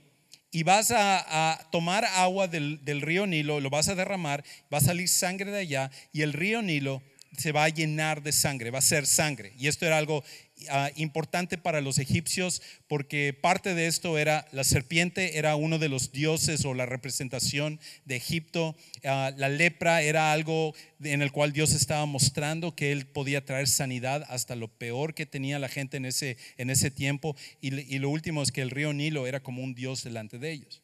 y 0.52 0.62
vas 0.62 0.92
a, 0.92 1.68
tomar 1.72 2.04
agua 2.04 2.46
del, 2.46 2.84
del, 2.84 3.00
río 3.00 3.26
Nilo, 3.26 3.58
lo 3.58 3.68
vas 3.68 3.88
a 3.88 3.96
derramar, 3.96 4.44
va 4.72 4.78
a 4.78 4.80
salir 4.80 5.08
sangre 5.08 5.50
de 5.50 5.58
allá 5.58 5.90
y 6.12 6.22
el 6.22 6.32
río 6.32 6.62
Nilo 6.62 7.02
se 7.36 7.50
va 7.50 7.64
a 7.64 7.68
llenar 7.68 8.22
de 8.22 8.30
sangre, 8.30 8.70
va 8.70 8.78
a 8.78 8.82
ser 8.82 9.06
sangre. 9.06 9.54
Y 9.58 9.66
esto 9.66 9.86
era 9.86 9.98
algo 9.98 10.22
Ah, 10.70 10.90
importante 10.94 11.58
para 11.58 11.80
los 11.80 11.98
egipcios 11.98 12.62
porque 12.86 13.32
parte 13.38 13.74
de 13.74 13.88
esto 13.88 14.16
era 14.18 14.46
la 14.52 14.62
serpiente 14.62 15.36
era 15.36 15.56
uno 15.56 15.80
de 15.80 15.88
los 15.88 16.12
dioses 16.12 16.64
o 16.64 16.74
la 16.74 16.86
representación 16.86 17.80
de 18.04 18.16
Egipto. 18.16 18.76
Ah, 19.04 19.32
la 19.36 19.48
lepra 19.48 20.02
era 20.02 20.32
algo 20.32 20.72
en 21.02 21.22
el 21.22 21.32
cual 21.32 21.52
Dios 21.52 21.72
estaba 21.72 22.06
mostrando 22.06 22.76
que 22.76 22.92
él 22.92 23.06
podía 23.06 23.44
traer 23.44 23.66
sanidad 23.66 24.24
hasta 24.28 24.54
lo 24.54 24.68
peor 24.68 25.14
que 25.14 25.26
tenía 25.26 25.58
la 25.58 25.68
gente 25.68 25.96
en 25.96 26.04
ese, 26.04 26.38
en 26.56 26.70
ese 26.70 26.90
tiempo. 26.90 27.36
Y, 27.60 27.74
y 27.92 27.98
lo 27.98 28.08
último 28.08 28.40
es 28.40 28.52
que 28.52 28.62
el 28.62 28.70
río 28.70 28.92
Nilo 28.92 29.26
era 29.26 29.42
como 29.42 29.60
un 29.60 29.74
dios 29.74 30.04
delante 30.04 30.38
de 30.38 30.52
ellos. 30.52 30.82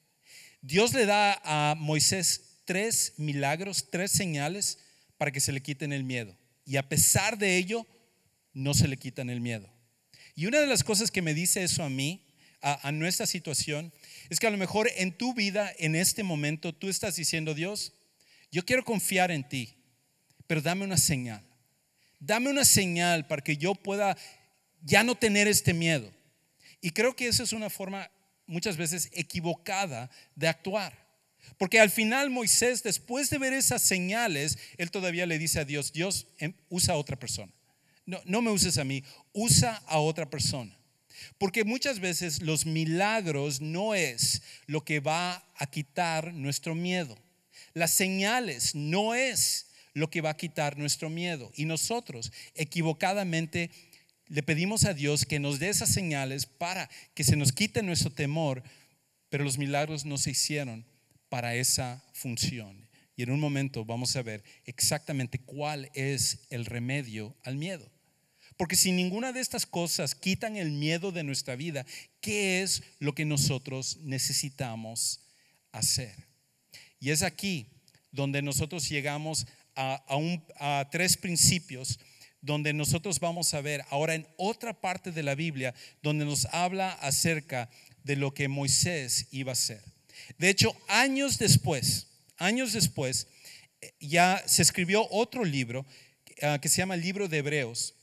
Dios 0.62 0.92
le 0.94 1.06
da 1.06 1.40
a 1.44 1.76
Moisés 1.76 2.58
tres 2.64 3.14
milagros, 3.18 3.88
tres 3.88 4.10
señales 4.10 4.78
para 5.16 5.30
que 5.30 5.40
se 5.40 5.52
le 5.52 5.62
quiten 5.62 5.92
el 5.92 6.02
miedo. 6.02 6.36
Y 6.66 6.76
a 6.76 6.88
pesar 6.88 7.38
de 7.38 7.56
ello, 7.56 7.86
no 8.52 8.74
se 8.74 8.88
le 8.88 8.96
quitan 8.96 9.30
el 9.30 9.40
miedo. 9.40 9.68
Y 10.34 10.46
una 10.46 10.60
de 10.60 10.66
las 10.66 10.84
cosas 10.84 11.10
que 11.10 11.22
me 11.22 11.34
dice 11.34 11.62
eso 11.62 11.82
a 11.82 11.90
mí, 11.90 12.24
a, 12.62 12.92
nuestra 12.92 13.26
situación, 13.26 13.92
es 14.28 14.38
que 14.38 14.46
a 14.46 14.50
lo 14.50 14.58
mejor 14.58 14.90
en 14.96 15.12
tu 15.12 15.34
vida, 15.34 15.72
en 15.78 15.94
este 15.94 16.22
momento, 16.22 16.74
tú 16.74 16.88
estás 16.88 17.16
diciendo, 17.16 17.54
Dios, 17.54 17.92
yo 18.52 18.64
quiero 18.64 18.84
confiar 18.84 19.30
en 19.30 19.48
ti, 19.48 19.74
pero 20.46 20.60
dame 20.60 20.84
una 20.84 20.98
señal. 20.98 21.42
Dame 22.18 22.50
una 22.50 22.64
señal 22.64 23.26
para 23.26 23.42
que 23.42 23.56
yo 23.56 23.74
pueda 23.74 24.16
ya 24.82 25.02
no 25.02 25.14
tener 25.14 25.48
este 25.48 25.72
miedo. 25.72 26.12
Y 26.82 26.90
creo 26.90 27.16
que 27.16 27.28
esa 27.28 27.42
es 27.42 27.52
una 27.52 27.70
forma 27.70 28.10
muchas 28.46 28.76
veces 28.76 29.10
equivocada 29.12 30.10
de 30.34 30.48
actuar. 30.48 30.98
Porque 31.56 31.80
al 31.80 31.90
final 31.90 32.28
Moisés, 32.28 32.82
después 32.82 33.30
de 33.30 33.38
ver 33.38 33.54
esas 33.54 33.82
señales, 33.82 34.58
él 34.76 34.90
todavía 34.90 35.24
le 35.24 35.38
dice 35.38 35.60
a 35.60 35.64
Dios, 35.64 35.92
Dios, 35.92 36.26
em, 36.38 36.52
usa 36.68 36.94
a 36.94 36.98
otra 36.98 37.18
persona 37.18 37.52
no, 38.24 38.42
me 38.42 38.50
uses 38.50 38.78
a 38.78 38.84
mí, 38.84 39.02
usa 39.32 39.76
a 39.86 39.98
otra 39.98 40.28
persona. 40.28 40.76
Porque 41.38 41.64
muchas 41.64 42.00
veces 42.00 42.42
los 42.42 42.66
milagros 42.66 43.60
no 43.60 43.94
es 43.94 44.42
lo 44.66 44.84
que 44.84 45.00
va 45.00 45.44
a 45.56 45.66
quitar 45.66 46.32
nuestro 46.32 46.74
miedo. 46.74 47.16
Las 47.74 47.92
señales 47.92 48.74
no 48.74 49.14
es 49.14 49.66
lo 49.92 50.10
que 50.10 50.20
va 50.20 50.30
a 50.30 50.36
quitar 50.36 50.78
nuestro 50.78 51.10
miedo. 51.10 51.52
Y 51.56 51.66
nosotros 51.66 52.32
equivocadamente 52.54 53.70
le 54.28 54.42
pedimos 54.42 54.84
a 54.84 54.94
Dios 54.94 55.26
que 55.26 55.40
nos 55.40 55.58
dé 55.58 55.68
esas 55.68 55.92
señales 55.92 56.46
para 56.46 56.88
que 57.14 57.24
se 57.24 57.36
nos 57.36 57.52
quite 57.52 57.82
nuestro 57.82 58.10
temor, 58.10 58.62
pero 59.28 59.44
los 59.44 59.58
milagros 59.58 60.04
no 60.04 60.18
se 60.18 60.30
hicieron 60.30 60.86
para 61.28 61.54
esa 61.54 62.02
función. 62.12 62.88
Y 63.16 63.22
en 63.22 63.32
un 63.32 63.40
momento 63.40 63.84
vamos 63.84 64.16
a 64.16 64.22
ver 64.22 64.42
exactamente 64.64 65.40
cuál 65.40 65.90
es 65.94 66.46
el 66.50 66.64
remedio 66.64 67.36
al 67.42 67.56
miedo. 67.56 67.90
Porque 68.60 68.76
si 68.76 68.92
ninguna 68.92 69.32
de 69.32 69.40
estas 69.40 69.64
cosas 69.64 70.14
quitan 70.14 70.54
el 70.54 70.70
miedo 70.70 71.12
de 71.12 71.22
nuestra 71.22 71.56
vida, 71.56 71.86
¿qué 72.20 72.60
es 72.60 72.82
lo 72.98 73.14
que 73.14 73.24
nosotros 73.24 73.96
necesitamos 74.02 75.20
hacer? 75.72 76.14
Y 76.98 77.08
es 77.08 77.22
aquí 77.22 77.68
donde 78.12 78.42
nosotros 78.42 78.86
llegamos 78.86 79.46
a, 79.74 80.86
tres 80.92 81.16
principios 81.16 82.00
donde 82.42 82.74
nosotros 82.74 83.18
vamos 83.18 83.54
a 83.54 83.62
ver 83.62 83.82
ahora 83.88 84.14
en 84.14 84.28
otra 84.36 84.78
parte 84.78 85.10
de 85.10 85.22
la 85.22 85.34
Biblia, 85.34 85.74
donde 86.02 86.26
nos 86.26 86.44
habla 86.52 86.92
acerca 86.92 87.70
de 88.04 88.16
lo 88.16 88.34
que 88.34 88.48
Moisés 88.48 89.28
iba 89.30 89.52
a 89.52 89.54
hacer. 89.54 89.82
De 90.36 90.50
hecho, 90.50 90.76
años 90.86 91.38
después, 91.38 92.08
años 92.36 92.74
después, 92.74 93.26
eh, 93.80 93.94
ya 94.00 94.44
se 94.46 94.60
escribió 94.60 95.08
otro 95.10 95.46
libro 95.46 95.86
ah, 96.42 96.58
que 96.60 96.68
se 96.68 96.76
llama 96.76 96.94
el 96.94 97.00
libro 97.00 97.26
de 97.26 97.38
Hebreos. 97.38 97.94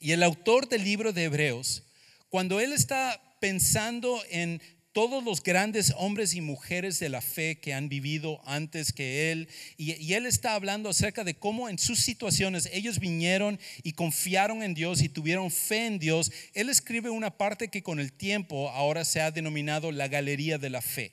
Y 0.00 0.12
el 0.12 0.22
autor 0.22 0.68
del 0.68 0.84
libro 0.84 1.12
de 1.12 1.24
Hebreos, 1.24 1.82
cuando 2.28 2.60
él 2.60 2.72
está 2.72 3.20
pensando 3.40 4.20
en 4.30 4.60
todos 4.98 5.22
los 5.22 5.44
grandes 5.44 5.92
hombres 5.96 6.34
y 6.34 6.40
mujeres 6.40 6.98
de 6.98 7.08
la 7.08 7.20
fe 7.20 7.60
que 7.60 7.72
han 7.72 7.88
vivido 7.88 8.40
antes 8.44 8.92
que 8.92 9.30
él. 9.30 9.48
Y, 9.76 10.12
él 10.12 10.26
está 10.26 10.54
hablando 10.54 10.88
acerca 10.88 11.22
de 11.22 11.34
cómo 11.34 11.68
en 11.68 11.78
sus 11.78 12.00
situaciones 12.00 12.68
ellos 12.72 12.98
vinieron 12.98 13.60
y 13.84 13.92
confiaron 13.92 14.60
en 14.60 14.74
Dios 14.74 15.00
y 15.00 15.08
tuvieron 15.08 15.52
fe 15.52 15.86
en 15.86 16.00
Dios. 16.00 16.32
Él 16.52 16.68
escribe 16.68 17.10
una 17.10 17.30
parte 17.30 17.68
que 17.68 17.82
con 17.82 18.00
el 18.00 18.12
tiempo 18.12 18.70
ahora 18.70 19.04
se 19.04 19.20
ha 19.20 19.30
denominado 19.30 19.92
la 19.92 20.08
galería 20.08 20.58
de 20.58 20.70
la 20.70 20.82
fe, 20.82 21.12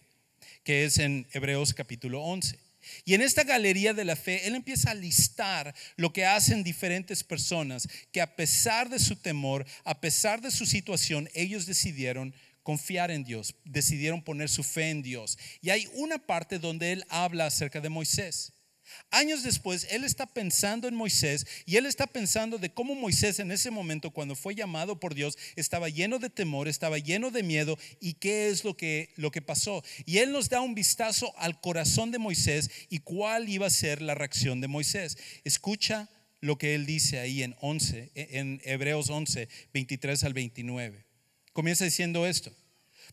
que 0.63 0.85
es 0.85 0.97
en 0.97 1.27
Hebreos 1.31 1.75
capítulo 1.75 2.23
11. 2.23 2.64
Y 3.03 3.13
en 3.13 3.21
esta 3.21 3.43
galería 3.43 3.93
de 3.93 4.05
la 4.05 4.15
fe, 4.15 4.47
él 4.47 4.55
empieza 4.55 4.91
a 4.91 4.95
listar 4.95 5.73
lo 5.95 6.13
que 6.13 6.25
hacen 6.25 6.63
diferentes 6.63 7.23
personas 7.23 7.87
que 8.11 8.21
a 8.21 8.35
pesar 8.35 8.89
de 8.89 8.99
su 8.99 9.15
temor, 9.15 9.65
a 9.83 9.99
pesar 9.99 10.41
de 10.41 10.51
su 10.51 10.65
situación, 10.65 11.29
ellos 11.33 11.65
decidieron 11.65 12.33
confiar 12.63 13.11
en 13.11 13.23
Dios, 13.23 13.53
decidieron 13.63 14.23
poner 14.23 14.49
su 14.49 14.63
fe 14.63 14.89
en 14.89 15.03
Dios. 15.03 15.37
Y 15.61 15.69
hay 15.69 15.87
una 15.93 16.17
parte 16.17 16.57
donde 16.57 16.93
él 16.93 17.05
habla 17.09 17.45
acerca 17.45 17.79
de 17.79 17.89
Moisés. 17.89 18.53
Años 19.11 19.43
después, 19.43 19.87
él 19.89 20.03
está 20.03 20.25
pensando 20.25 20.87
en 20.87 20.95
Moisés 20.95 21.45
y 21.65 21.77
él 21.77 21.85
está 21.85 22.07
pensando 22.07 22.57
de 22.57 22.73
cómo 22.73 22.95
Moisés 22.95 23.39
en 23.39 23.51
ese 23.51 23.71
momento, 23.71 24.11
cuando 24.11 24.35
fue 24.35 24.55
llamado 24.55 24.99
por 24.99 25.15
Dios, 25.15 25.37
estaba 25.55 25.89
lleno 25.89 26.19
de 26.19 26.29
temor, 26.29 26.67
estaba 26.67 26.97
lleno 26.97 27.31
de 27.31 27.43
miedo 27.43 27.77
y 27.99 28.13
qué 28.13 28.49
es 28.49 28.63
lo 28.63 28.75
que, 28.75 29.13
lo 29.15 29.31
que 29.31 29.41
pasó. 29.41 29.83
Y 30.05 30.19
él 30.19 30.31
nos 30.31 30.49
da 30.49 30.61
un 30.61 30.75
vistazo 30.75 31.33
al 31.37 31.59
corazón 31.61 32.11
de 32.11 32.19
Moisés 32.19 32.69
y 32.89 32.99
cuál 32.99 33.49
iba 33.49 33.67
a 33.67 33.71
ser 33.71 34.01
la 34.01 34.15
reacción 34.15 34.61
de 34.61 34.67
Moisés. 34.67 35.17
Escucha 35.43 36.09
lo 36.41 36.57
que 36.57 36.75
él 36.75 36.85
dice 36.85 37.19
ahí 37.19 37.41
en 37.41 37.55
11, 37.61 38.11
en 38.13 38.61
Hebreos 38.63 39.09
11, 39.09 39.49
23 39.73 40.23
al 40.23 40.33
29. 40.33 41.05
Comienza 41.53 41.85
diciendo 41.85 42.27
esto. 42.27 42.53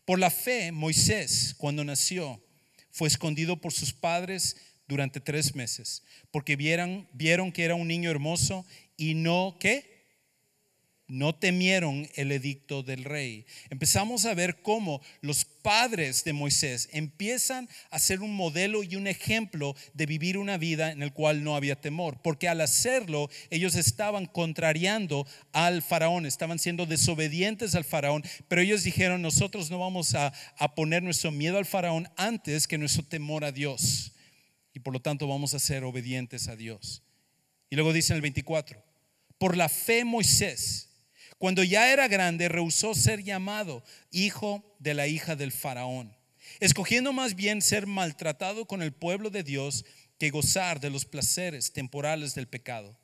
Por 0.05 0.19
la 0.19 0.29
fe, 0.29 0.71
Moisés, 0.71 1.55
cuando 1.57 1.83
nació, 1.83 2.43
fue 2.91 3.07
escondido 3.07 3.59
por 3.59 3.71
sus 3.73 3.93
padres 3.93 4.57
durante 4.87 5.19
tres 5.19 5.55
meses, 5.55 6.03
porque 6.31 6.55
vieron, 6.55 7.07
que 7.51 7.63
era 7.63 7.75
un 7.75 7.87
niño 7.87 8.09
hermoso 8.11 8.65
y 8.97 9.13
no, 9.15 9.57
¿qué? 9.59 9.93
no 11.07 11.35
temieron 11.35 12.09
el 12.15 12.31
edicto 12.31 12.81
del 12.81 13.03
rey. 13.03 13.45
Empezamos 13.69 14.25
a 14.25 14.33
ver 14.33 14.61
cómo 14.61 15.01
los 15.21 15.45
padres 15.45 16.23
de 16.23 16.33
Moisés 16.33 16.89
empiezan 16.91 17.69
a 17.91 17.99
ser 17.99 18.21
un 18.21 18.33
modelo 18.35 18.83
y 18.83 18.95
un 18.95 19.07
ejemplo 19.07 19.75
de 19.93 20.05
vivir 20.05 20.37
una 20.37 20.57
vida 20.57 20.91
en 20.91 21.03
el 21.03 21.13
cual 21.13 21.43
no 21.43 21.55
había 21.55 21.79
temor, 21.79 22.19
porque 22.23 22.47
al 22.47 22.61
hacerlo 22.61 23.29
ellos 23.49 23.75
estaban 23.75 24.25
contrariando 24.25 25.27
al 25.51 25.81
faraón, 25.81 26.25
estaban 26.25 26.57
siendo 26.57 26.85
desobedientes 26.85 27.75
al 27.75 27.83
faraón, 27.83 28.23
pero 28.47 28.61
ellos 28.61 28.83
dijeron, 28.83 29.21
nosotros 29.21 29.69
no 29.69 29.79
vamos 29.79 30.15
a 30.15 30.33
poner 30.75 31.03
nuestro 31.03 31.31
miedo 31.31 31.57
al 31.57 31.65
faraón 31.65 32.09
antes 32.15 32.67
que 32.67 32.77
nuestro 32.77 33.03
temor 33.03 33.43
a 33.43 33.51
Dios, 33.51 34.12
y 34.73 34.79
por 34.79 34.93
lo 34.93 35.01
tanto 35.01 35.27
vamos 35.27 35.53
a 35.53 35.59
ser 35.59 35.83
obedientes 35.83 36.47
a 36.47 36.55
Dios. 36.55 37.03
Y 37.69 37.75
luego 37.75 37.93
dice 37.93 38.13
en 38.13 38.17
el 38.17 38.21
24, 38.21 38.83
por 39.37 39.57
la 39.57 39.69
fe 39.69 40.05
Moisés, 40.05 40.89
cuando 41.37 41.63
ya 41.63 41.91
era 41.91 42.07
grande, 42.07 42.47
rehusó 42.47 42.93
ser 42.95 43.23
llamado 43.23 43.83
hijo 44.11 44.63
de 44.79 44.93
la 44.93 45.07
hija 45.07 45.35
del 45.35 45.51
faraón, 45.51 46.15
escogiendo 46.59 47.13
más 47.13 47.35
bien 47.35 47.61
ser 47.61 47.87
maltratado 47.87 48.65
con 48.65 48.81
el 48.81 48.93
pueblo 48.93 49.29
de 49.29 49.43
Dios 49.43 49.85
que 50.17 50.29
gozar 50.29 50.79
de 50.79 50.89
los 50.89 51.05
placeres 51.05 51.73
temporales 51.73 52.35
del 52.35 52.47
pecado. 52.47 52.97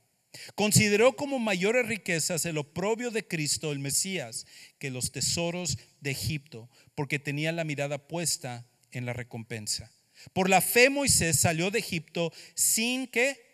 Consideró 0.55 1.15
como 1.15 1.39
mayores 1.39 1.87
riquezas 1.87 2.45
el 2.45 2.57
oprobio 2.57 3.11
de 3.11 3.27
Cristo, 3.27 3.71
el 3.71 3.79
Mesías, 3.79 4.45
que 4.77 4.91
los 4.91 5.11
tesoros 5.11 5.77
de 6.01 6.11
Egipto, 6.11 6.69
porque 6.95 7.19
tenía 7.19 7.51
la 7.51 7.63
mirada 7.63 8.07
puesta 8.07 8.65
en 8.91 9.05
la 9.05 9.13
recompensa. 9.13 9.91
Por 10.33 10.49
la 10.49 10.61
fe 10.61 10.89
Moisés 10.89 11.39
salió 11.39 11.71
de 11.71 11.79
Egipto 11.79 12.31
sin 12.55 13.07
que 13.07 13.49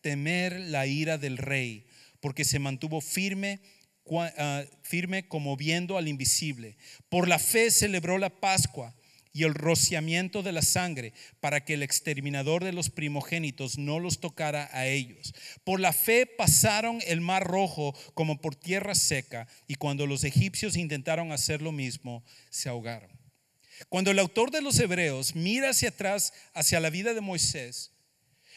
temer 0.00 0.60
la 0.60 0.86
ira 0.86 1.18
del 1.18 1.38
rey 1.38 1.86
porque 2.24 2.46
se 2.46 2.58
mantuvo 2.58 3.02
firme, 3.02 3.60
ah, 4.38 4.64
firme 4.82 5.28
como 5.28 5.58
viendo 5.58 5.98
al 5.98 6.08
invisible. 6.08 6.78
Por 7.10 7.28
la 7.28 7.38
fe 7.38 7.70
celebró 7.70 8.16
la 8.16 8.30
Pascua 8.30 8.94
y 9.34 9.42
el 9.42 9.52
rociamiento 9.52 10.42
de 10.42 10.52
la 10.52 10.62
sangre 10.62 11.12
para 11.40 11.64
que 11.66 11.74
el 11.74 11.82
exterminador 11.82 12.64
de 12.64 12.72
los 12.72 12.88
primogénitos 12.88 13.76
no 13.76 14.00
los 14.00 14.20
tocara 14.20 14.70
a 14.72 14.86
ellos. 14.86 15.34
Por 15.64 15.80
la 15.80 15.92
fe 15.92 16.24
pasaron 16.24 17.00
el 17.06 17.20
mar 17.20 17.44
rojo 17.44 17.94
como 18.14 18.40
por 18.40 18.54
tierra 18.54 18.94
seca 18.94 19.46
y 19.66 19.74
cuando 19.74 20.06
los 20.06 20.24
egipcios 20.24 20.76
intentaron 20.76 21.30
hacer 21.30 21.60
lo 21.60 21.72
mismo, 21.72 22.24
se 22.48 22.70
ahogaron. 22.70 23.23
Cuando 23.88 24.10
el 24.10 24.18
autor 24.18 24.50
de 24.50 24.62
los 24.62 24.78
Hebreos 24.78 25.34
mira 25.34 25.70
hacia 25.70 25.90
atrás, 25.90 26.32
hacia 26.54 26.80
la 26.80 26.90
vida 26.90 27.14
de 27.14 27.20
Moisés, 27.20 27.94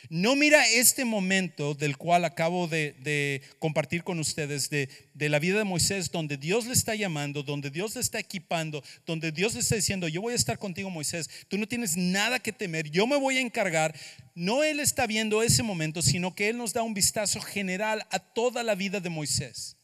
no 0.09 0.35
mira 0.35 0.65
este 0.67 1.05
momento 1.05 1.73
del 1.73 1.97
cual 1.97 2.23
acabo 2.23 2.67
de, 2.67 3.41
compartir 3.59 4.03
con 4.03 4.19
ustedes, 4.19 4.69
de, 4.69 4.89
de, 5.13 5.29
la 5.29 5.39
vida 5.39 5.57
de 5.57 5.63
Moisés, 5.63 6.11
donde 6.11 6.37
Dios 6.37 6.65
le 6.65 6.73
está 6.73 6.95
llamando, 6.95 7.43
donde 7.43 7.69
Dios 7.69 7.95
le 7.95 8.01
está 8.01 8.19
equipando, 8.19 8.83
donde 9.05 9.31
Dios 9.31 9.53
le 9.53 9.59
está 9.59 9.75
diciendo, 9.75 10.07
yo 10.07 10.21
voy 10.21 10.33
a 10.33 10.37
estar 10.37 10.59
contigo 10.59 10.89
Moisés, 10.89 11.29
tú 11.47 11.57
no 11.57 11.67
tienes 11.67 11.97
nada 11.97 12.39
que 12.39 12.53
temer, 12.53 12.89
yo 12.89 13.05
me 13.07 13.17
voy 13.17 13.37
a 13.37 13.41
encargar. 13.41 13.93
No 14.35 14.63
Él 14.63 14.79
está 14.79 15.07
viendo 15.07 15.41
ese 15.41 15.63
momento, 15.63 16.01
sino 16.01 16.35
que 16.35 16.49
Él 16.49 16.57
nos 16.57 16.73
da 16.73 16.83
un 16.83 16.93
vistazo 16.93 17.41
general 17.41 18.05
a 18.11 18.19
toda 18.19 18.63
la 18.63 18.75
vida 18.75 18.99
de 18.99 19.09
Moisés. 19.09 19.76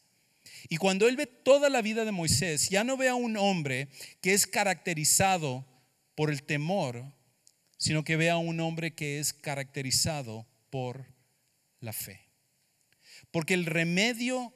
Y 0.68 0.76
cuando 0.76 1.08
Él 1.08 1.16
ve 1.16 1.26
toda 1.26 1.68
la 1.68 1.82
vida 1.82 2.04
de 2.04 2.12
Moisés, 2.12 2.70
ya 2.70 2.84
no 2.84 2.96
ve 2.96 3.08
a 3.08 3.14
un 3.14 3.36
hombre 3.36 3.88
que 4.20 4.32
es 4.32 4.46
caracterizado 4.46 5.66
por 6.14 6.30
el 6.30 6.42
temor, 6.42 7.04
sino 7.76 8.04
que 8.04 8.16
vea 8.16 8.34
a 8.34 8.38
un 8.38 8.60
hombre 8.60 8.94
que 8.94 9.18
es 9.18 9.32
caracterizado 9.32 10.46
por 10.70 11.06
la 11.80 11.92
fe. 11.92 12.28
Porque 13.30 13.54
el 13.54 13.66
remedio 13.66 14.54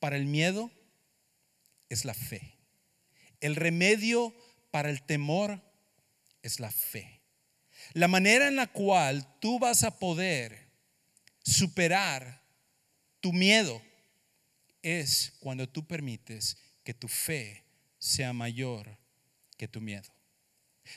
para 0.00 0.16
el 0.16 0.26
miedo 0.26 0.70
es 1.88 2.04
la 2.04 2.14
fe. 2.14 2.58
El 3.40 3.56
remedio 3.56 4.34
para 4.70 4.90
el 4.90 5.02
temor 5.02 5.62
es 6.42 6.60
la 6.60 6.70
fe. 6.70 7.22
La 7.92 8.08
manera 8.08 8.48
en 8.48 8.56
la 8.56 8.66
cual 8.66 9.38
tú 9.40 9.58
vas 9.58 9.84
a 9.84 9.98
poder 9.98 10.70
superar 11.42 12.42
tu 13.20 13.32
miedo 13.32 13.80
es 14.84 15.32
cuando 15.40 15.68
tú 15.68 15.86
permites 15.86 16.56
que 16.84 16.94
tu 16.94 17.08
fe 17.08 17.64
sea 17.98 18.32
mayor 18.32 18.98
que 19.56 19.66
tu 19.66 19.80
miedo. 19.80 20.14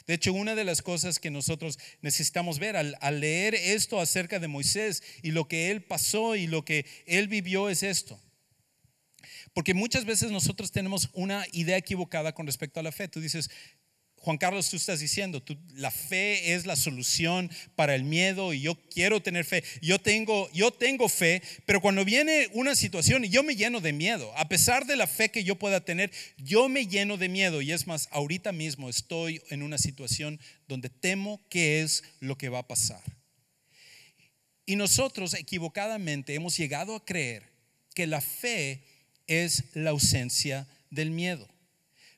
De 0.05 0.13
hecho, 0.13 0.33
una 0.33 0.53
de 0.53 0.65
las 0.65 0.81
cosas 0.81 1.17
que 1.17 1.31
nosotros 1.31 1.79
necesitamos 2.01 2.59
ver 2.59 2.75
al, 2.75 3.19
leer 3.19 3.55
esto 3.55 3.99
acerca 4.01 4.39
de 4.39 4.49
Moisés 4.49 5.01
y 5.23 5.31
lo 5.31 5.47
que 5.47 5.71
él 5.71 5.81
pasó 5.81 6.35
y 6.35 6.47
lo 6.47 6.65
que 6.65 6.85
él 7.05 7.29
vivió 7.29 7.69
es 7.69 7.83
esto. 7.83 8.19
Porque 9.53 9.73
muchas 9.73 10.03
veces 10.03 10.29
nosotros 10.29 10.71
tenemos 10.71 11.09
una 11.13 11.45
idea 11.53 11.77
equivocada 11.77 12.33
con 12.33 12.45
respecto 12.45 12.79
a 12.79 12.83
la 12.83 12.91
fe. 12.91 13.07
Tú 13.07 13.21
dices, 13.21 13.49
Juan 14.19 14.37
Carlos, 14.37 14.69
tú 14.69 14.75
estás 14.75 14.99
diciendo, 14.99 15.41
la 15.75 15.91
fe 15.91 16.53
es 16.53 16.65
la 16.65 16.75
solución 16.75 17.49
para 17.75 17.95
el 17.95 18.03
miedo 18.03 18.53
y 18.53 18.61
yo 18.61 18.75
quiero 18.89 19.21
tener 19.21 19.45
fe. 19.45 19.63
Yo 19.81 19.99
tengo, 19.99 20.49
yo 20.51 20.71
tengo 20.71 21.07
fe, 21.07 21.41
pero 21.65 21.79
cuando 21.79 22.03
viene 22.03 22.49
una 22.53 22.75
situación 22.75 23.23
y 23.23 23.29
yo 23.29 23.43
me 23.43 23.55
lleno 23.55 23.79
de 23.79 23.93
miedo, 23.93 24.33
a 24.35 24.49
pesar 24.49 24.85
de 24.85 24.97
la 24.97 25.07
fe 25.07 25.29
que 25.29 25.43
yo 25.43 25.55
pueda 25.55 25.85
tener, 25.85 26.11
yo 26.37 26.67
me 26.67 26.87
lleno 26.87 27.15
de 27.15 27.29
miedo. 27.29 27.61
Y 27.61 27.71
es 27.71 27.87
más, 27.87 28.09
ahorita 28.11 28.51
mismo 28.51 28.89
estoy 28.89 29.41
en 29.49 29.63
una 29.63 29.77
situación 29.77 30.41
donde 30.67 30.89
temo 30.89 31.39
qué 31.49 31.81
es 31.81 32.03
lo 32.19 32.37
que 32.37 32.49
va 32.49 32.59
a 32.59 32.67
pasar. 32.67 33.01
Y 34.65 34.75
nosotros 34.75 35.35
equivocadamente 35.35 36.33
hemos 36.33 36.57
llegado 36.57 36.95
a 36.95 37.05
creer 37.05 37.43
que 37.95 38.07
la 38.07 38.19
fe 38.19 38.83
es 39.27 39.63
la 39.73 39.91
ausencia 39.91 40.67
del 40.89 41.11
miedo. 41.11 41.47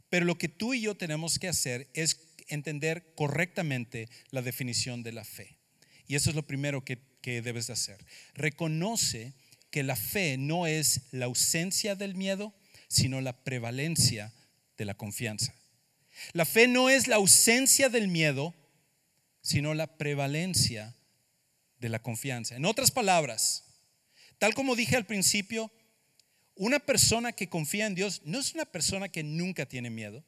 Pero 0.10 0.26
lo 0.26 0.38
que 0.38 0.49
tú 0.49 0.74
y 0.74 0.82
yo 0.82 0.95
tenemos 0.95 1.39
que 1.39 1.47
hacer 1.47 1.89
es 1.93 2.20
entender 2.47 3.14
correctamente 3.16 4.10
la 4.32 4.41
definición 4.41 5.03
de 5.03 5.12
la 5.12 5.24
fe. 5.24 5.55
Y 6.07 6.16
eso 6.16 6.30
es 6.30 6.36
lo 6.36 6.45
primero 6.45 6.84
que, 6.84 6.97
debes 7.22 7.68
de 7.68 7.74
hacer. 7.74 8.03
Reconoce 8.34 9.34
que 9.70 9.84
la 9.84 9.95
fe 9.95 10.36
no 10.38 10.66
es 10.66 11.01
la 11.12 11.26
ausencia 11.26 11.93
del 11.93 12.16
miedo, 12.16 12.55
sino 12.88 13.22
la 13.22 13.43
prevalencia 13.43 14.34
de 14.78 14.86
la 14.86 14.95
confianza. 14.95 15.53
La 16.34 16.45
fe 16.45 16.68
no 16.68 16.89
es 16.89 17.07
la 17.07 17.18
ausencia 17.18 17.89
del 17.89 18.07
miedo, 18.07 18.55
sino 19.43 19.76
la 19.76 19.95
prevalencia 19.97 20.95
de 21.80 21.89
la 21.89 22.01
confianza. 22.01 22.55
En 22.55 22.66
otras 22.66 22.89
palabras, 22.89 23.66
tal 24.39 24.55
como 24.55 24.76
dije 24.76 24.95
al 24.95 25.05
principio, 25.05 25.72
una 26.60 26.80
persona 26.80 27.32
que 27.32 27.47
confía 27.47 27.88
en 27.88 27.95
Dios 27.95 28.22
no 28.26 28.38
es 28.38 28.53
una 28.53 28.66
persona 28.66 29.07
que 29.07 29.24
nunca 29.24 29.66
tiene 29.66 29.89
miedo, 29.89 30.26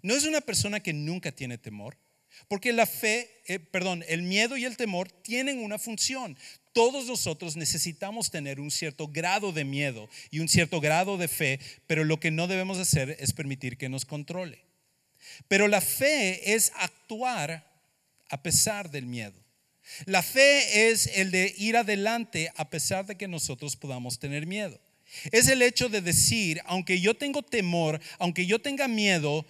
no 0.00 0.14
es 0.14 0.24
una 0.24 0.40
persona 0.40 0.78
que 0.78 0.92
nunca 0.92 1.32
tiene 1.32 1.58
temor, 1.58 1.98
porque 2.46 2.72
la 2.72 2.86
fe, 2.86 3.42
eh, 3.46 3.58
perdón, 3.58 4.04
el 4.06 4.22
miedo 4.22 4.56
y 4.56 4.64
el 4.64 4.76
temor 4.76 5.10
tienen 5.10 5.58
una 5.58 5.80
función. 5.80 6.38
Todos 6.72 7.06
nosotros 7.06 7.56
necesitamos 7.56 8.30
tener 8.30 8.60
un 8.60 8.70
cierto 8.70 9.08
grado 9.08 9.52
de 9.52 9.64
miedo 9.64 10.08
y 10.30 10.38
un 10.38 10.48
cierto 10.48 10.80
grado 10.80 11.18
de 11.18 11.26
fe, 11.26 11.58
pero 11.88 12.04
lo 12.04 12.20
que 12.20 12.30
no 12.30 12.46
debemos 12.46 12.78
hacer 12.78 13.16
es 13.18 13.32
permitir 13.32 13.76
que 13.76 13.88
nos 13.88 14.04
controle. 14.04 14.64
Pero 15.48 15.66
la 15.66 15.80
fe 15.80 16.54
es 16.54 16.72
actuar 16.76 17.68
a 18.28 18.40
pesar 18.40 18.88
del 18.88 19.06
miedo. 19.06 19.38
La 20.06 20.22
fe 20.22 20.90
es 20.90 21.08
el 21.08 21.32
de 21.32 21.52
ir 21.58 21.76
adelante 21.76 22.52
a 22.54 22.70
pesar 22.70 23.04
de 23.04 23.16
que 23.16 23.26
nosotros 23.26 23.74
podamos 23.74 24.20
tener 24.20 24.46
miedo. 24.46 24.80
Es 25.30 25.48
el 25.48 25.62
hecho 25.62 25.88
de 25.88 26.00
decir, 26.00 26.60
aunque 26.64 27.00
yo 27.00 27.14
tengo 27.14 27.42
temor, 27.42 28.00
aunque 28.18 28.46
yo 28.46 28.60
tenga 28.60 28.88
miedo, 28.88 29.46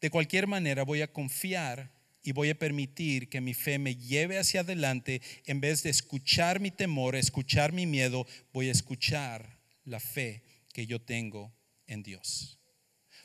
de 0.00 0.10
cualquier 0.10 0.46
manera 0.46 0.84
voy 0.84 1.02
a 1.02 1.12
confiar 1.12 1.90
y 2.22 2.32
voy 2.32 2.50
a 2.50 2.58
permitir 2.58 3.28
que 3.28 3.40
mi 3.40 3.54
fe 3.54 3.78
me 3.78 3.96
lleve 3.96 4.38
hacia 4.38 4.60
adelante 4.60 5.22
en 5.44 5.60
vez 5.60 5.82
de 5.82 5.90
escuchar 5.90 6.60
mi 6.60 6.70
temor, 6.70 7.14
escuchar 7.14 7.72
mi 7.72 7.86
miedo, 7.86 8.26
voy 8.52 8.68
a 8.68 8.72
escuchar 8.72 9.60
la 9.84 10.00
fe 10.00 10.42
que 10.72 10.86
yo 10.86 11.00
tengo 11.00 11.54
en 11.86 12.02
Dios. 12.02 12.58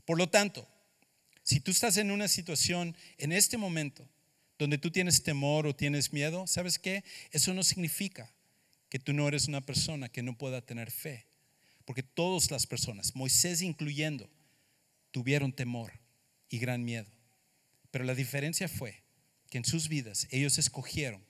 Por 0.05 0.17
lo 0.17 0.30
tanto, 0.30 0.67
si 1.43 1.59
tú 1.59 1.72
estás 1.72 1.97
en 1.97 2.11
una 2.11 2.28
situación 2.28 2.95
en 3.17 3.32
este 3.32 3.57
momento 3.57 4.07
donde 4.59 4.78
tú 4.78 4.91
tienes 4.91 5.24
temor 5.24 5.65
o 5.65 5.76
tienes 5.76 6.13
miedo, 6.13 6.45
¿sabes 6.45 6.78
qué? 6.78 7.03
Eso 7.32 7.53
no 7.53 7.63
significa 7.63 8.32
que 8.89 8.99
tú 8.99 9.13
no 9.13 9.28
eres 9.28 9.47
una 9.47 9.61
persona 9.61 10.09
que 10.09 10.22
no 10.22 10.38
pueda 10.38 10.61
tener 10.61 10.91
fe. 10.91 11.26
Porque 11.92 12.04
todas 12.04 12.52
las 12.52 12.68
personas, 12.68 13.18
Moisés 13.18 13.62
incluyendo, 13.62 14.30
tuvieron 15.12 15.52
temor 15.52 15.92
y 16.48 16.58
gran 16.58 16.86
miedo. 16.86 17.12
Pero 17.92 18.06
la 18.06 18.16
diferencia 18.16 18.70
fue 18.70 19.04
que 19.50 19.58
en 19.58 19.66
sus 19.66 19.89
vidas 19.89 20.26
ellos 20.32 20.58
escogieron 20.58 21.22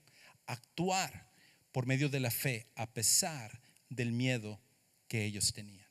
actuar 0.45 1.31
por 1.71 1.87
medio 1.87 2.09
de 2.09 2.19
la 2.19 2.29
fe 2.29 2.67
a 2.75 2.93
pesar 2.93 3.59
del 3.89 4.11
miedo 4.11 4.61
que 5.07 5.25
ellos 5.25 5.51
tenían. 5.51 5.87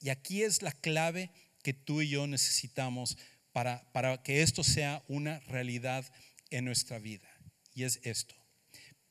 Y 0.00 0.08
aquí 0.08 0.42
es 0.42 0.62
la 0.62 0.72
clave 0.72 1.30
que 1.62 1.74
tú 1.74 2.00
y 2.00 2.08
yo 2.08 2.26
necesitamos 2.26 3.18
para, 3.52 3.92
para 3.92 4.22
que 4.22 4.40
esto 4.40 4.64
sea 4.64 5.04
una 5.06 5.40
realidad 5.40 6.10
en 6.48 6.64
nuestra 6.64 6.98
vida. 6.98 7.28
Y 7.74 7.82
es 7.82 8.00
esto. 8.04 8.34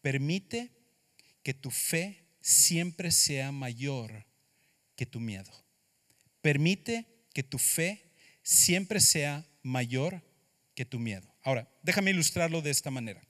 Permite 0.01 0.71
que 1.43 1.53
tu 1.53 1.69
fe 1.69 2.25
siempre 2.41 3.11
sea 3.11 3.51
mayor 3.51 4.32
que 4.95 5.05
tu 5.05 5.19
miedo. 5.19 5.51
Permite 6.41 7.05
que 7.33 7.43
tu 7.43 7.57
fe 7.57 8.11
siempre 8.41 8.99
sea 8.99 9.45
mayor 9.61 10.21
que 10.75 10.85
tu 10.85 10.99
miedo. 10.99 11.27
Ahora, 11.43 11.69
déjame 11.81 12.11
ilustrarlo 12.11 12.61
de 12.61 12.71
esta 12.71 12.91
manera. 12.91 13.21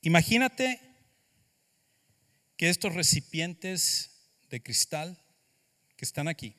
Imagínate 0.00 0.80
que 2.56 2.68
estos 2.68 2.94
recipientes 2.94 4.10
de 4.50 4.62
cristal 4.62 5.18
que 5.96 6.04
están 6.04 6.28
aquí 6.28 6.54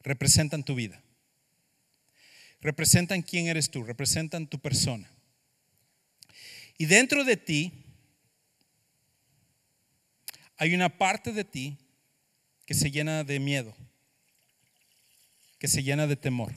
representan 0.00 0.64
tu 0.64 0.74
vida. 0.74 1.02
Representan 2.60 3.22
quién 3.22 3.46
eres 3.46 3.70
tú, 3.70 3.84
representan 3.84 4.46
tu 4.46 4.58
persona. 4.58 5.10
Y 6.76 6.86
dentro 6.86 7.24
de 7.24 7.36
ti 7.36 7.89
hay 10.60 10.74
una 10.74 10.90
parte 10.90 11.32
de 11.32 11.42
ti 11.42 11.78
que 12.66 12.74
se 12.74 12.90
llena 12.90 13.24
de 13.24 13.40
miedo, 13.40 13.74
que 15.58 15.68
se 15.68 15.82
llena 15.82 16.06
de 16.06 16.16
temor. 16.16 16.54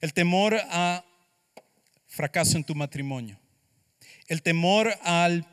El 0.00 0.14
temor 0.14 0.54
a 0.70 1.04
fracaso 2.06 2.56
en 2.56 2.62
tu 2.62 2.76
matrimonio. 2.76 3.36
El 4.28 4.42
temor 4.42 4.94
al 5.02 5.44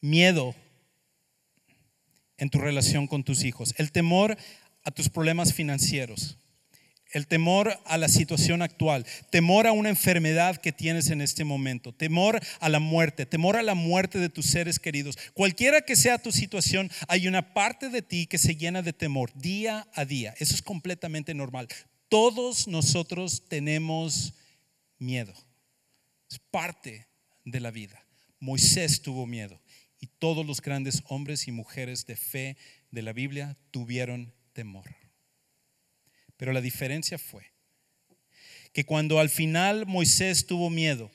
miedo 0.00 0.56
en 2.36 2.50
tu 2.50 2.58
relación 2.58 3.06
con 3.06 3.22
tus 3.22 3.44
hijos. 3.44 3.72
El 3.76 3.92
temor 3.92 4.36
a 4.82 4.90
tus 4.90 5.08
problemas 5.08 5.54
financieros. 5.54 6.36
El 7.12 7.26
temor 7.26 7.78
a 7.86 7.98
la 7.98 8.08
situación 8.08 8.62
actual, 8.62 9.04
temor 9.30 9.66
a 9.66 9.72
una 9.72 9.88
enfermedad 9.88 10.56
que 10.58 10.72
tienes 10.72 11.10
en 11.10 11.20
este 11.20 11.44
momento, 11.44 11.92
temor 11.92 12.40
a 12.60 12.68
la 12.68 12.78
muerte, 12.78 13.26
temor 13.26 13.56
a 13.56 13.62
la 13.62 13.74
muerte 13.74 14.18
de 14.18 14.28
tus 14.28 14.46
seres 14.46 14.78
queridos. 14.78 15.18
Cualquiera 15.34 15.80
que 15.80 15.96
sea 15.96 16.18
tu 16.18 16.30
situación, 16.30 16.90
hay 17.08 17.26
una 17.26 17.52
parte 17.52 17.88
de 17.88 18.02
ti 18.02 18.26
que 18.26 18.38
se 18.38 18.54
llena 18.54 18.82
de 18.82 18.92
temor 18.92 19.32
día 19.34 19.88
a 19.94 20.04
día. 20.04 20.34
Eso 20.38 20.54
es 20.54 20.62
completamente 20.62 21.34
normal. 21.34 21.66
Todos 22.08 22.68
nosotros 22.68 23.42
tenemos 23.48 24.34
miedo. 24.98 25.34
Es 26.30 26.38
parte 26.38 27.08
de 27.44 27.60
la 27.60 27.72
vida. 27.72 28.04
Moisés 28.38 29.02
tuvo 29.02 29.26
miedo 29.26 29.60
y 29.98 30.06
todos 30.06 30.46
los 30.46 30.62
grandes 30.62 31.02
hombres 31.08 31.48
y 31.48 31.52
mujeres 31.52 32.06
de 32.06 32.16
fe 32.16 32.56
de 32.90 33.02
la 33.02 33.12
Biblia 33.12 33.56
tuvieron 33.70 34.32
temor. 34.52 34.99
Pero 36.40 36.54
la 36.54 36.62
diferencia 36.62 37.18
fue 37.18 37.52
que 38.72 38.86
cuando 38.86 39.20
al 39.20 39.28
final 39.28 39.84
Moisés 39.84 40.46
tuvo 40.46 40.70
miedo, 40.70 41.10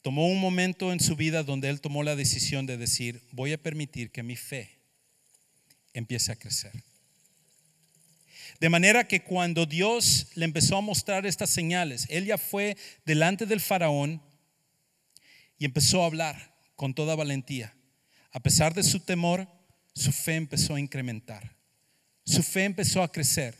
tomó 0.00 0.26
un 0.26 0.40
momento 0.40 0.90
en 0.90 1.00
su 1.00 1.16
vida 1.16 1.42
donde 1.42 1.68
él 1.68 1.82
tomó 1.82 2.02
la 2.02 2.16
decisión 2.16 2.64
de 2.64 2.78
decir, 2.78 3.22
voy 3.30 3.52
a 3.52 3.62
permitir 3.62 4.10
que 4.10 4.22
mi 4.22 4.36
fe 4.36 4.70
empiece 5.92 6.32
a 6.32 6.36
crecer. 6.36 6.72
De 8.58 8.70
manera 8.70 9.06
que 9.06 9.22
cuando 9.22 9.66
Dios 9.66 10.28
le 10.34 10.46
empezó 10.46 10.78
a 10.78 10.80
mostrar 10.80 11.26
estas 11.26 11.50
señales, 11.50 12.06
él 12.08 12.24
ya 12.24 12.38
fue 12.38 12.78
delante 13.04 13.44
del 13.44 13.60
faraón 13.60 14.22
y 15.58 15.66
empezó 15.66 16.02
a 16.02 16.06
hablar 16.06 16.56
con 16.74 16.94
toda 16.94 17.16
valentía. 17.16 17.76
A 18.30 18.40
pesar 18.40 18.72
de 18.72 18.82
su 18.82 18.98
temor, 19.00 19.46
su 19.94 20.10
fe 20.10 20.36
empezó 20.36 20.76
a 20.76 20.80
incrementar 20.80 21.59
su 22.30 22.42
fe 22.42 22.64
empezó 22.64 23.02
a 23.02 23.10
crecer. 23.10 23.54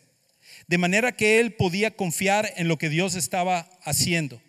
De 0.69 0.79
manera 0.79 1.13
que 1.13 1.41
él 1.41 1.55
podía 1.55 1.91
confiar 1.91 2.53
en 2.57 2.69
lo 2.69 2.79
que 2.79 2.89
Dios 2.89 3.15
estaba 3.17 3.69
haciendo. 3.83 4.41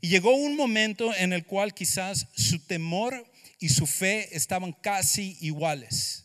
Y 0.00 0.08
llegó 0.08 0.34
un 0.34 0.56
momento 0.56 1.14
en 1.14 1.32
el 1.32 1.44
cual 1.44 1.74
quizás 1.74 2.26
su 2.34 2.58
temor 2.60 3.30
y 3.60 3.68
su 3.68 3.86
fe 3.86 4.34
estaban 4.34 4.72
casi 4.72 5.36
iguales. 5.40 6.24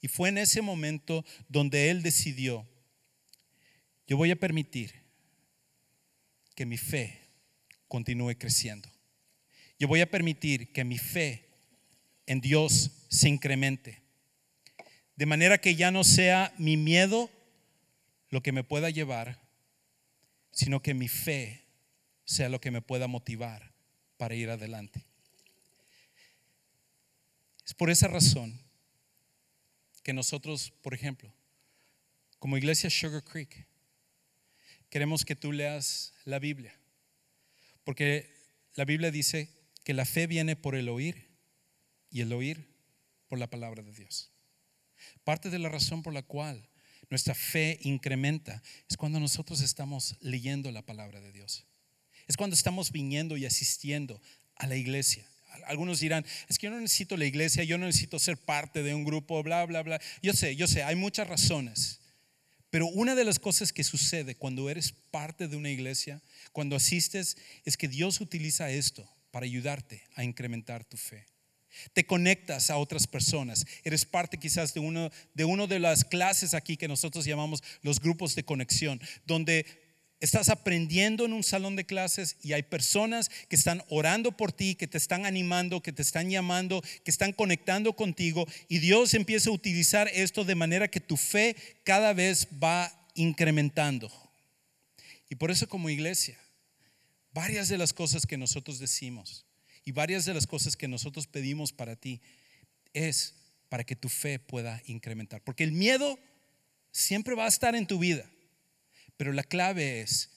Y 0.00 0.08
fue 0.08 0.30
en 0.30 0.38
ese 0.38 0.62
momento 0.62 1.24
donde 1.48 1.90
él 1.90 2.02
decidió, 2.02 2.66
yo 4.06 4.16
voy 4.16 4.30
a 4.30 4.36
permitir 4.36 4.92
que 6.54 6.66
mi 6.66 6.76
fe 6.76 7.20
continúe 7.88 8.36
creciendo. 8.38 8.88
Yo 9.78 9.88
voy 9.88 10.00
a 10.00 10.10
permitir 10.10 10.72
que 10.72 10.84
mi 10.84 10.98
fe 10.98 11.48
en 12.26 12.40
Dios 12.40 12.90
se 13.08 13.28
incremente. 13.28 14.03
De 15.16 15.26
manera 15.26 15.58
que 15.58 15.76
ya 15.76 15.90
no 15.90 16.04
sea 16.04 16.52
mi 16.58 16.76
miedo 16.76 17.30
lo 18.30 18.42
que 18.42 18.52
me 18.52 18.64
pueda 18.64 18.90
llevar, 18.90 19.40
sino 20.50 20.82
que 20.82 20.94
mi 20.94 21.08
fe 21.08 21.64
sea 22.24 22.48
lo 22.48 22.60
que 22.60 22.70
me 22.70 22.82
pueda 22.82 23.06
motivar 23.06 23.72
para 24.16 24.34
ir 24.34 24.50
adelante. 24.50 25.04
Es 27.66 27.74
por 27.74 27.90
esa 27.90 28.08
razón 28.08 28.60
que 30.02 30.12
nosotros, 30.12 30.72
por 30.82 30.94
ejemplo, 30.94 31.32
como 32.38 32.58
iglesia 32.58 32.90
Sugar 32.90 33.24
Creek, 33.24 33.66
queremos 34.90 35.24
que 35.24 35.36
tú 35.36 35.50
leas 35.50 36.12
la 36.24 36.38
Biblia. 36.38 36.78
Porque 37.84 38.34
la 38.74 38.84
Biblia 38.84 39.10
dice 39.10 39.48
que 39.82 39.94
la 39.94 40.04
fe 40.04 40.26
viene 40.26 40.56
por 40.56 40.74
el 40.74 40.88
oír 40.88 41.30
y 42.10 42.20
el 42.20 42.32
oír 42.32 42.68
por 43.28 43.38
la 43.38 43.48
palabra 43.48 43.82
de 43.82 43.92
Dios. 43.92 44.33
Parte 45.24 45.50
de 45.50 45.58
la 45.58 45.68
razón 45.68 46.02
por 46.02 46.12
la 46.12 46.22
cual 46.22 46.68
nuestra 47.10 47.34
fe 47.34 47.78
incrementa 47.82 48.62
es 48.88 48.96
cuando 48.96 49.20
nosotros 49.20 49.60
estamos 49.60 50.16
leyendo 50.20 50.70
la 50.70 50.82
palabra 50.82 51.20
de 51.20 51.32
Dios. 51.32 51.64
Es 52.26 52.36
cuando 52.36 52.54
estamos 52.54 52.92
viniendo 52.92 53.36
y 53.36 53.46
asistiendo 53.46 54.20
a 54.56 54.66
la 54.66 54.76
iglesia. 54.76 55.26
Algunos 55.66 56.00
dirán, 56.00 56.24
es 56.48 56.58
que 56.58 56.66
yo 56.66 56.70
no 56.70 56.80
necesito 56.80 57.16
la 57.16 57.26
iglesia, 57.26 57.64
yo 57.64 57.78
no 57.78 57.86
necesito 57.86 58.18
ser 58.18 58.36
parte 58.36 58.82
de 58.82 58.94
un 58.94 59.04
grupo, 59.04 59.42
bla, 59.42 59.64
bla, 59.66 59.82
bla. 59.82 60.00
Yo 60.22 60.32
sé, 60.32 60.56
yo 60.56 60.66
sé, 60.66 60.82
hay 60.82 60.96
muchas 60.96 61.28
razones. 61.28 62.00
Pero 62.70 62.88
una 62.88 63.14
de 63.14 63.24
las 63.24 63.38
cosas 63.38 63.72
que 63.72 63.84
sucede 63.84 64.34
cuando 64.34 64.68
eres 64.68 64.92
parte 65.10 65.46
de 65.46 65.56
una 65.56 65.70
iglesia, 65.70 66.20
cuando 66.52 66.74
asistes, 66.74 67.36
es 67.64 67.76
que 67.76 67.86
Dios 67.86 68.20
utiliza 68.20 68.70
esto 68.70 69.08
para 69.30 69.46
ayudarte 69.46 70.02
a 70.16 70.24
incrementar 70.24 70.84
tu 70.84 70.96
fe. 70.96 71.26
Te 71.92 72.06
conectas 72.06 72.70
a 72.70 72.76
otras 72.76 73.06
personas. 73.06 73.66
Eres 73.84 74.04
parte 74.04 74.38
quizás 74.38 74.74
de 74.74 74.80
uno 74.80 75.10
de, 75.34 75.44
uno 75.44 75.66
de 75.66 75.78
las 75.78 76.04
clases 76.04 76.54
aquí 76.54 76.76
que 76.76 76.88
nosotros 76.88 77.24
llamamos 77.24 77.62
los 77.82 78.00
grupos 78.00 78.34
de 78.34 78.44
conexión, 78.44 79.00
donde 79.26 79.66
estás 80.20 80.48
aprendiendo 80.48 81.24
en 81.24 81.32
un 81.32 81.42
salón 81.42 81.76
de 81.76 81.84
clases 81.84 82.36
y 82.42 82.52
hay 82.52 82.62
personas 82.62 83.30
que 83.48 83.56
están 83.56 83.82
orando 83.88 84.36
por 84.36 84.52
ti, 84.52 84.74
que 84.74 84.86
te 84.86 84.98
están 84.98 85.26
animando, 85.26 85.82
que 85.82 85.92
te 85.92 86.02
están 86.02 86.30
llamando, 86.30 86.82
que 87.04 87.10
están 87.10 87.32
conectando 87.32 87.94
contigo 87.94 88.46
y 88.68 88.78
Dios 88.78 89.14
empieza 89.14 89.50
a 89.50 89.54
utilizar 89.54 90.08
esto 90.14 90.44
de 90.44 90.54
manera 90.54 90.88
que 90.88 91.00
tu 91.00 91.16
fe 91.16 91.56
cada 91.84 92.12
vez 92.12 92.48
va 92.62 92.92
incrementando. 93.14 94.10
Y 95.28 95.34
por 95.34 95.50
eso 95.50 95.68
como 95.68 95.90
iglesia, 95.90 96.38
varias 97.32 97.68
de 97.68 97.78
las 97.78 97.92
cosas 97.92 98.26
que 98.26 98.38
nosotros 98.38 98.78
decimos, 98.78 99.44
y 99.84 99.92
varias 99.92 100.24
de 100.24 100.34
las 100.34 100.46
cosas 100.46 100.76
que 100.76 100.88
nosotros 100.88 101.26
pedimos 101.26 101.72
para 101.72 101.96
ti 101.96 102.20
es 102.92 103.34
para 103.68 103.84
que 103.84 103.96
tu 103.96 104.08
fe 104.08 104.38
pueda 104.38 104.80
incrementar. 104.86 105.42
Porque 105.42 105.64
el 105.64 105.72
miedo 105.72 106.18
siempre 106.92 107.34
va 107.34 107.44
a 107.44 107.48
estar 107.48 107.74
en 107.74 107.86
tu 107.86 107.98
vida. 107.98 108.24
Pero 109.16 109.32
la 109.32 109.42
clave 109.42 110.00
es 110.00 110.30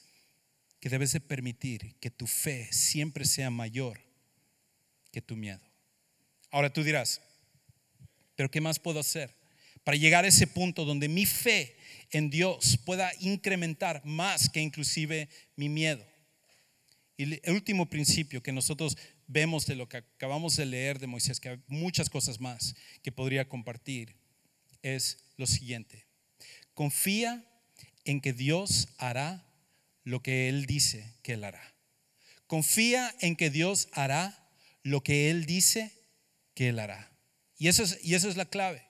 que 0.80 0.88
debes 0.88 1.12
de 1.12 1.20
permitir 1.20 1.96
que 2.00 2.10
tu 2.10 2.26
fe 2.26 2.68
siempre 2.72 3.24
sea 3.24 3.50
mayor 3.50 4.00
que 5.10 5.22
tu 5.22 5.36
miedo. 5.36 5.60
Ahora 6.50 6.72
tú 6.72 6.82
dirás, 6.82 7.20
pero 8.36 8.50
¿qué 8.50 8.60
más 8.60 8.78
puedo 8.78 9.00
hacer 9.00 9.34
para 9.84 9.96
llegar 9.96 10.24
a 10.24 10.28
ese 10.28 10.46
punto 10.46 10.84
donde 10.84 11.08
mi 11.08 11.26
fe 11.26 11.76
en 12.10 12.30
Dios 12.30 12.78
pueda 12.84 13.10
incrementar 13.20 14.04
más 14.04 14.48
que 14.48 14.60
inclusive 14.60 15.28
mi 15.56 15.68
miedo? 15.68 16.04
Y 17.16 17.34
el 17.44 17.54
último 17.54 17.90
principio 17.90 18.42
que 18.42 18.52
nosotros 18.52 18.96
vemos 19.28 19.66
de 19.66 19.76
lo 19.76 19.88
que 19.88 19.98
acabamos 19.98 20.56
de 20.56 20.66
leer 20.66 20.98
de 20.98 21.06
Moisés, 21.06 21.38
que 21.38 21.50
hay 21.50 21.62
muchas 21.68 22.10
cosas 22.10 22.40
más 22.40 22.74
que 23.02 23.12
podría 23.12 23.48
compartir, 23.48 24.16
es 24.82 25.18
lo 25.36 25.46
siguiente. 25.46 26.06
Confía 26.74 27.44
en 28.04 28.20
que 28.20 28.32
Dios 28.32 28.88
hará 28.98 29.46
lo 30.02 30.22
que 30.22 30.48
Él 30.48 30.66
dice 30.66 31.14
que 31.22 31.34
Él 31.34 31.44
hará. 31.44 31.74
Confía 32.46 33.14
en 33.20 33.36
que 33.36 33.50
Dios 33.50 33.88
hará 33.92 34.50
lo 34.82 35.02
que 35.02 35.30
Él 35.30 35.44
dice 35.44 35.92
que 36.54 36.70
Él 36.70 36.78
hará. 36.78 37.12
Y 37.58 37.68
eso 37.68 37.82
es, 37.82 37.98
y 38.02 38.14
eso 38.14 38.28
es 38.28 38.36
la 38.36 38.46
clave. 38.46 38.82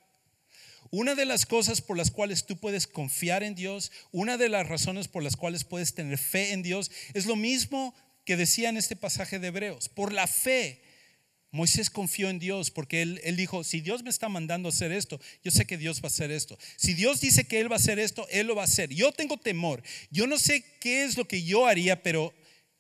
Una 0.91 1.15
de 1.15 1.25
las 1.25 1.45
cosas 1.45 1.83
por 1.83 1.97
las 1.97 2.11
cuales 2.11 2.47
tú 2.47 2.57
puedes 2.59 2.87
confiar 2.87 3.43
en 3.43 3.55
Dios, 3.55 3.91
una 4.13 4.37
de 4.39 4.49
las 4.49 4.67
razones 4.69 5.09
por 5.09 5.23
las 5.23 5.37
cuales 5.37 5.65
puedes 5.65 5.95
tener 5.95 6.17
fe 6.17 6.53
en 6.53 6.63
Dios, 6.63 6.91
es 7.13 7.27
lo 7.27 7.37
mismo 7.37 7.95
que 8.29 8.37
decía 8.37 8.69
en 8.69 8.77
este 8.77 8.95
pasaje 8.95 9.39
de 9.39 9.47
Hebreos. 9.47 9.89
Por 9.89 10.13
la 10.13 10.27
fe, 10.27 10.83
Moisés 11.51 11.89
confió 11.89 12.29
en 12.29 12.39
Dios 12.39 12.71
porque 12.71 13.01
él, 13.01 13.23
él, 13.25 13.37
dijo, 13.37 13.65
si 13.65 13.81
Dios 13.81 14.03
me 14.03 14.11
está 14.11 14.29
mandando 14.29 14.69
a 14.69 14.71
hacer 14.71 14.93
esto, 14.93 15.19
yo 15.43 15.51
sé 15.51 15.65
que 15.65 15.79
Dios 15.79 16.03
va 16.03 16.09
a 16.09 16.13
hacer 16.13 16.31
esto. 16.31 16.59
Si 16.77 16.93
Dios 16.93 17.23
dice 17.23 17.47
que 17.47 17.59
Él 17.59 17.73
va 17.73 17.77
a 17.77 17.79
hacer 17.79 17.99
esto, 17.99 18.29
Él 18.29 18.49
lo 18.49 18.55
va 18.55 18.61
a 18.61 18.65
hacer. 18.67 18.91
Yo 18.91 19.13
tengo 19.13 19.39
temor. 19.39 19.83
Yo 20.11 20.27
no 20.27 20.39
sé 20.39 20.63
qué 20.79 21.05
es 21.05 21.17
lo 21.17 21.27
que 21.27 21.43
yo 21.43 21.67
haría, 21.67 22.03
pero 22.03 22.35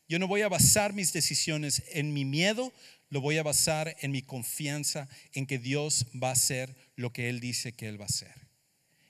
Yo 0.06 0.18
no 0.18 0.28
voy 0.28 0.42
a 0.42 0.50
basar 0.50 0.92
mis 0.92 1.14
decisiones 1.14 1.82
en 1.92 2.12
mi 2.12 2.26
miedo, 2.26 2.70
lo 3.08 3.22
voy 3.22 3.38
a 3.38 3.42
basar 3.42 3.96
en 4.02 4.10
mi 4.12 4.20
confianza 4.20 5.08
en 5.32 5.46
que 5.46 5.58
Dios 5.58 6.08
va 6.22 6.28
a 6.28 6.32
hacer 6.32 6.76
lo 6.94 7.10
que 7.10 7.30
Él 7.30 7.40
dice 7.40 7.72
que 7.72 7.88
Él 7.88 7.98
va 7.98 8.04
a 8.04 8.08
hacer. 8.08 8.34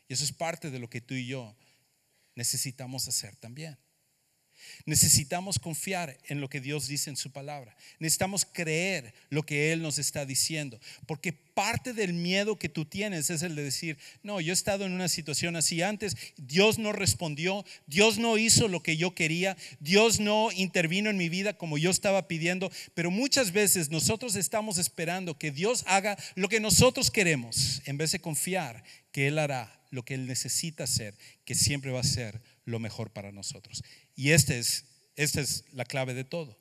Y 0.06 0.12
eso 0.12 0.22
es 0.22 0.30
parte 0.30 0.70
de 0.70 0.78
lo 0.78 0.88
que 0.88 1.00
tú 1.00 1.14
y 1.14 1.26
yo 1.26 1.56
necesitamos 2.36 3.08
hacer 3.08 3.34
también. 3.34 3.76
Necesitamos 4.86 5.58
confiar 5.58 6.16
en 6.28 6.40
lo 6.40 6.48
que 6.48 6.60
Dios 6.60 6.88
dice 6.88 7.10
en 7.10 7.16
su 7.16 7.30
palabra. 7.30 7.76
Necesitamos 7.98 8.44
creer 8.44 9.14
lo 9.30 9.44
que 9.44 9.72
Él 9.72 9.82
nos 9.82 9.98
está 9.98 10.24
diciendo. 10.24 10.80
Porque 11.06 11.32
parte 11.32 11.92
del 11.92 12.12
miedo 12.12 12.56
que 12.56 12.68
tú 12.68 12.84
tienes 12.84 13.30
es 13.30 13.42
el 13.42 13.56
de 13.56 13.64
decir, 13.64 13.98
no, 14.22 14.40
yo 14.40 14.52
he 14.52 14.54
estado 14.54 14.86
en 14.86 14.92
una 14.92 15.08
situación 15.08 15.56
así 15.56 15.82
antes, 15.82 16.16
Dios 16.36 16.78
no 16.78 16.92
respondió, 16.92 17.64
Dios 17.86 18.18
no 18.18 18.38
hizo 18.38 18.68
lo 18.68 18.82
que 18.82 18.96
yo 18.96 19.14
quería, 19.14 19.56
Dios 19.80 20.20
no 20.20 20.50
intervino 20.52 21.10
en 21.10 21.16
mi 21.16 21.28
vida 21.28 21.54
como 21.54 21.78
yo 21.78 21.90
estaba 21.90 22.28
pidiendo. 22.28 22.70
Pero 22.94 23.10
muchas 23.10 23.52
veces 23.52 23.90
nosotros 23.90 24.36
estamos 24.36 24.78
esperando 24.78 25.38
que 25.38 25.50
Dios 25.50 25.84
haga 25.86 26.16
lo 26.34 26.48
que 26.48 26.60
nosotros 26.60 27.10
queremos 27.10 27.82
en 27.86 27.98
vez 27.98 28.12
de 28.12 28.20
confiar 28.20 28.84
que 29.12 29.26
Él 29.28 29.38
hará 29.38 29.80
lo 29.90 30.04
que 30.04 30.14
Él 30.14 30.26
necesita 30.26 30.84
hacer, 30.84 31.14
que 31.44 31.54
siempre 31.54 31.90
va 31.90 32.00
a 32.00 32.04
ser 32.04 32.40
lo 32.64 32.78
mejor 32.78 33.10
para 33.10 33.32
nosotros. 33.32 33.82
Y 34.18 34.32
este 34.32 34.58
es, 34.58 34.84
esta 35.14 35.40
es 35.40 35.62
la 35.72 35.84
clave 35.84 36.12
de 36.12 36.24
todo. 36.24 36.58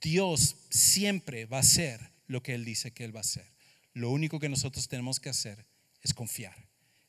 Dios 0.00 0.56
siempre 0.70 1.44
va 1.44 1.58
a 1.58 1.60
hacer 1.60 2.00
lo 2.28 2.42
que 2.42 2.54
Él 2.54 2.64
dice 2.64 2.92
que 2.92 3.04
Él 3.04 3.14
va 3.14 3.20
a 3.20 3.28
hacer. 3.28 3.46
Lo 3.92 4.08
único 4.08 4.40
que 4.40 4.48
nosotros 4.48 4.88
tenemos 4.88 5.20
que 5.20 5.28
hacer 5.28 5.66
es 6.00 6.14
confiar. 6.14 6.56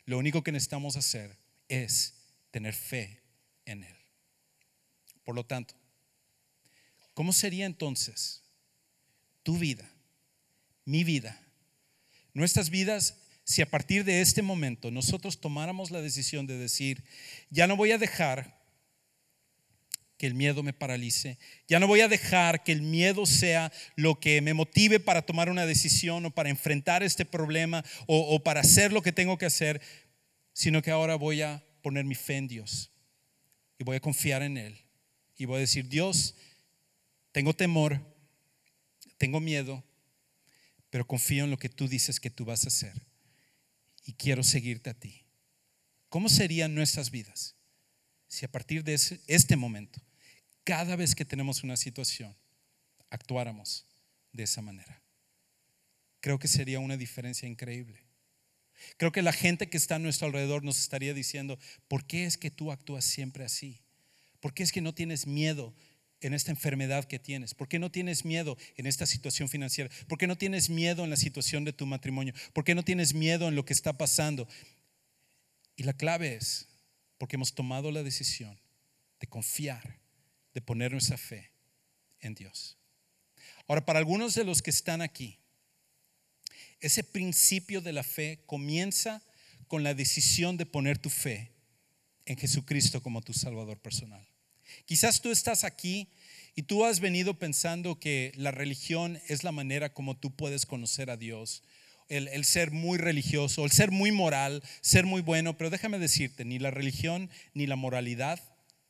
Lo 0.06 0.18
único 0.18 0.44
que 0.44 0.52
necesitamos 0.52 0.98
hacer 0.98 1.38
es 1.70 2.14
tener 2.52 2.74
fe 2.74 3.22
en 3.64 3.86
Él. 3.86 3.96
Por 5.24 5.34
lo 5.34 5.46
tanto, 5.46 5.76
¿cómo 7.14 7.32
sería 7.32 7.66
entonces 7.66 8.44
tu 9.44 9.58
vida, 9.58 9.90
mi 10.84 11.06
vida, 11.06 11.42
nuestras 12.34 12.70
vidas 12.70 13.16
si 13.46 13.62
a 13.62 13.70
partir 13.70 14.04
de 14.04 14.20
este 14.20 14.42
momento 14.42 14.92
nosotros 14.92 15.40
tomáramos 15.40 15.90
la 15.90 16.02
decisión 16.02 16.48
de 16.48 16.58
decir, 16.58 17.02
ya 17.50 17.66
no 17.66 17.78
voy 17.78 17.92
a 17.92 17.98
dejar 17.98 18.62
que 20.18 20.28
el 20.28 20.34
miedo 20.34 20.64
me 20.64 20.74
paralice. 20.74 21.38
Ya 21.68 21.80
no 21.80 21.88
voy 21.88 22.02
a 22.02 22.08
dejar 22.08 22.64
que 22.64 22.72
el 22.72 22.82
miedo 22.82 23.26
sea 23.26 23.72
lo 23.96 24.20
que 24.20 24.42
me 24.42 24.54
motive 24.54 25.00
para 25.00 25.24
tomar 25.24 25.50
una 25.50 25.66
decisión 25.66 26.26
o 26.26 26.32
para 26.32 26.50
enfrentar 26.50 27.04
este 27.04 27.26
problema 27.26 27.84
o, 28.08 28.42
para 28.44 28.62
hacer 28.62 28.94
lo 28.94 29.02
que 29.02 29.12
tengo 29.12 29.38
que 29.38 29.46
hacer, 29.46 29.82
sino 30.54 30.82
que 30.82 30.92
ahora 30.92 31.16
voy 31.16 31.42
a 31.42 31.64
poner 31.82 32.06
mi 32.06 32.16
fe 32.16 32.38
en 32.38 32.48
Dios 32.48 32.92
y 33.78 33.84
voy 33.84 33.98
a 33.98 34.02
confiar 34.02 34.44
en 34.44 34.58
Él. 34.58 34.78
Y 35.36 35.46
voy 35.46 35.58
a 35.58 35.62
decir, 35.62 35.90
Dios, 35.90 36.36
tengo 37.32 37.54
temor, 37.54 38.00
tengo 39.18 39.40
miedo, 39.40 39.84
pero 40.90 41.08
confío 41.08 41.44
en 41.44 41.52
lo 41.52 41.58
que 41.58 41.70
tú 41.70 41.88
dices 41.88 42.20
que 42.20 42.30
tú 42.30 42.46
vas 42.46 42.66
a 42.66 42.68
hacer 42.68 42.94
y 44.06 44.14
quiero 44.14 44.44
seguirte 44.44 44.92
a 44.92 44.94
ti. 44.94 45.26
¿Cómo 46.10 46.30
serían 46.30 46.76
nuestras 46.76 47.10
vidas 47.10 47.56
si 48.34 48.46
a 48.46 48.52
partir 48.52 48.84
de 48.84 49.00
este 49.28 49.56
momento 49.56 50.02
cada 50.64 50.96
vez 50.96 51.14
que 51.14 51.24
tenemos 51.24 51.64
una 51.64 51.78
situación, 51.78 52.36
actuáramos 53.12 53.86
de 54.32 54.44
esa 54.44 54.62
manera. 54.62 55.04
Creo 56.20 56.40
que 56.40 56.48
sería 56.48 56.80
una 56.80 56.98
diferencia 56.98 57.48
increíble. 57.48 58.02
Creo 58.98 59.12
que 59.12 59.22
la 59.22 59.34
gente 59.34 59.70
que 59.70 59.78
está 59.78 59.96
a 59.96 60.00
nuestro 60.00 60.28
alrededor 60.28 60.64
nos 60.64 60.80
estaría 60.80 61.14
diciendo, 61.14 61.60
¿por 61.88 62.06
qué 62.06 62.26
es 62.26 62.38
que 62.38 62.50
tú 62.50 62.72
actúas 62.72 63.06
siempre 63.06 63.46
así? 63.46 63.82
¿Por 64.40 64.54
qué 64.54 64.64
es 64.64 64.72
que 64.72 64.82
no 64.82 64.96
tienes 64.96 65.28
miedo 65.28 65.76
en 66.22 66.34
esta 66.34 66.50
enfermedad 66.50 67.06
que 67.06 67.20
tienes? 67.20 67.54
¿Por 67.54 67.68
qué 67.68 67.78
no 67.78 67.92
tienes 67.92 68.26
miedo 68.26 68.58
en 68.78 68.88
esta 68.88 69.06
situación 69.06 69.48
financiera? 69.48 69.92
¿Por 70.08 70.18
qué 70.18 70.26
no 70.26 70.38
tienes 70.38 70.72
miedo 70.72 71.04
en 71.04 71.12
la 71.12 71.18
situación 71.18 71.66
de 71.66 71.74
tu 71.74 71.86
matrimonio? 71.86 72.34
¿Por 72.52 72.64
qué 72.64 72.74
no 72.74 72.84
tienes 72.84 73.14
miedo 73.14 73.48
en 73.48 73.56
lo 73.56 73.64
que 73.64 73.74
está 73.74 73.94
pasando? 73.96 74.48
Y 75.76 75.84
la 75.84 75.94
clave 75.94 76.36
es 76.36 76.68
porque 77.24 77.38
hemos 77.38 77.56
tomado 77.56 77.90
la 77.90 78.04
decisión 78.04 78.60
de 79.22 79.28
confiar 79.28 79.98
de 80.54 80.60
poner 80.60 80.92
nuestra 80.92 81.18
fe 81.18 81.52
en 82.20 82.36
Dios. 82.36 82.76
Ahora, 83.66 83.86
para 83.86 84.00
algunos 84.00 84.36
de 84.36 84.44
los 84.44 84.62
que 84.62 84.72
están 84.72 85.02
aquí, 85.02 85.40
ese 86.82 87.02
principio 87.02 87.80
de 87.80 87.94
la 87.94 88.04
fe 88.04 88.44
comienza 88.46 89.24
con 89.70 89.84
la 89.84 89.94
decisión 89.94 90.58
de 90.58 90.66
poner 90.66 90.98
tu 90.98 91.10
fe 91.10 91.54
en 92.26 92.36
Jesucristo 92.36 93.02
como 93.02 93.22
tu 93.22 93.32
Salvador 93.32 93.80
personal. 93.80 94.28
Quizás 94.84 95.22
tú 95.22 95.32
estás 95.32 95.64
aquí 95.64 96.10
y 96.56 96.64
tú 96.64 96.84
has 96.84 97.00
venido 97.00 97.40
pensando 97.40 98.02
que 98.02 98.34
la 98.36 98.52
religión 98.52 99.18
es 99.30 99.46
la 99.46 99.54
manera 99.54 99.94
como 99.94 100.18
tú 100.18 100.36
puedes 100.36 100.66
conocer 100.66 101.10
a 101.10 101.16
Dios, 101.16 101.64
el, 102.10 102.46
ser 102.46 102.72
muy 102.72 102.98
religioso, 102.98 103.66
el 103.66 103.72
ser 103.72 103.92
muy 103.92 104.12
moral, 104.12 104.64
ser 104.82 105.06
muy 105.06 105.22
bueno, 105.22 105.58
pero 105.58 105.70
déjame 105.70 106.00
decirte, 106.00 106.46
ni 106.46 106.60
la 106.60 106.72
religión 106.72 107.30
ni 107.54 107.68
la 107.68 107.76
moralidad 107.76 108.40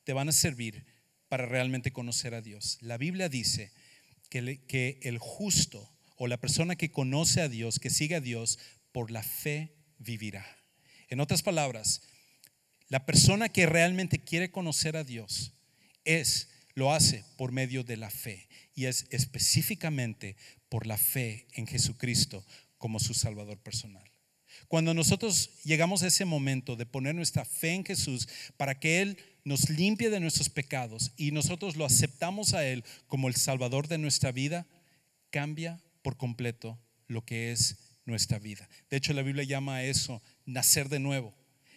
te 0.04 0.14
van 0.14 0.30
a 0.30 0.34
servir 0.34 0.86
para 1.30 1.46
realmente 1.46 1.92
conocer 1.92 2.34
a 2.34 2.42
Dios. 2.42 2.78
La 2.82 2.98
Biblia 2.98 3.30
dice 3.30 3.72
que, 4.30 4.62
que 4.68 5.00
el 5.04 5.18
justo 5.18 5.90
o 6.18 6.28
la 6.28 6.38
persona 6.38 6.76
que 6.76 6.92
conoce 6.92 7.42
a 7.42 7.50
Dios, 7.50 7.80
que 7.80 7.90
sigue 7.90 8.16
a 8.16 8.22
Dios, 8.22 8.60
por 8.92 9.12
la 9.12 9.24
fe 9.24 9.74
vivirá. 9.98 10.46
En 11.10 11.20
otras 11.20 11.42
palabras, 11.42 12.02
la 12.90 13.06
persona 13.06 13.50
que 13.50 13.66
realmente 13.66 14.20
quiere 14.20 14.52
conocer 14.52 14.98
a 14.98 15.04
Dios 15.04 15.54
es 16.06 16.50
lo 16.76 16.94
hace 16.94 17.24
por 17.38 17.52
medio 17.52 17.84
de 17.84 17.98
la 17.98 18.10
fe 18.10 18.48
y 18.76 18.86
es 18.86 19.06
específicamente 19.12 20.36
por 20.70 20.88
la 20.88 20.98
fe 20.98 21.48
en 21.54 21.68
Jesucristo 21.68 22.46
como 22.84 23.00
su 23.00 23.14
Salvador 23.14 23.58
personal. 23.60 24.04
Cuando 24.68 24.94
nosotros 24.94 25.52
llegamos 25.64 26.04
a 26.04 26.08
ese 26.08 26.26
momento 26.26 26.76
de 26.76 26.86
poner 26.86 27.16
nuestra 27.16 27.46
fe 27.46 27.70
en 27.70 27.86
Jesús 27.86 28.28
para 28.58 28.78
que 28.78 29.02
Él 29.02 29.18
nos 29.46 29.70
limpie 29.70 30.10
de 30.10 30.20
nuestros 30.20 30.50
pecados 30.50 31.14
y 31.16 31.32
nosotros 31.32 31.78
lo 31.78 31.86
aceptamos 31.86 32.54
a 32.54 32.68
Él 32.68 32.84
como 33.08 33.30
el 33.30 33.36
Salvador 33.36 33.88
de 33.88 34.00
nuestra 34.00 34.34
vida, 34.34 34.68
cambia 35.30 35.82
por 36.02 36.18
completo 36.18 36.78
lo 37.08 37.24
que 37.24 37.54
es 37.54 37.78
nuestra 38.04 38.38
vida. 38.38 38.68
De 38.90 38.98
hecho, 38.98 39.14
la 39.14 39.22
Biblia 39.22 39.46
llama 39.46 39.78
a 39.78 39.84
eso 39.86 40.22
nacer 40.46 40.90
de 40.90 41.00
nuevo. 41.00 41.34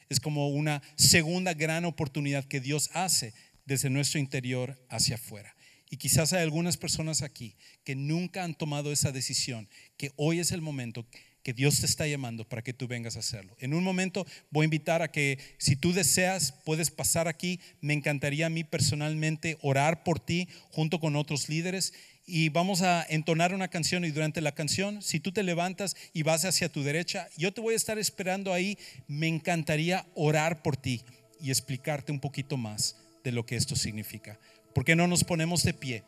Es 0.09 0.19
como 0.19 0.49
una 0.49 0.83
segunda 0.97 1.55
gran 1.55 1.85
oportunidad 1.85 2.47
que 2.47 2.59
Dios 2.59 2.91
hace 2.95 3.33
desde 3.65 3.91
nuestro 3.91 4.19
interior 4.19 4.77
hacia 4.89 5.15
afuera. 5.15 5.56
Y 5.91 5.99
quizás 5.99 6.33
hay 6.33 6.43
algunas 6.43 6.77
personas 6.77 7.23
aquí 7.23 7.55
que 7.85 7.95
nunca 7.95 8.45
han 8.45 8.55
tomado 8.55 8.93
esa 8.93 9.13
decisión, 9.13 9.69
que 9.97 10.13
hoy 10.17 10.41
es 10.41 10.51
el 10.51 10.61
momento 10.61 11.07
que 11.47 11.53
Dios 11.53 11.79
te 11.79 11.87
está 11.87 12.09
llamando 12.09 12.49
para 12.49 12.63
que 12.63 12.73
tú 12.73 12.89
vengas 12.89 13.15
a 13.15 13.21
hacerlo. 13.21 13.55
En 13.61 13.73
un 13.73 13.85
momento 13.85 14.27
voy 14.51 14.65
a 14.65 14.65
invitar 14.65 15.01
a 15.01 15.13
que 15.13 15.39
si 15.59 15.77
tú 15.77 15.93
deseas, 15.93 16.53
puedes 16.65 16.91
pasar 16.91 17.29
aquí. 17.29 17.61
Me 17.81 17.95
encantaría 17.95 18.47
a 18.47 18.51
mí 18.51 18.65
personalmente 18.65 19.57
orar 19.63 20.03
por 20.03 20.19
ti 20.19 20.49
junto 20.73 20.99
con 20.99 21.15
otros 21.15 21.49
líderes 21.49 21.93
y 22.27 22.49
vamos 22.49 22.83
a 22.83 23.07
entonar 23.09 23.55
una 23.55 23.69
canción 23.69 24.05
y 24.05 24.11
durante 24.11 24.41
la 24.41 24.57
canción, 24.57 25.01
si 25.01 25.21
tú 25.21 25.31
te 25.31 25.45
levantas 25.45 25.95
y 26.13 26.25
vas 26.25 26.45
hacia 26.45 26.69
tu 26.69 26.83
derecha, 26.83 27.29
yo 27.37 27.55
te 27.55 27.61
voy 27.61 27.75
a 27.75 27.77
estar 27.77 27.97
esperando 27.97 28.53
ahí. 28.53 28.77
Me 29.07 29.29
encantaría 29.29 30.05
orar 30.17 30.65
por 30.65 30.77
ti 30.77 31.03
y 31.41 31.51
explicarte 31.51 32.11
un 32.11 32.19
poquito 32.19 32.57
más 32.57 32.97
de 33.23 33.31
lo 33.31 33.47
que 33.47 33.55
esto 33.55 33.77
significa. 33.77 34.41
¿Por 34.77 34.85
qué 34.85 34.95
no 34.95 35.07
nos 35.07 35.25
ponemos 35.25 35.63
de 35.63 35.73
pie? 35.73 36.05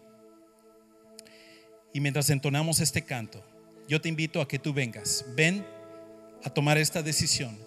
Y 1.94 2.00
mientras 2.00 2.28
entonamos 2.28 2.80
este 2.80 3.00
canto, 3.00 3.42
yo 3.88 3.98
te 3.98 4.10
invito 4.10 4.42
a 4.42 4.46
que 4.46 4.58
tú 4.58 4.74
vengas. 4.74 5.24
Ven 5.34 5.66
a 6.44 6.50
tomar 6.50 6.76
esta 6.76 7.02
decisión 7.02 7.58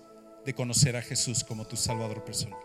de 0.45 0.54
conocer 0.54 0.95
a 0.95 1.02
Jesús 1.02 1.43
como 1.43 1.66
tu 1.66 1.76
Salvador 1.76 2.24
personal. 2.24 2.60